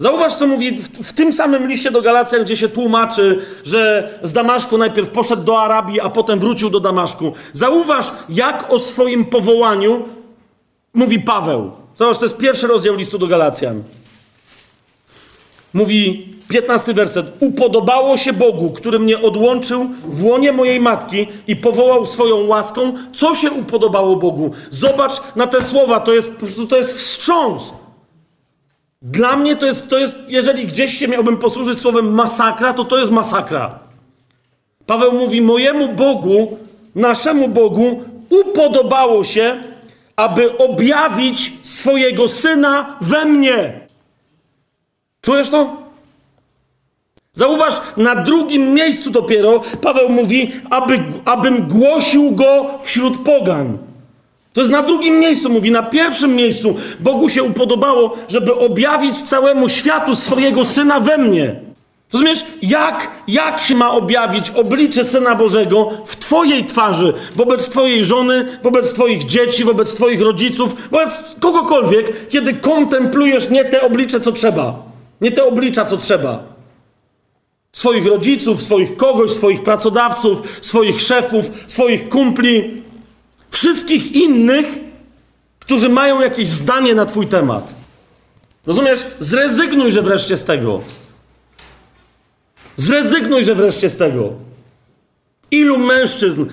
Zauważ, 0.00 0.34
co 0.34 0.46
mówi 0.46 0.70
w, 0.72 0.88
w, 0.88 1.12
tym 1.12 1.32
samym 1.32 1.68
liście 1.68 1.90
do 1.90 2.02
Galacjan, 2.02 2.44
gdzie 2.44 2.56
się 2.56 2.68
tłumaczy, 2.68 3.40
że 3.64 4.10
z 4.22 4.32
Damaszku 4.32 4.78
najpierw 4.78 5.08
poszedł 5.08 5.42
do 5.42 5.60
Arabii, 5.60 6.00
a 6.00 6.10
potem 6.10 6.40
wrócił 6.40 6.70
do 6.70 6.80
Damaszku. 6.80 7.32
Zauważ, 7.52 8.12
jak 8.28 8.72
o 8.72 8.78
swoim 8.78 9.24
powołaniu 9.24 10.04
mówi 10.94 11.20
Paweł. 11.20 11.70
Zauważ, 11.96 12.18
to 12.18 12.24
jest 12.24 12.36
pierwszy 12.36 12.66
rozdział 12.66 12.94
listu 12.94 13.18
do 13.18 13.26
Galacjan. 13.26 13.82
Mówi 15.74 16.28
15 16.48 16.94
werset. 16.94 17.26
Upodobało 17.40 18.16
się 18.16 18.32
Bogu, 18.32 18.70
który 18.70 18.98
mnie 18.98 19.22
odłączył 19.22 19.90
w 20.04 20.24
łonie 20.24 20.52
mojej 20.52 20.80
matki 20.80 21.26
i 21.46 21.56
powołał 21.56 22.06
swoją 22.06 22.46
łaską. 22.46 22.92
Co 23.14 23.34
się 23.34 23.50
upodobało 23.50 24.16
Bogu? 24.16 24.50
Zobacz 24.70 25.12
na 25.36 25.46
te 25.46 25.64
słowa, 25.64 26.00
to 26.00 26.14
jest, 26.14 26.30
to 26.68 26.76
jest 26.76 26.96
wstrząs. 26.96 27.72
Dla 29.02 29.36
mnie 29.36 29.56
to 29.56 29.66
jest, 29.66 29.88
to 29.88 29.98
jest, 29.98 30.16
jeżeli 30.28 30.66
gdzieś 30.66 30.98
się 30.98 31.08
miałbym 31.08 31.36
posłużyć 31.36 31.78
słowem 31.78 32.14
masakra, 32.14 32.74
to 32.74 32.84
to 32.84 32.98
jest 32.98 33.10
masakra. 33.10 33.78
Paweł 34.86 35.12
mówi, 35.12 35.42
mojemu 35.42 35.94
Bogu, 35.94 36.58
naszemu 36.94 37.48
Bogu 37.48 38.04
upodobało 38.30 39.24
się, 39.24 39.60
aby 40.16 40.58
objawić 40.58 41.52
swojego 41.62 42.28
Syna 42.28 42.96
we 43.00 43.24
mnie. 43.24 43.80
Czujesz 45.20 45.50
to? 45.50 45.76
Zauważ, 47.32 47.80
na 47.96 48.14
drugim 48.14 48.74
miejscu 48.74 49.10
dopiero 49.10 49.62
Paweł 49.82 50.08
mówi, 50.08 50.52
aby, 50.70 51.02
abym 51.24 51.68
głosił 51.68 52.30
go 52.30 52.78
wśród 52.80 53.24
pogan. 53.24 53.78
To 54.52 54.60
jest 54.60 54.72
na 54.72 54.82
drugim 54.82 55.18
miejscu, 55.18 55.50
mówi. 55.50 55.70
Na 55.70 55.82
pierwszym 55.82 56.34
miejscu 56.34 56.74
Bogu 57.00 57.28
się 57.28 57.42
upodobało, 57.42 58.16
żeby 58.28 58.54
objawić 58.54 59.22
całemu 59.22 59.68
światu 59.68 60.14
swojego 60.14 60.64
syna 60.64 61.00
we 61.00 61.18
mnie. 61.18 61.68
Rozumiesz, 62.12 62.44
jak, 62.62 63.10
jak 63.28 63.62
się 63.62 63.74
ma 63.74 63.90
objawić 63.90 64.50
oblicze 64.50 65.04
Syna 65.04 65.34
Bożego 65.34 65.90
w 66.06 66.16
Twojej 66.16 66.64
twarzy, 66.66 67.14
wobec 67.36 67.68
Twojej 67.68 68.04
żony, 68.04 68.58
wobec 68.62 68.92
Twoich 68.92 69.24
dzieci, 69.24 69.64
wobec 69.64 69.94
Twoich 69.94 70.20
rodziców, 70.20 70.90
wobec 70.90 71.36
kogokolwiek, 71.40 72.28
kiedy 72.28 72.54
kontemplujesz 72.54 73.50
nie 73.50 73.64
te 73.64 73.80
oblicze, 73.80 74.20
co 74.20 74.32
trzeba. 74.32 74.82
Nie 75.20 75.32
te 75.32 75.44
oblicza, 75.44 75.84
co 75.84 75.96
trzeba. 75.96 76.42
Swoich 77.72 78.06
rodziców, 78.06 78.62
swoich 78.62 78.96
kogoś, 78.96 79.30
swoich 79.30 79.62
pracodawców, 79.62 80.58
swoich 80.62 81.00
szefów, 81.02 81.50
swoich 81.66 82.08
kumpli, 82.08 82.77
wszystkich 83.50 84.12
innych, 84.12 84.66
którzy 85.58 85.88
mają 85.88 86.20
jakieś 86.20 86.48
zdanie 86.48 86.94
na 86.94 87.06
Twój 87.06 87.26
temat. 87.26 87.74
Rozumiesz? 88.66 89.06
Zrezygnuj, 89.20 89.92
że 89.92 90.02
wreszcie 90.02 90.36
z 90.36 90.44
tego. 90.44 90.80
Zrezygnuj, 92.76 93.44
że 93.44 93.54
wreszcie 93.54 93.90
z 93.90 93.96
tego. 93.96 94.32
Ilu 95.50 95.78
mężczyzn 95.78 96.46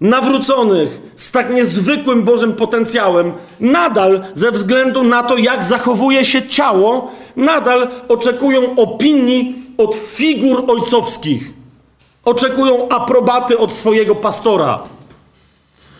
nawróconych 0.00 1.00
z 1.16 1.30
tak 1.30 1.54
niezwykłym 1.54 2.22
Bożym 2.22 2.52
potencjałem, 2.52 3.32
nadal 3.60 4.24
ze 4.34 4.50
względu 4.50 5.02
na 5.02 5.22
to, 5.22 5.36
jak 5.36 5.64
zachowuje 5.64 6.24
się 6.24 6.48
ciało, 6.48 7.10
nadal 7.36 7.88
oczekują 8.08 8.76
opinii 8.76 9.54
od 9.78 9.94
figur 9.94 10.64
ojcowskich. 10.68 11.52
Oczekują 12.24 12.88
aprobaty 12.88 13.58
od 13.58 13.72
swojego 13.72 14.14
pastora, 14.14 14.82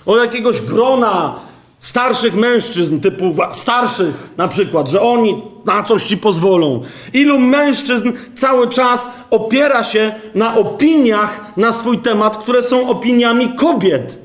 od 0.06 0.18
jakiegoś 0.18 0.60
grona 0.60 1.34
starszych 1.80 2.34
mężczyzn, 2.34 3.00
typu 3.00 3.34
starszych 3.52 4.30
na 4.36 4.48
przykład, 4.48 4.88
że 4.88 5.00
oni 5.00 5.42
na 5.64 5.82
coś 5.82 6.04
ci 6.04 6.16
pozwolą. 6.16 6.82
Ilu 7.12 7.38
mężczyzn 7.38 8.12
cały 8.34 8.68
czas 8.68 9.10
opiera 9.30 9.84
się 9.84 10.14
na 10.34 10.56
opiniach 10.56 11.56
na 11.56 11.72
swój 11.72 11.98
temat, 11.98 12.36
które 12.36 12.62
są 12.62 12.88
opiniami 12.88 13.54
kobiet. 13.54 14.18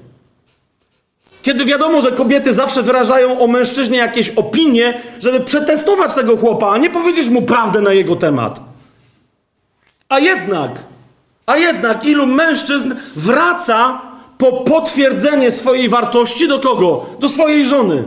Kiedy 1.41 1.65
wiadomo, 1.65 2.01
że 2.01 2.11
kobiety 2.11 2.53
zawsze 2.53 2.83
wyrażają 2.83 3.39
o 3.39 3.47
mężczyźnie 3.47 3.97
jakieś 3.97 4.29
opinie, 4.29 5.01
żeby 5.19 5.39
przetestować 5.39 6.13
tego 6.13 6.37
chłopa, 6.37 6.69
a 6.69 6.77
nie 6.77 6.89
powiedzieć 6.89 7.27
mu 7.27 7.41
prawdę 7.41 7.81
na 7.81 7.93
jego 7.93 8.15
temat. 8.15 8.61
A 10.09 10.19
jednak, 10.19 10.71
a 11.45 11.57
jednak 11.57 12.05
ilu 12.05 12.27
mężczyzn 12.27 12.95
wraca 13.15 14.01
po 14.37 14.51
potwierdzenie 14.51 15.51
swojej 15.51 15.89
wartości 15.89 16.47
do 16.47 16.59
kogo? 16.59 17.05
Do 17.19 17.29
swojej 17.29 17.65
żony. 17.65 18.03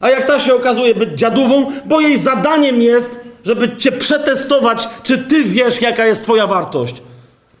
A 0.00 0.10
jak 0.10 0.26
ta 0.26 0.38
się 0.38 0.54
okazuje 0.54 0.94
być 0.94 1.10
dziadową, 1.18 1.66
bo 1.84 2.00
jej 2.00 2.18
zadaniem 2.18 2.82
jest, 2.82 3.20
żeby 3.44 3.76
cię 3.76 3.92
przetestować, 3.92 4.88
czy 5.02 5.18
ty 5.18 5.44
wiesz, 5.44 5.80
jaka 5.80 6.06
jest 6.06 6.22
twoja 6.22 6.46
wartość. 6.46 6.94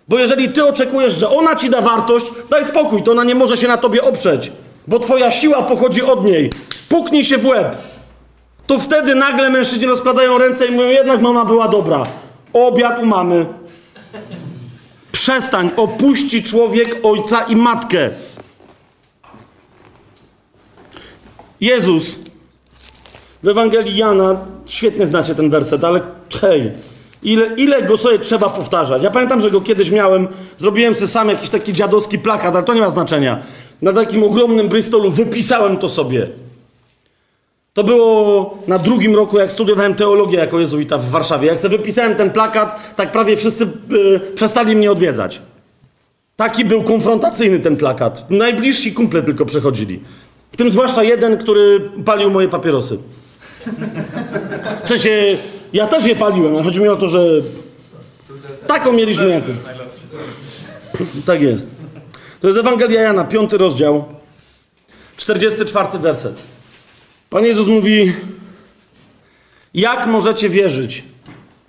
Bo 0.08 0.18
jeżeli 0.18 0.48
ty 0.48 0.64
oczekujesz, 0.64 1.14
że 1.14 1.30
ona 1.30 1.56
ci 1.56 1.70
da 1.70 1.80
wartość, 1.80 2.26
daj 2.50 2.64
spokój, 2.64 3.02
to 3.02 3.12
ona 3.12 3.24
nie 3.24 3.34
może 3.34 3.56
się 3.56 3.68
na 3.68 3.76
tobie 3.76 4.02
oprzeć, 4.02 4.52
bo 4.86 4.98
twoja 4.98 5.32
siła 5.32 5.62
pochodzi 5.62 6.02
od 6.02 6.24
niej. 6.24 6.50
Puknij 6.88 7.24
się 7.24 7.38
w 7.38 7.46
łeb. 7.46 7.76
To 8.66 8.78
wtedy 8.78 9.14
nagle 9.14 9.50
mężczyźni 9.50 9.86
rozkładają 9.86 10.38
ręce 10.38 10.66
i 10.66 10.70
mówią, 10.70 10.88
jednak 10.88 11.20
mama 11.20 11.44
była 11.44 11.68
dobra. 11.68 12.02
Obiad 12.52 13.02
u 13.02 13.06
mamy. 13.06 13.46
Przestań, 15.14 15.70
opuści 15.76 16.42
człowiek 16.42 16.96
ojca 17.02 17.42
i 17.42 17.56
matkę. 17.56 18.10
Jezus 21.60 22.18
w 23.42 23.48
Ewangelii 23.48 23.96
Jana, 23.96 24.36
świetnie 24.66 25.06
znacie 25.06 25.34
ten 25.34 25.50
werset, 25.50 25.84
ale 25.84 26.00
hej, 26.40 26.72
ile, 27.22 27.46
ile 27.56 27.82
go 27.82 27.98
sobie 27.98 28.18
trzeba 28.18 28.50
powtarzać? 28.50 29.02
Ja 29.02 29.10
pamiętam, 29.10 29.40
że 29.40 29.50
go 29.50 29.60
kiedyś 29.60 29.90
miałem, 29.90 30.28
zrobiłem 30.58 30.94
sobie 30.94 31.06
sam 31.06 31.28
jakiś 31.28 31.50
taki 31.50 31.72
dziadowski 31.72 32.18
plakat, 32.18 32.54
ale 32.56 32.64
to 32.64 32.74
nie 32.74 32.80
ma 32.80 32.90
znaczenia. 32.90 33.42
Na 33.82 33.92
takim 33.92 34.22
ogromnym 34.22 34.68
Bristolu 34.68 35.10
wypisałem 35.10 35.76
to 35.76 35.88
sobie. 35.88 36.26
To 37.74 37.84
było 37.84 38.58
na 38.66 38.78
drugim 38.78 39.14
roku, 39.14 39.38
jak 39.38 39.52
studiowałem 39.52 39.94
teologię 39.94 40.38
jako 40.38 40.60
jezuita 40.60 40.98
w 40.98 41.10
Warszawie. 41.10 41.48
Jak 41.48 41.58
sobie 41.58 41.78
wypisałem 41.78 42.14
ten 42.14 42.30
plakat, 42.30 42.94
tak 42.96 43.12
prawie 43.12 43.36
wszyscy 43.36 43.66
yy, 43.90 44.20
przestali 44.34 44.76
mnie 44.76 44.92
odwiedzać. 44.92 45.40
Taki 46.36 46.64
był 46.64 46.82
konfrontacyjny 46.82 47.60
ten 47.60 47.76
plakat. 47.76 48.30
Najbliżsi 48.30 48.92
kumple 48.92 49.22
tylko 49.22 49.46
przechodzili. 49.46 50.00
W 50.52 50.56
tym 50.56 50.70
zwłaszcza 50.70 51.02
jeden, 51.02 51.38
który 51.38 51.90
palił 52.04 52.30
moje 52.30 52.48
papierosy. 52.48 52.98
W 54.84 54.88
sensie, 54.88 55.38
ja 55.72 55.86
też 55.86 56.06
je 56.06 56.16
paliłem, 56.16 56.64
chodzi 56.64 56.80
mi 56.80 56.88
o 56.88 56.96
to, 56.96 57.08
że 57.08 57.26
taką 58.66 58.92
mieliśmy 58.92 59.28
jaką. 59.28 59.52
Tak 61.26 61.42
jest. 61.42 61.70
To 62.40 62.46
jest 62.46 62.60
Ewangelia 62.60 63.02
Jana, 63.02 63.24
piąty 63.24 63.58
rozdział, 63.58 64.04
44 65.16 65.98
werset. 65.98 66.53
Pan 67.34 67.44
Jezus 67.44 67.66
mówi, 67.68 68.12
jak 69.74 70.06
możecie 70.06 70.48
wierzyć? 70.48 71.04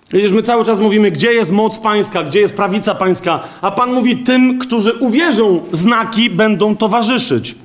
Przecież 0.07 0.31
my 0.31 0.41
cały 0.41 0.65
czas 0.65 0.79
mówimy, 0.79 1.11
gdzie 1.11 1.33
jest 1.33 1.51
moc 1.51 1.79
pańska, 1.79 2.23
gdzie 2.23 2.39
jest 2.39 2.53
prawica 2.53 2.95
pańska, 2.95 3.39
a 3.61 3.71
Pan 3.71 3.93
mówi, 3.93 4.17
tym, 4.17 4.59
którzy 4.59 4.93
uwierzą, 4.93 5.61
znaki 5.71 6.29
będą 6.29 6.75
towarzyszyć. 6.75 7.55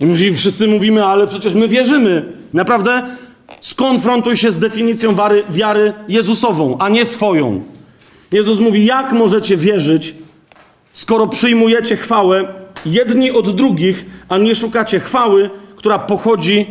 I 0.00 0.06
mówi, 0.06 0.34
wszyscy 0.34 0.66
mówimy, 0.66 1.04
ale 1.04 1.26
przecież 1.26 1.54
my 1.54 1.68
wierzymy. 1.68 2.32
Naprawdę 2.52 3.02
skonfrontuj 3.60 4.36
się 4.36 4.50
z 4.50 4.58
definicją 4.58 5.14
wiary, 5.14 5.44
wiary 5.50 5.92
Jezusową, 6.08 6.78
a 6.78 6.88
nie 6.88 7.04
swoją. 7.04 7.62
Jezus 8.32 8.58
mówi, 8.58 8.84
jak 8.84 9.12
możecie 9.12 9.56
wierzyć, 9.56 10.14
skoro 10.92 11.26
przyjmujecie 11.26 11.96
chwałę 11.96 12.48
jedni 12.86 13.30
od 13.30 13.56
drugich, 13.56 14.06
a 14.28 14.38
nie 14.38 14.54
szukacie 14.54 15.00
chwały, 15.00 15.50
która 15.84 15.98
pochodzi 15.98 16.66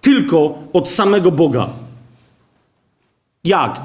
tylko 0.00 0.58
od 0.72 0.90
samego 0.90 1.30
Boga. 1.30 1.68
Jak? 3.44 3.80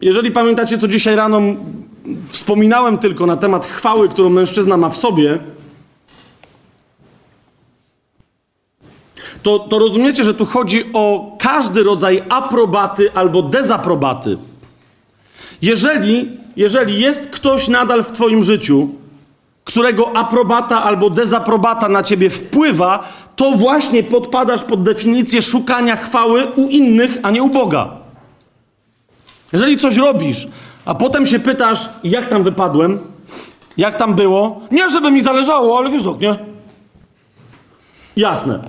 Jeżeli 0.00 0.30
pamiętacie, 0.30 0.78
co 0.78 0.88
dzisiaj 0.88 1.16
rano 1.16 1.40
wspominałem 2.28 2.98
tylko 2.98 3.26
na 3.26 3.36
temat 3.36 3.66
chwały, 3.66 4.08
którą 4.08 4.28
mężczyzna 4.30 4.76
ma 4.76 4.88
w 4.88 4.96
sobie, 4.96 5.38
to, 9.42 9.58
to 9.58 9.78
rozumiecie, 9.78 10.24
że 10.24 10.34
tu 10.34 10.46
chodzi 10.46 10.84
o 10.92 11.36
każdy 11.40 11.82
rodzaj 11.82 12.22
aprobaty 12.28 13.12
albo 13.14 13.42
dezaprobaty. 13.42 14.38
Jeżeli, 15.62 16.30
jeżeli 16.56 17.00
jest 17.00 17.26
ktoś 17.30 17.68
nadal 17.68 18.04
w 18.04 18.12
Twoim 18.12 18.44
życiu, 18.44 19.03
którego 19.64 20.16
aprobata 20.16 20.82
albo 20.82 21.10
dezaprobata 21.10 21.88
na 21.88 22.02
ciebie 22.02 22.30
wpływa, 22.30 23.08
to 23.36 23.50
właśnie 23.50 24.02
podpadasz 24.02 24.62
pod 24.62 24.82
definicję 24.82 25.42
szukania 25.42 25.96
chwały 25.96 26.46
u 26.46 26.68
innych, 26.68 27.18
a 27.22 27.30
nie 27.30 27.42
u 27.42 27.48
Boga. 27.48 27.90
Jeżeli 29.52 29.78
coś 29.78 29.96
robisz, 29.96 30.48
a 30.84 30.94
potem 30.94 31.26
się 31.26 31.38
pytasz, 31.38 31.88
jak 32.04 32.26
tam 32.26 32.42
wypadłem, 32.42 32.98
jak 33.76 33.98
tam 33.98 34.14
było, 34.14 34.60
nie 34.70 34.90
żeby 34.90 35.10
mi 35.10 35.22
zależało, 35.22 35.78
ale 35.78 35.90
wiesz, 35.90 36.04
nie? 36.20 36.36
Jasne. 38.16 38.60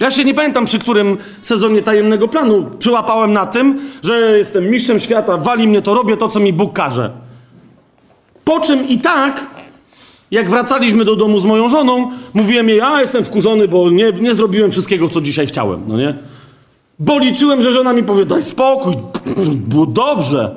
Ja 0.00 0.10
się 0.10 0.24
nie 0.24 0.34
pamiętam, 0.34 0.64
przy 0.64 0.78
którym 0.78 1.16
sezonie 1.40 1.82
tajemnego 1.82 2.28
planu 2.28 2.70
przyłapałem 2.78 3.32
na 3.32 3.46
tym, 3.46 3.90
że 4.02 4.38
jestem 4.38 4.70
mistrzem 4.70 5.00
świata, 5.00 5.36
wali 5.36 5.68
mnie 5.68 5.82
to, 5.82 5.94
robię 5.94 6.16
to, 6.16 6.28
co 6.28 6.40
mi 6.40 6.52
Bóg 6.52 6.72
każe. 6.72 7.27
Po 8.48 8.60
czym 8.60 8.88
i 8.88 8.98
tak, 8.98 9.46
jak 10.30 10.50
wracaliśmy 10.50 11.04
do 11.04 11.16
domu 11.16 11.40
z 11.40 11.44
moją 11.44 11.68
żoną, 11.68 12.10
mówiłem 12.34 12.68
jej, 12.68 12.80
a 12.80 13.00
jestem 13.00 13.24
wkurzony, 13.24 13.68
bo 13.68 13.90
nie, 13.90 14.12
nie 14.12 14.34
zrobiłem 14.34 14.70
wszystkiego, 14.70 15.08
co 15.08 15.20
dzisiaj 15.20 15.46
chciałem, 15.46 15.82
no 15.86 15.96
nie? 15.96 16.14
Bo 16.98 17.18
liczyłem, 17.18 17.62
że 17.62 17.72
żona 17.72 17.92
mi 17.92 18.02
powie, 18.02 18.26
daj 18.26 18.42
spokój, 18.42 18.94
było 19.52 19.86
dobrze. 19.86 20.56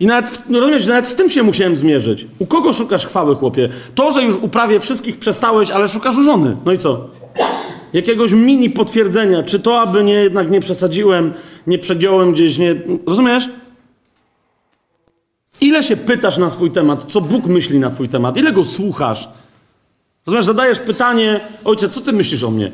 I 0.00 0.06
nawet, 0.06 0.42
no 0.48 0.60
rozumiesz, 0.60 0.86
nawet 0.86 1.08
z 1.08 1.14
tym 1.14 1.30
się 1.30 1.42
musiałem 1.42 1.76
zmierzyć. 1.76 2.26
U 2.38 2.46
kogo 2.46 2.72
szukasz 2.72 3.06
chwały, 3.06 3.34
chłopie? 3.34 3.68
To, 3.94 4.12
że 4.12 4.22
już 4.22 4.34
uprawie 4.34 4.80
wszystkich 4.80 5.18
przestałeś, 5.18 5.70
ale 5.70 5.88
szukasz 5.88 6.18
u 6.18 6.22
żony. 6.22 6.56
No 6.64 6.72
i 6.72 6.78
co? 6.78 7.06
Jakiegoś 7.92 8.32
mini 8.32 8.70
potwierdzenia, 8.70 9.42
czy 9.42 9.60
to, 9.60 9.80
aby 9.80 10.04
nie, 10.04 10.14
jednak 10.14 10.50
nie 10.50 10.60
przesadziłem, 10.60 11.32
nie 11.66 11.78
przegiąłem 11.78 12.32
gdzieś, 12.32 12.58
nie... 12.58 12.74
Rozumiesz? 13.06 13.48
Ile 15.60 15.82
się 15.82 15.96
pytasz 15.96 16.38
na 16.38 16.50
swój 16.50 16.70
temat? 16.70 17.04
Co 17.04 17.20
Bóg 17.20 17.46
myśli 17.46 17.78
na 17.78 17.90
twój 17.90 18.08
temat? 18.08 18.36
Ile 18.36 18.52
go 18.52 18.64
słuchasz? 18.64 19.28
Rozumiesz, 20.26 20.44
zadajesz 20.44 20.80
pytanie, 20.80 21.40
ojcze, 21.64 21.88
co 21.88 22.00
ty 22.00 22.12
myślisz 22.12 22.42
o 22.42 22.50
mnie? 22.50 22.72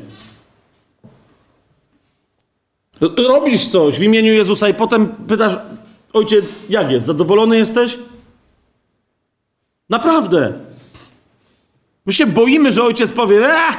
Robisz 3.27 3.67
coś 3.67 3.99
w 3.99 4.03
imieniu 4.03 4.33
Jezusa 4.33 4.69
i 4.69 4.73
potem 4.73 5.07
pytasz, 5.07 5.57
ojciec, 6.13 6.45
jak 6.69 6.91
jest? 6.91 7.05
Zadowolony 7.05 7.57
jesteś? 7.57 7.99
Naprawdę. 9.89 10.53
My 12.05 12.13
się 12.13 12.27
boimy, 12.27 12.71
że 12.71 12.83
ojciec 12.83 13.11
powie, 13.11 13.49
eee! 13.49 13.73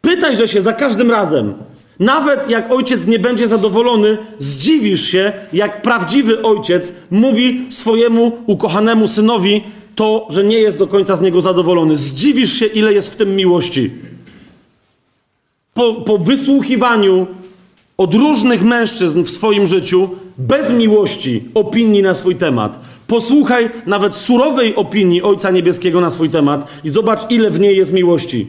pytaj, 0.00 0.36
że 0.36 0.48
się 0.48 0.62
za 0.62 0.72
każdym 0.72 1.10
razem. 1.10 1.54
Nawet 1.98 2.50
jak 2.50 2.72
ojciec 2.72 3.06
nie 3.06 3.18
będzie 3.18 3.48
zadowolony, 3.48 4.18
zdziwisz 4.38 5.02
się, 5.02 5.32
jak 5.52 5.82
prawdziwy 5.82 6.42
ojciec 6.42 6.92
mówi 7.10 7.66
swojemu 7.70 8.32
ukochanemu 8.46 9.08
synowi 9.08 9.64
to, 9.94 10.26
że 10.30 10.44
nie 10.44 10.58
jest 10.58 10.78
do 10.78 10.86
końca 10.86 11.16
z 11.16 11.20
niego 11.20 11.40
zadowolony. 11.40 11.96
Zdziwisz 11.96 12.52
się, 12.52 12.66
ile 12.66 12.92
jest 12.92 13.12
w 13.12 13.16
tym 13.16 13.36
miłości. 13.36 13.90
Po, 15.74 15.94
po 15.94 16.18
wysłuchiwaniu 16.18 17.26
od 17.98 18.14
różnych 18.14 18.62
mężczyzn 18.62 19.22
w 19.22 19.30
swoim 19.30 19.66
życiu, 19.66 20.08
bez 20.38 20.70
miłości, 20.70 21.44
opinii 21.54 22.02
na 22.02 22.14
swój 22.14 22.36
temat. 22.36 22.80
Posłuchaj 23.06 23.70
nawet 23.86 24.16
surowej 24.16 24.74
opinii 24.74 25.22
Ojca 25.22 25.50
Niebieskiego 25.50 26.00
na 26.00 26.10
swój 26.10 26.30
temat 26.30 26.68
i 26.84 26.88
zobacz, 26.88 27.20
ile 27.30 27.50
w 27.50 27.60
niej 27.60 27.76
jest 27.76 27.92
miłości. 27.92 28.46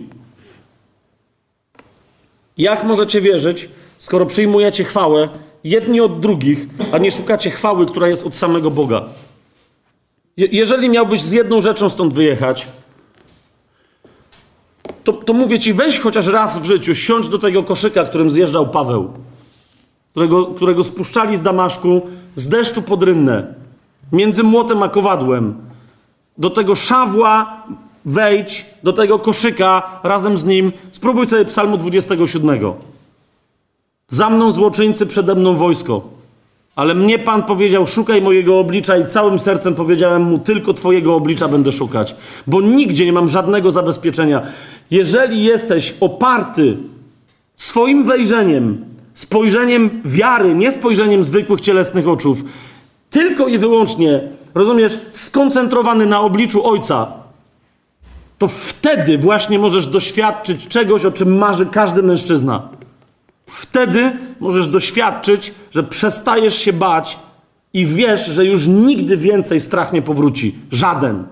Jak 2.60 2.84
możecie 2.84 3.22
wierzyć, 3.22 3.70
skoro 3.97 4.26
przyjmujecie 4.26 4.84
chwałę 4.84 5.30
jedni 5.64 6.01
od 6.01 6.20
drugich, 6.20 6.68
a 6.91 6.97
nie 6.97 7.12
szukacie 7.12 7.51
chwały, 7.51 7.86
która 7.86 8.07
jest 8.07 8.28
od 8.28 8.36
samego 8.36 8.72
Boga? 8.72 9.05
Je 10.38 10.47
jeżeli 10.51 10.89
miałbyś 10.89 11.22
z 11.22 11.32
jedną 11.32 11.62
rzeczą 11.62 11.89
stąd 11.89 12.14
wyjechać, 12.14 12.68
to, 15.03 15.14
to 15.14 15.34
mówię 15.34 15.60
ci, 15.60 15.74
weź 15.74 15.99
chociaż 15.99 16.28
raz 16.28 16.60
w 16.60 16.66
życiu, 16.66 16.95
siądź 16.95 17.30
do 17.30 17.39
tego 17.39 17.64
koszyka, 17.64 18.03
którym 18.03 18.32
zjeżdżał 18.32 18.70
Paweł, 18.70 19.14
którego, 20.12 20.45
którego 20.45 20.84
spuszczali 20.84 21.38
z 21.38 21.41
Damaszku 21.41 22.01
z 22.36 22.47
deszczu 22.47 22.82
pod 22.82 23.03
rynnę, 23.03 23.53
między 24.12 24.43
młotem 24.43 24.84
a 24.84 24.89
kowadłem. 24.89 25.55
Do 26.38 26.49
tego 26.49 26.76
szawła 26.76 27.64
wejdź 28.05 28.65
do 28.83 28.93
tego 28.93 29.19
koszyka 29.19 29.99
razem 30.03 30.37
z 30.37 30.45
nim. 30.45 30.71
Spróbuj 30.91 31.27
sobie 31.27 31.45
psalmu 31.45 31.77
27. 31.77 32.59
Za 34.07 34.29
mną 34.29 34.51
złoczyńcy, 34.51 35.05
przede 35.05 35.35
mną 35.35 35.55
wojsko. 35.55 36.01
Ale 36.75 36.95
mnie 36.95 37.19
Pan 37.19 37.43
powiedział: 37.43 37.87
Szukaj 37.87 38.21
mojego 38.21 38.59
oblicza, 38.59 38.97
i 38.97 39.07
całym 39.07 39.39
sercem 39.39 39.75
powiedziałem 39.75 40.21
mu: 40.21 40.39
Tylko 40.39 40.73
Twojego 40.73 41.15
oblicza 41.15 41.47
będę 41.47 41.71
szukać, 41.71 42.15
bo 42.47 42.61
nigdzie 42.61 43.05
nie 43.05 43.13
mam 43.13 43.29
żadnego 43.29 43.71
zabezpieczenia. 43.71 44.41
Jeżeli 44.91 45.43
jesteś 45.43 45.93
oparty 45.99 46.77
swoim 47.55 48.03
wejrzeniem, 48.03 48.85
spojrzeniem 49.13 50.01
wiary, 50.05 50.55
nie 50.55 50.71
spojrzeniem 50.71 51.23
zwykłych 51.23 51.61
cielesnych 51.61 52.07
oczów, 52.07 52.43
tylko 53.09 53.47
i 53.47 53.57
wyłącznie, 53.57 54.21
rozumiesz, 54.55 54.99
skoncentrowany 55.11 56.05
na 56.05 56.21
obliczu 56.21 56.67
Ojca, 56.67 57.18
to 58.39 58.47
wtedy 58.47 59.17
właśnie 59.17 59.59
możesz 59.59 59.87
doświadczyć 59.87 60.67
czegoś, 60.67 61.05
o 61.05 61.11
czym 61.11 61.37
marzy 61.37 61.65
każdy 61.65 62.03
mężczyzna. 62.03 62.69
Wtedy 63.45 64.11
możesz 64.39 64.67
doświadczyć, 64.67 65.53
że 65.71 65.83
przestajesz 65.83 66.55
się 66.55 66.73
bać 66.73 67.19
i 67.73 67.85
wiesz, 67.85 68.25
że 68.25 68.45
już 68.45 68.67
nigdy 68.67 69.17
więcej 69.17 69.59
strach 69.59 69.93
nie 69.93 70.01
powróci. 70.01 70.55
Żaden. 70.71 71.23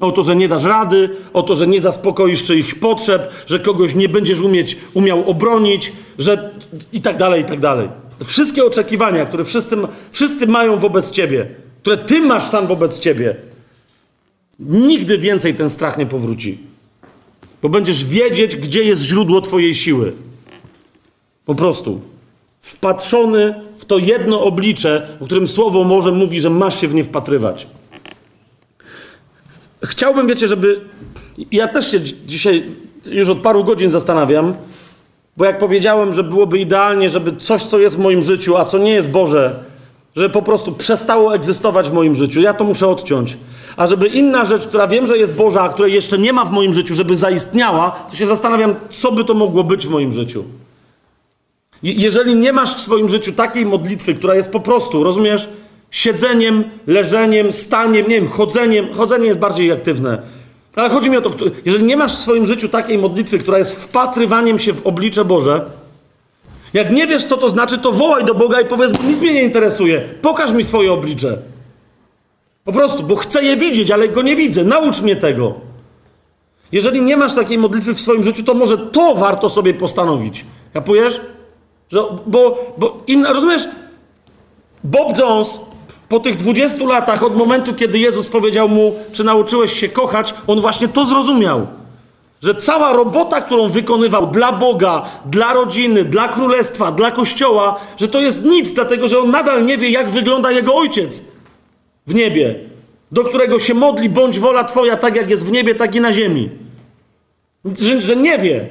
O 0.00 0.12
to, 0.12 0.22
że 0.22 0.36
nie 0.36 0.48
dasz 0.48 0.64
rady, 0.64 1.10
o 1.32 1.42
to, 1.42 1.54
że 1.54 1.66
nie 1.66 1.80
zaspokoisz 1.80 2.44
czyich 2.44 2.80
potrzeb, 2.80 3.32
że 3.46 3.58
kogoś 3.58 3.94
nie 3.94 4.08
będziesz 4.08 4.40
umieć, 4.40 4.76
umiał 4.94 5.30
obronić, 5.30 5.92
że 6.18 6.50
i 6.92 7.00
tak 7.00 7.16
dalej, 7.16 7.42
i 7.42 7.44
tak 7.44 7.60
dalej. 7.60 7.88
Wszystkie 8.24 8.64
oczekiwania, 8.64 9.26
które 9.26 9.44
wszyscy, 9.44 9.76
wszyscy 10.10 10.46
mają 10.46 10.76
wobec 10.76 11.10
ciebie, 11.10 11.46
które 11.80 11.96
ty 11.96 12.20
masz 12.20 12.42
sam 12.42 12.66
wobec 12.66 12.98
ciebie, 12.98 13.36
nigdy 14.58 15.18
więcej 15.18 15.54
ten 15.54 15.70
strach 15.70 15.98
nie 15.98 16.06
powróci. 16.06 16.58
Bo 17.62 17.68
będziesz 17.68 18.04
wiedzieć, 18.04 18.56
gdzie 18.56 18.84
jest 18.84 19.02
źródło 19.02 19.40
twojej 19.40 19.74
siły. 19.74 20.12
Po 21.44 21.54
prostu. 21.54 22.00
Wpatrzony 22.62 23.54
w 23.76 23.84
to 23.84 23.98
jedno 23.98 24.42
oblicze, 24.42 25.08
o 25.20 25.24
którym 25.24 25.48
Słowo 25.48 25.84
może 25.84 26.12
mówi, 26.12 26.40
że 26.40 26.50
masz 26.50 26.80
się 26.80 26.88
w 26.88 26.94
nie 26.94 27.04
wpatrywać. 27.04 27.66
Chciałbym, 29.84 30.26
wiecie, 30.26 30.48
żeby. 30.48 30.80
Ja 31.52 31.68
też 31.68 31.90
się 31.90 32.00
dzisiaj 32.00 32.64
już 33.10 33.28
od 33.28 33.38
paru 33.38 33.64
godzin 33.64 33.90
zastanawiam, 33.90 34.54
bo 35.36 35.44
jak 35.44 35.58
powiedziałem, 35.58 36.14
że 36.14 36.24
byłoby 36.24 36.58
idealnie, 36.58 37.10
żeby 37.10 37.36
coś, 37.36 37.62
co 37.62 37.78
jest 37.78 37.96
w 37.96 37.98
moim 37.98 38.22
życiu, 38.22 38.56
a 38.56 38.64
co 38.64 38.78
nie 38.78 38.92
jest 38.92 39.08
Boże, 39.08 39.64
żeby 40.18 40.30
po 40.30 40.42
prostu 40.42 40.72
przestało 40.72 41.34
egzystować 41.34 41.88
w 41.88 41.92
moim 41.92 42.16
życiu. 42.16 42.40
Ja 42.40 42.54
to 42.54 42.64
muszę 42.64 42.88
odciąć. 42.88 43.36
A 43.76 43.86
żeby 43.86 44.06
inna 44.06 44.44
rzecz, 44.44 44.66
która 44.66 44.86
wiem, 44.86 45.06
że 45.06 45.18
jest 45.18 45.34
Boża, 45.34 45.62
a 45.62 45.68
której 45.68 45.92
jeszcze 45.94 46.18
nie 46.18 46.32
ma 46.32 46.44
w 46.44 46.50
moim 46.50 46.74
życiu, 46.74 46.94
żeby 46.94 47.16
zaistniała, 47.16 47.90
to 47.90 48.16
się 48.16 48.26
zastanawiam, 48.26 48.74
co 48.90 49.12
by 49.12 49.24
to 49.24 49.34
mogło 49.34 49.64
być 49.64 49.86
w 49.86 49.90
moim 49.90 50.12
życiu. 50.12 50.44
Jeżeli 51.82 52.34
nie 52.34 52.52
masz 52.52 52.74
w 52.74 52.80
swoim 52.80 53.08
życiu 53.08 53.32
takiej 53.32 53.66
modlitwy, 53.66 54.14
która 54.14 54.34
jest 54.34 54.50
po 54.50 54.60
prostu, 54.60 55.04
rozumiesz, 55.04 55.48
siedzeniem, 55.90 56.64
leżeniem, 56.86 57.52
staniem, 57.52 58.08
nie 58.08 58.14
wiem, 58.14 58.28
chodzeniem, 58.28 58.94
chodzenie 58.94 59.26
jest 59.26 59.38
bardziej 59.38 59.72
aktywne. 59.72 60.22
Ale 60.76 60.88
chodzi 60.88 61.10
mi 61.10 61.16
o 61.16 61.20
to, 61.20 61.30
jeżeli 61.64 61.84
nie 61.84 61.96
masz 61.96 62.16
w 62.16 62.18
swoim 62.18 62.46
życiu 62.46 62.68
takiej 62.68 62.98
modlitwy, 62.98 63.38
która 63.38 63.58
jest 63.58 63.76
wpatrywaniem 63.76 64.58
się 64.58 64.72
w 64.72 64.86
oblicze 64.86 65.24
Boże, 65.24 65.64
jak 66.74 66.92
nie 66.92 67.06
wiesz, 67.06 67.24
co 67.24 67.36
to 67.36 67.48
znaczy, 67.48 67.78
to 67.78 67.92
wołaj 67.92 68.24
do 68.24 68.34
Boga 68.34 68.60
i 68.60 68.64
powiedz, 68.64 68.92
bo 68.92 69.02
nic 69.02 69.20
mnie 69.20 69.34
nie 69.34 69.42
interesuje. 69.42 70.00
Pokaż 70.00 70.52
mi 70.52 70.64
swoje 70.64 70.92
oblicze. 70.92 71.38
Po 72.64 72.72
prostu, 72.72 73.02
bo 73.02 73.16
chcę 73.16 73.44
je 73.44 73.56
widzieć, 73.56 73.90
ale 73.90 74.08
go 74.08 74.22
nie 74.22 74.36
widzę. 74.36 74.64
Naucz 74.64 75.00
mnie 75.00 75.16
tego. 75.16 75.54
Jeżeli 76.72 77.02
nie 77.02 77.16
masz 77.16 77.34
takiej 77.34 77.58
modlitwy 77.58 77.94
w 77.94 78.00
swoim 78.00 78.22
życiu, 78.22 78.44
to 78.44 78.54
może 78.54 78.78
to 78.78 79.14
warto 79.14 79.50
sobie 79.50 79.74
postanowić. 79.74 80.44
Kapujesz? 80.72 81.20
Że, 81.90 82.02
bo, 82.26 82.58
bo 82.78 83.02
in, 83.06 83.26
rozumiesz? 83.26 83.68
Bob 84.84 85.18
Jones 85.18 85.60
po 86.08 86.20
tych 86.20 86.36
20 86.36 86.84
latach 86.84 87.22
od 87.22 87.36
momentu, 87.36 87.74
kiedy 87.74 87.98
Jezus 87.98 88.26
powiedział 88.26 88.68
mu, 88.68 88.94
czy 89.12 89.24
nauczyłeś 89.24 89.72
się 89.72 89.88
kochać, 89.88 90.34
on 90.46 90.60
właśnie 90.60 90.88
to 90.88 91.04
zrozumiał. 91.04 91.66
Że 92.42 92.54
cała 92.54 92.92
robota, 92.92 93.40
którą 93.40 93.68
wykonywał 93.68 94.26
dla 94.26 94.52
Boga, 94.52 95.02
dla 95.26 95.52
rodziny, 95.52 96.04
dla 96.04 96.28
królestwa, 96.28 96.92
dla 96.92 97.10
kościoła, 97.10 97.80
że 97.96 98.08
to 98.08 98.20
jest 98.20 98.44
nic, 98.44 98.72
dlatego 98.72 99.08
że 99.08 99.18
on 99.18 99.30
nadal 99.30 99.66
nie 99.66 99.78
wie, 99.78 99.90
jak 99.90 100.10
wygląda 100.10 100.50
jego 100.50 100.74
ojciec 100.74 101.22
w 102.06 102.14
niebie, 102.14 102.54
do 103.12 103.24
którego 103.24 103.58
się 103.58 103.74
modli, 103.74 104.08
bądź 104.08 104.38
wola 104.38 104.64
Twoja, 104.64 104.96
tak 104.96 105.16
jak 105.16 105.30
jest 105.30 105.46
w 105.46 105.52
niebie, 105.52 105.74
tak 105.74 105.94
i 105.94 106.00
na 106.00 106.12
ziemi. 106.12 106.50
Że, 107.64 108.02
że 108.02 108.16
nie 108.16 108.38
wie, 108.38 108.68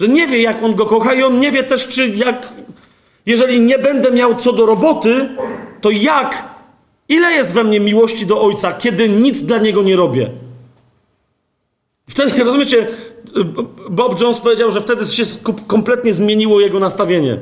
że 0.00 0.08
nie 0.08 0.26
wie, 0.26 0.42
jak 0.42 0.62
on 0.62 0.74
go 0.74 0.86
kocha, 0.86 1.14
i 1.14 1.22
on 1.22 1.40
nie 1.40 1.52
wie 1.52 1.62
też, 1.62 1.88
czy 1.88 2.08
jak, 2.08 2.52
jeżeli 3.26 3.60
nie 3.60 3.78
będę 3.78 4.10
miał 4.10 4.34
co 4.34 4.52
do 4.52 4.66
roboty, 4.66 5.28
to 5.80 5.90
jak, 5.90 6.44
ile 7.08 7.32
jest 7.32 7.54
we 7.54 7.64
mnie 7.64 7.80
miłości 7.80 8.26
do 8.26 8.42
ojca, 8.42 8.72
kiedy 8.72 9.08
nic 9.08 9.42
dla 9.42 9.58
niego 9.58 9.82
nie 9.82 9.96
robię. 9.96 10.30
Wtedy, 12.08 12.44
rozumiecie, 12.44 12.88
Bob 13.90 14.20
Jones 14.20 14.40
powiedział, 14.40 14.70
że 14.70 14.80
wtedy 14.80 15.06
się 15.06 15.22
kompletnie 15.66 16.14
zmieniło 16.14 16.60
jego 16.60 16.80
nastawienie. 16.80 17.38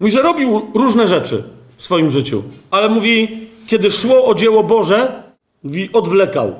Mówi, 0.00 0.12
że 0.12 0.22
robił 0.22 0.70
różne 0.74 1.08
rzeczy 1.08 1.44
w 1.76 1.84
swoim 1.84 2.10
życiu, 2.10 2.42
ale 2.70 2.88
mówi, 2.88 3.48
kiedy 3.66 3.90
szło 3.90 4.26
o 4.26 4.34
dzieło 4.34 4.62
Boże, 4.62 5.22
mówi, 5.62 5.90
odwlekał. 5.92 6.54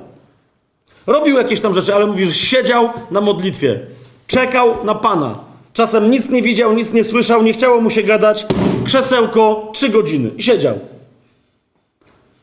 Robił 1.06 1.36
jakieś 1.36 1.60
tam 1.60 1.74
rzeczy, 1.74 1.94
ale 1.94 2.06
mówi, 2.06 2.26
że 2.26 2.34
siedział 2.34 2.90
na 3.10 3.20
modlitwie, 3.20 3.80
czekał 4.26 4.84
na 4.84 4.94
Pana. 4.94 5.38
Czasem 5.72 6.10
nic 6.10 6.28
nie 6.28 6.42
widział, 6.42 6.72
nic 6.72 6.92
nie 6.92 7.04
słyszał, 7.04 7.42
nie 7.42 7.52
chciało 7.52 7.80
mu 7.80 7.90
się 7.90 8.02
gadać. 8.02 8.46
Krzesełko, 8.84 9.70
trzy 9.74 9.88
godziny 9.88 10.30
i 10.36 10.42
siedział. 10.42 10.78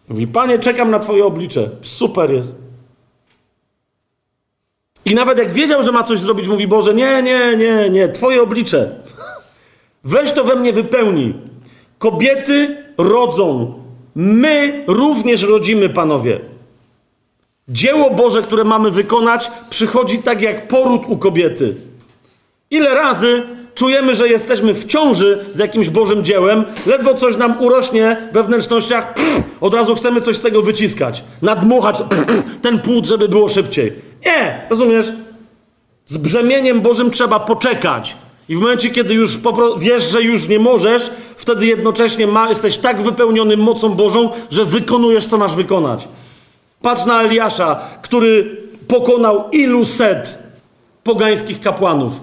Mówi, 0.10 0.28
Panie, 0.28 0.60
czekam 0.60 0.92
na 0.92 1.00
Twoje 1.00 1.26
oblicze. 1.26 1.70
Super 1.82 2.32
jest. 2.32 2.67
I 5.12 5.16
nawet 5.16 5.38
jak 5.38 5.52
wiedział, 5.52 5.84
że 5.84 5.92
ma 5.92 6.04
coś 6.04 6.20
zrobić, 6.20 6.48
mówi 6.48 6.68
Boże, 6.68 6.94
nie, 6.94 7.24
nie, 7.24 7.58
nie, 7.58 7.90
nie, 7.90 8.10
Twoje 8.10 8.42
oblicze. 8.42 8.90
Weź 10.04 10.32
to 10.32 10.44
we 10.44 10.56
mnie 10.56 10.74
wypełni. 10.74 11.34
Kobiety 12.00 12.78
rodzą. 12.98 13.74
My 14.16 14.84
również 14.88 15.44
rodzimy, 15.44 15.90
panowie. 15.90 16.40
Dzieło 17.70 18.10
Boże, 18.10 18.42
które 18.42 18.64
mamy 18.64 18.92
wykonać, 18.92 19.52
przychodzi 19.70 20.18
tak 20.18 20.42
jak 20.42 20.68
poród 20.68 21.02
u 21.08 21.18
kobiety. 21.18 21.76
Ile 22.72 22.94
razy 22.94 23.44
czujemy, 23.76 24.16
że 24.16 24.28
jesteśmy 24.28 24.74
w 24.74 24.86
ciąży 24.86 25.46
z 25.54 25.60
jakimś 25.60 25.90
Bożym 25.90 26.26
dziełem, 26.26 26.66
ledwo 26.86 27.14
coś 27.14 27.38
nam 27.38 27.62
urośnie 27.62 28.18
we 28.32 28.44
wnętrznościach, 28.44 29.14
pff, 29.14 29.44
od 29.62 29.74
razu 29.74 29.96
chcemy 29.96 30.22
coś 30.22 30.38
z 30.38 30.42
tego 30.42 30.62
wyciskać, 30.62 31.24
nadmuchać 31.42 31.98
pff, 32.10 32.44
ten 32.62 32.80
płód, 32.80 33.06
żeby 33.06 33.30
było 33.30 33.50
szybciej. 33.50 33.94
Nie, 34.28 34.68
rozumiesz? 34.70 35.12
Z 36.06 36.18
brzemieniem 36.18 36.82
Bożym 36.82 37.12
trzeba 37.12 37.40
poczekać. 37.40 38.16
I 38.50 38.56
w 38.56 38.60
momencie, 38.60 38.90
kiedy 38.90 39.14
już 39.14 39.38
wiesz, 39.80 40.12
że 40.12 40.22
już 40.22 40.48
nie 40.48 40.60
możesz, 40.60 41.12
wtedy 41.36 41.66
jednocześnie 41.66 42.28
ma, 42.28 42.50
jesteś 42.50 42.78
tak 42.78 43.02
wypełniony 43.02 43.58
mocą 43.58 43.90
Bożą, 43.90 44.30
że 44.52 44.66
wykonujesz, 44.66 45.28
co 45.28 45.38
masz 45.38 45.56
wykonać. 45.56 46.08
Patrz 46.82 47.06
na 47.06 47.24
Eliasza, 47.24 47.80
który 48.02 48.58
pokonał 48.88 49.50
ilu 49.52 49.86
set 49.86 50.40
pogańskich 51.04 51.62
kapłanów. 51.62 52.22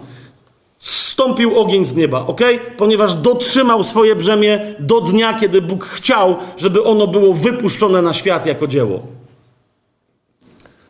Stąpił 0.78 1.58
ogień 1.58 1.84
z 1.84 1.94
nieba, 1.94 2.26
ok? 2.26 2.40
Ponieważ 2.76 3.14
dotrzymał 3.14 3.84
swoje 3.84 4.16
brzemię 4.16 4.74
do 4.78 5.00
dnia, 5.00 5.34
kiedy 5.34 5.62
Bóg 5.62 5.84
chciał, 5.84 6.36
żeby 6.56 6.84
ono 6.84 7.06
było 7.06 7.34
wypuszczone 7.34 8.02
na 8.02 8.12
świat 8.12 8.46
jako 8.46 8.66
dzieło. 8.66 9.02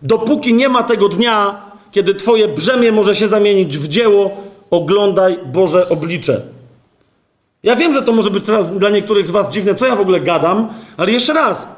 Dopóki 0.04 0.54
nie 0.54 0.68
ma 0.68 0.82
tego 0.82 1.08
dnia, 1.08 1.62
kiedy 1.92 2.14
Twoje 2.14 2.48
brzemię 2.48 2.92
może 2.92 3.16
się 3.16 3.28
zamienić 3.28 3.78
w 3.78 3.88
dzieło, 3.88 4.30
oglądaj 4.70 5.38
Boże 5.52 5.88
oblicze. 5.88 6.42
Ja 7.62 7.76
wiem, 7.76 7.94
że 7.94 8.02
to 8.02 8.12
może 8.12 8.30
być 8.30 8.44
teraz 8.44 8.78
dla 8.78 8.90
niektórych 8.90 9.26
z 9.26 9.30
Was 9.30 9.50
dziwne, 9.50 9.74
co 9.74 9.86
ja 9.86 9.96
w 9.96 10.00
ogóle 10.00 10.20
gadam, 10.20 10.68
ale 10.96 11.12
jeszcze 11.12 11.32
raz, 11.32 11.68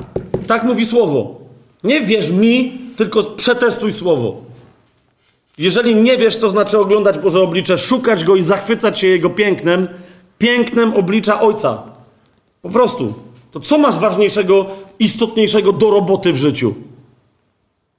tak 0.47 0.65
mówi 0.65 0.85
Słowo. 0.87 1.41
Nie 1.85 2.01
wierz 2.01 2.31
mi, 2.31 2.79
tylko 2.97 3.23
przetestuj 3.23 3.93
Słowo. 3.93 4.37
Jeżeli 5.59 5.95
nie 5.95 6.17
wiesz, 6.17 6.37
co 6.37 6.51
znaczy 6.51 6.79
oglądać 6.79 7.19
Boże 7.19 7.43
oblicze, 7.43 7.79
szukać 7.79 8.25
Go 8.25 8.37
i 8.37 8.43
zachwycać 8.43 8.99
się 8.99 9.07
Jego 9.07 9.31
pięknem, 9.31 9.89
pięknem 10.39 10.95
oblicza 10.95 11.41
Ojca. 11.41 11.83
Po 12.63 12.69
prostu. 12.69 13.15
To 13.53 13.61
co 13.61 13.79
masz 13.79 13.99
ważniejszego, 13.99 14.67
istotniejszego 14.99 15.73
do 15.73 15.91
roboty 15.91 16.33
w 16.33 16.37
życiu? 16.37 16.75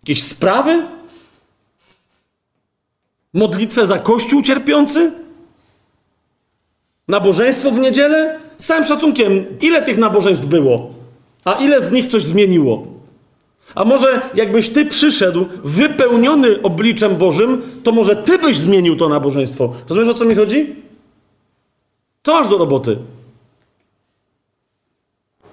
Jakieś 0.07 0.23
sprawy? 0.23 0.85
Modlitwę 3.33 3.87
za 3.87 3.99
kościół 3.99 4.41
cierpiący? 4.41 5.11
Nabożeństwo 7.07 7.71
w 7.71 7.79
niedzielę? 7.79 8.39
Z 8.57 8.65
całym 8.65 8.85
szacunkiem, 8.85 9.45
ile 9.61 9.81
tych 9.81 9.97
nabożeństw 9.97 10.45
było? 10.45 10.89
A 11.45 11.53
ile 11.53 11.81
z 11.81 11.91
nich 11.91 12.07
coś 12.07 12.23
zmieniło? 12.23 12.87
A 13.75 13.85
może 13.85 14.21
jakbyś 14.35 14.69
ty 14.69 14.85
przyszedł 14.85 15.45
wypełniony 15.63 16.61
obliczem 16.61 17.15
Bożym, 17.15 17.61
to 17.83 17.91
może 17.91 18.15
ty 18.15 18.37
byś 18.37 18.57
zmienił 18.57 18.95
to 18.95 19.09
nabożeństwo. 19.09 19.73
Rozumiesz 19.89 20.09
o 20.09 20.13
co 20.13 20.25
mi 20.25 20.35
chodzi? 20.35 20.75
To 22.21 22.33
masz 22.33 22.47
do 22.47 22.57
roboty. 22.57 22.97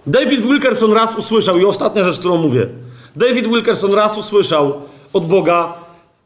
David 0.07 0.41
Wilkerson 0.41 0.93
raz 0.93 1.19
usłyszał, 1.19 1.59
i 1.59 1.65
ostatnia 1.65 2.05
rzecz, 2.05 2.19
którą 2.19 2.37
mówię. 2.37 2.69
David 3.17 3.47
Wilkerson 3.49 3.95
raz 3.95 4.19
usłyszał 4.19 4.73
od 5.13 5.27
Boga: 5.27 5.75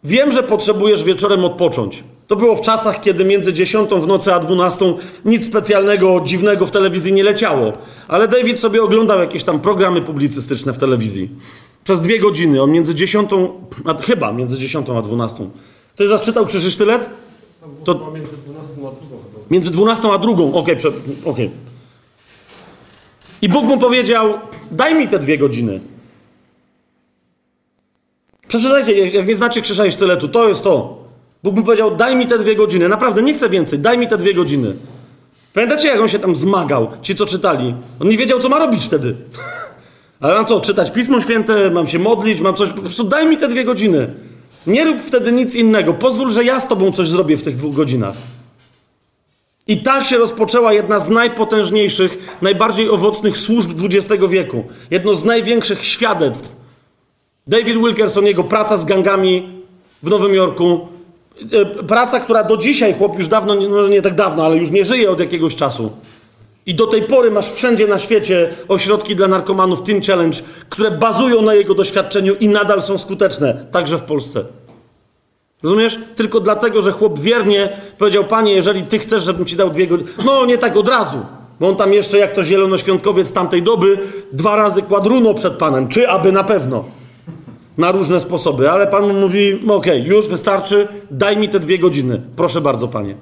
Wiem, 0.05 0.33
że 0.33 0.43
potrzebujesz 0.43 1.05
wieczorem 1.05 1.45
odpocząć. 1.45 2.05
To 2.27 2.37
było 2.37 2.57
w 2.57 2.61
czasach, 2.61 3.01
kiedy 3.01 3.25
między 3.25 3.53
10 3.53 3.91
w 3.91 4.07
nocy 4.07 4.35
a 4.35 4.41
12 4.41 4.95
nic 5.25 5.47
specjalnego, 5.47 6.21
dziwnego 6.25 6.67
w 6.67 6.71
telewizji 6.71 7.13
nie 7.13 7.23
leciało. 7.25 7.73
Ale 8.09 8.29
David 8.29 8.61
sobie 8.61 8.83
oglądał 8.83 9.21
jakieś 9.21 9.45
tam 9.45 9.61
programy 9.61 10.03
publicystyczne 10.03 10.73
w 10.73 10.79
telewizji. 10.79 11.29
Przez 11.85 12.01
dwie 12.01 12.21
godziny, 12.21 12.63
on 12.63 12.71
między 12.71 12.95
10, 12.95 13.31
a, 13.85 14.03
chyba 14.03 14.33
między 14.33 14.59
10 14.59 14.91
a 14.91 15.03
12. 15.03 15.49
Ktoś 15.95 16.09
zaczytał 16.09 16.47
Krzyż 16.47 16.65
i 16.65 16.71
Sztylet? 16.71 17.11
To- 17.85 18.11
między 18.15 18.31
12 18.37 18.73
a 18.73 18.81
2 18.81 18.91
chyba. 18.91 19.45
Między 19.51 19.71
12 19.71 20.09
a 20.13 20.19
drugą. 20.19 20.55
Okej, 20.55 20.77
prze... 20.77 20.89
okej. 21.25 21.51
I 23.43 23.49
Bóg 23.49 23.65
mu 23.65 23.79
powiedział: 23.79 24.39
Daj 24.71 24.95
mi 24.95 25.09
te 25.09 25.19
dwie 25.19 25.39
godziny. 25.39 25.81
Przeczytajcie, 28.49 29.09
jak- 29.09 29.29
nie 29.29 29.37
znacie 29.37 29.63
krzyża 29.63 29.87
i 29.87 29.93
sztyletu, 29.93 30.29
to 30.29 30.49
jest 30.49 30.65
to. 30.65 31.05
Bóg 31.43 31.57
mu 31.57 31.63
powiedział: 31.63 31.97
Daj 31.97 32.17
mi 32.17 32.27
te 32.27 32.39
dwie 32.39 32.57
godziny. 32.57 32.89
Naprawdę, 32.89 33.23
nie 33.23 33.35
chcę 33.35 33.49
więcej, 33.49 33.79
daj 33.79 33.99
mi 33.99 34.09
te 34.09 34.19
dwie 34.19 34.35
godziny. 34.35 34.75
Pamiętacie, 35.55 35.89
jak 35.89 36.01
on 36.01 36.09
się 36.09 36.19
tam 36.19 36.37
zmagał, 36.37 36.89
ci 37.03 37.15
co 37.15 37.27
czytali? 37.27 37.75
On 38.01 38.09
nie 38.09 38.17
wiedział, 38.19 38.41
co 38.41 38.49
ma 38.49 38.59
robić 38.59 38.85
wtedy. 38.85 39.15
Ale 40.21 40.35
mam 40.35 40.47
co, 40.47 40.61
czytać 40.61 40.91
Pismo 40.91 41.21
Święte, 41.21 41.71
mam 41.71 41.87
się 41.87 41.99
modlić, 41.99 42.41
mam 42.41 42.55
coś, 42.55 42.69
po 42.69 42.81
prostu 42.81 43.05
daj 43.05 43.27
mi 43.27 43.37
te 43.37 43.49
dwie 43.49 43.65
godziny. 43.65 44.15
Nie 44.67 44.85
rób 44.85 45.03
wtedy 45.03 45.33
nic 45.33 45.55
innego. 45.55 45.95
Pozwól, 45.95 46.31
że 46.31 46.45
ja 46.45 46.61
z 46.61 46.69
tobą 46.69 46.93
coś 46.93 47.09
zrobię 47.09 47.37
w 47.37 47.43
tych 47.43 47.57
dwóch 47.57 47.75
godzinach. 47.75 48.15
I 49.67 49.77
tak 49.83 50.05
się 50.05 50.19
rozpoczęła 50.19 50.73
jedna 50.73 51.01
z 51.01 51.09
najpotężniejszych, 51.09 52.37
najbardziej 52.43 52.91
owocnych 52.91 53.39
służb 53.39 53.71
XX 53.85 54.23
wieku. 54.29 54.65
Jedno 54.91 55.15
z 55.15 55.25
największych 55.25 55.85
świadectw. 55.85 56.57
David 57.49 57.77
Wilkerson, 57.77 58.27
jego 58.27 58.45
praca 58.45 58.77
z 58.77 58.85
gangami 58.85 59.63
w 60.03 60.11
Nowym 60.11 60.35
Jorku. 60.35 60.89
E, 61.53 61.67
Praca, 61.85 62.21
która 62.21 62.45
do 62.45 62.57
dzisiaj, 62.57 62.95
chłop 62.95 63.19
już 63.19 63.29
dawno, 63.29 63.55
no 63.55 63.89
nie 63.89 64.03
tak 64.03 64.15
dawno, 64.15 64.45
ale 64.45 64.57
już 64.57 64.71
nie 64.71 64.85
żyje 64.85 65.11
od 65.11 65.21
jakiegoś 65.21 65.57
czasu. 65.57 65.91
I 66.67 66.75
do 66.75 66.87
tej 66.87 67.03
pory 67.03 67.31
masz 67.31 67.53
wszędzie 67.53 67.87
na 67.87 67.99
świecie 67.99 68.51
ośrodki 68.69 69.17
dla 69.17 69.29
narkomanów 69.29 69.83
Teen 69.83 70.03
Challenge, 70.03 70.39
które 70.69 70.91
bazują 70.91 71.43
na 71.43 71.55
jego 71.55 71.75
doświadczeniu 71.75 72.35
i 72.35 72.49
nadal 72.49 72.83
są 72.83 72.99
skuteczne, 72.99 73.67
także 73.73 73.99
w 73.99 74.03
Polsce. 74.03 74.45
Rozumiesz? 75.63 75.99
Tylko 76.17 76.41
dlatego, 76.41 76.83
że 76.83 76.93
chłop 76.93 77.19
wiernie 77.19 77.69
powiedział, 77.99 78.25
panie, 78.25 78.53
jeżeli 78.53 78.83
ty 78.83 78.99
chcesz, 78.99 79.23
żebym 79.23 79.47
ci 79.47 79.57
dał 79.57 79.71
dwie 79.71 79.87
godziny. 79.87 80.11
No, 80.25 80.47
nie 80.47 80.59
tak 80.59 80.77
od 80.77 80.89
razu. 80.89 81.19
Bo 81.61 81.69
on 81.69 81.77
tam 81.77 81.93
jeszcze, 81.93 82.19
jak 82.19 82.33
to 82.33 82.45
zielonoświątkowiec 82.45 83.33
tamtej 83.33 83.63
doby, 83.63 83.99
dwa 84.33 84.57
razy 84.57 84.83
kładruno 84.83 85.35
przed 85.35 85.53
panem. 85.53 85.89
Czy 85.89 86.09
aby 86.09 86.33
na 86.33 86.45
pewno. 86.45 86.98
Na 87.79 87.93
różne 87.93 88.21
sposoby. 88.21 88.71
Ale 88.71 88.87
pan 88.87 89.09
mu 89.09 89.15
mówi, 89.15 89.61
"No 89.63 89.75
okej, 89.75 90.05
już 90.05 90.29
wystarczy, 90.29 90.89
daj 91.11 91.37
mi 91.37 91.49
te 91.49 91.61
dwie 91.61 91.79
godziny. 91.79 92.23
Proszę 92.37 92.61
bardzo, 92.61 92.89
panie. 92.89 93.15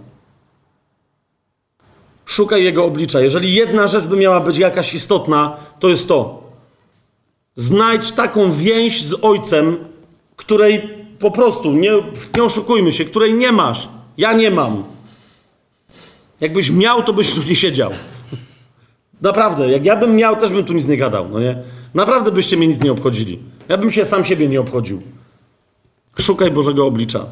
Szukaj 2.27 2.65
jego 2.65 2.85
oblicza. 2.85 3.21
Jeżeli 3.21 3.55
jedna 3.55 3.89
rzecz 3.89 4.05
by 4.05 4.17
miała 4.17 4.41
być 4.41 4.59
jakaś 4.59 4.95
istotna, 4.95 5.57
to 5.81 5.89
jest 5.89 6.09
to. 6.09 6.43
Znajdź 7.55 8.13
taką 8.13 8.53
więź 8.53 9.05
z 9.05 9.15
ojcem, 9.23 9.77
której 10.37 10.89
po 11.19 11.31
prostu, 11.31 11.73
nie, 11.73 11.93
nie 12.37 12.45
oszukujmy 12.45 12.93
się, 12.93 13.05
której 13.05 13.35
nie 13.35 13.53
masz. 13.53 13.89
Ja 14.19 14.33
nie 14.33 14.51
mam. 14.51 14.85
Jakbyś 16.41 16.71
miał, 16.71 17.03
to 17.03 17.13
byś 17.13 17.35
tu 17.35 17.41
nie 17.49 17.57
siedział. 17.57 17.91
Naprawdę, 19.23 19.71
jak 19.71 19.85
ja 19.85 19.97
bym 19.97 20.17
miał, 20.17 20.37
też 20.37 20.51
bym 20.53 20.65
tu 20.65 20.73
nic 20.73 20.87
nie 20.89 20.97
gadał, 20.97 21.29
no 21.29 21.41
nie? 21.41 21.63
Naprawdę 21.97 22.33
byście 22.33 22.57
mnie 22.57 22.67
nic 22.67 22.83
nie 22.83 22.93
obchodzili. 22.93 23.39
Ja 23.69 23.79
bym 23.79 23.91
się 23.91 24.05
sam 24.05 24.25
siebie 24.25 24.49
nie 24.49 24.61
obchodził. 24.61 25.03
Szukaj 26.19 26.51
Bożego 26.51 26.87
oblicza. 26.87 27.27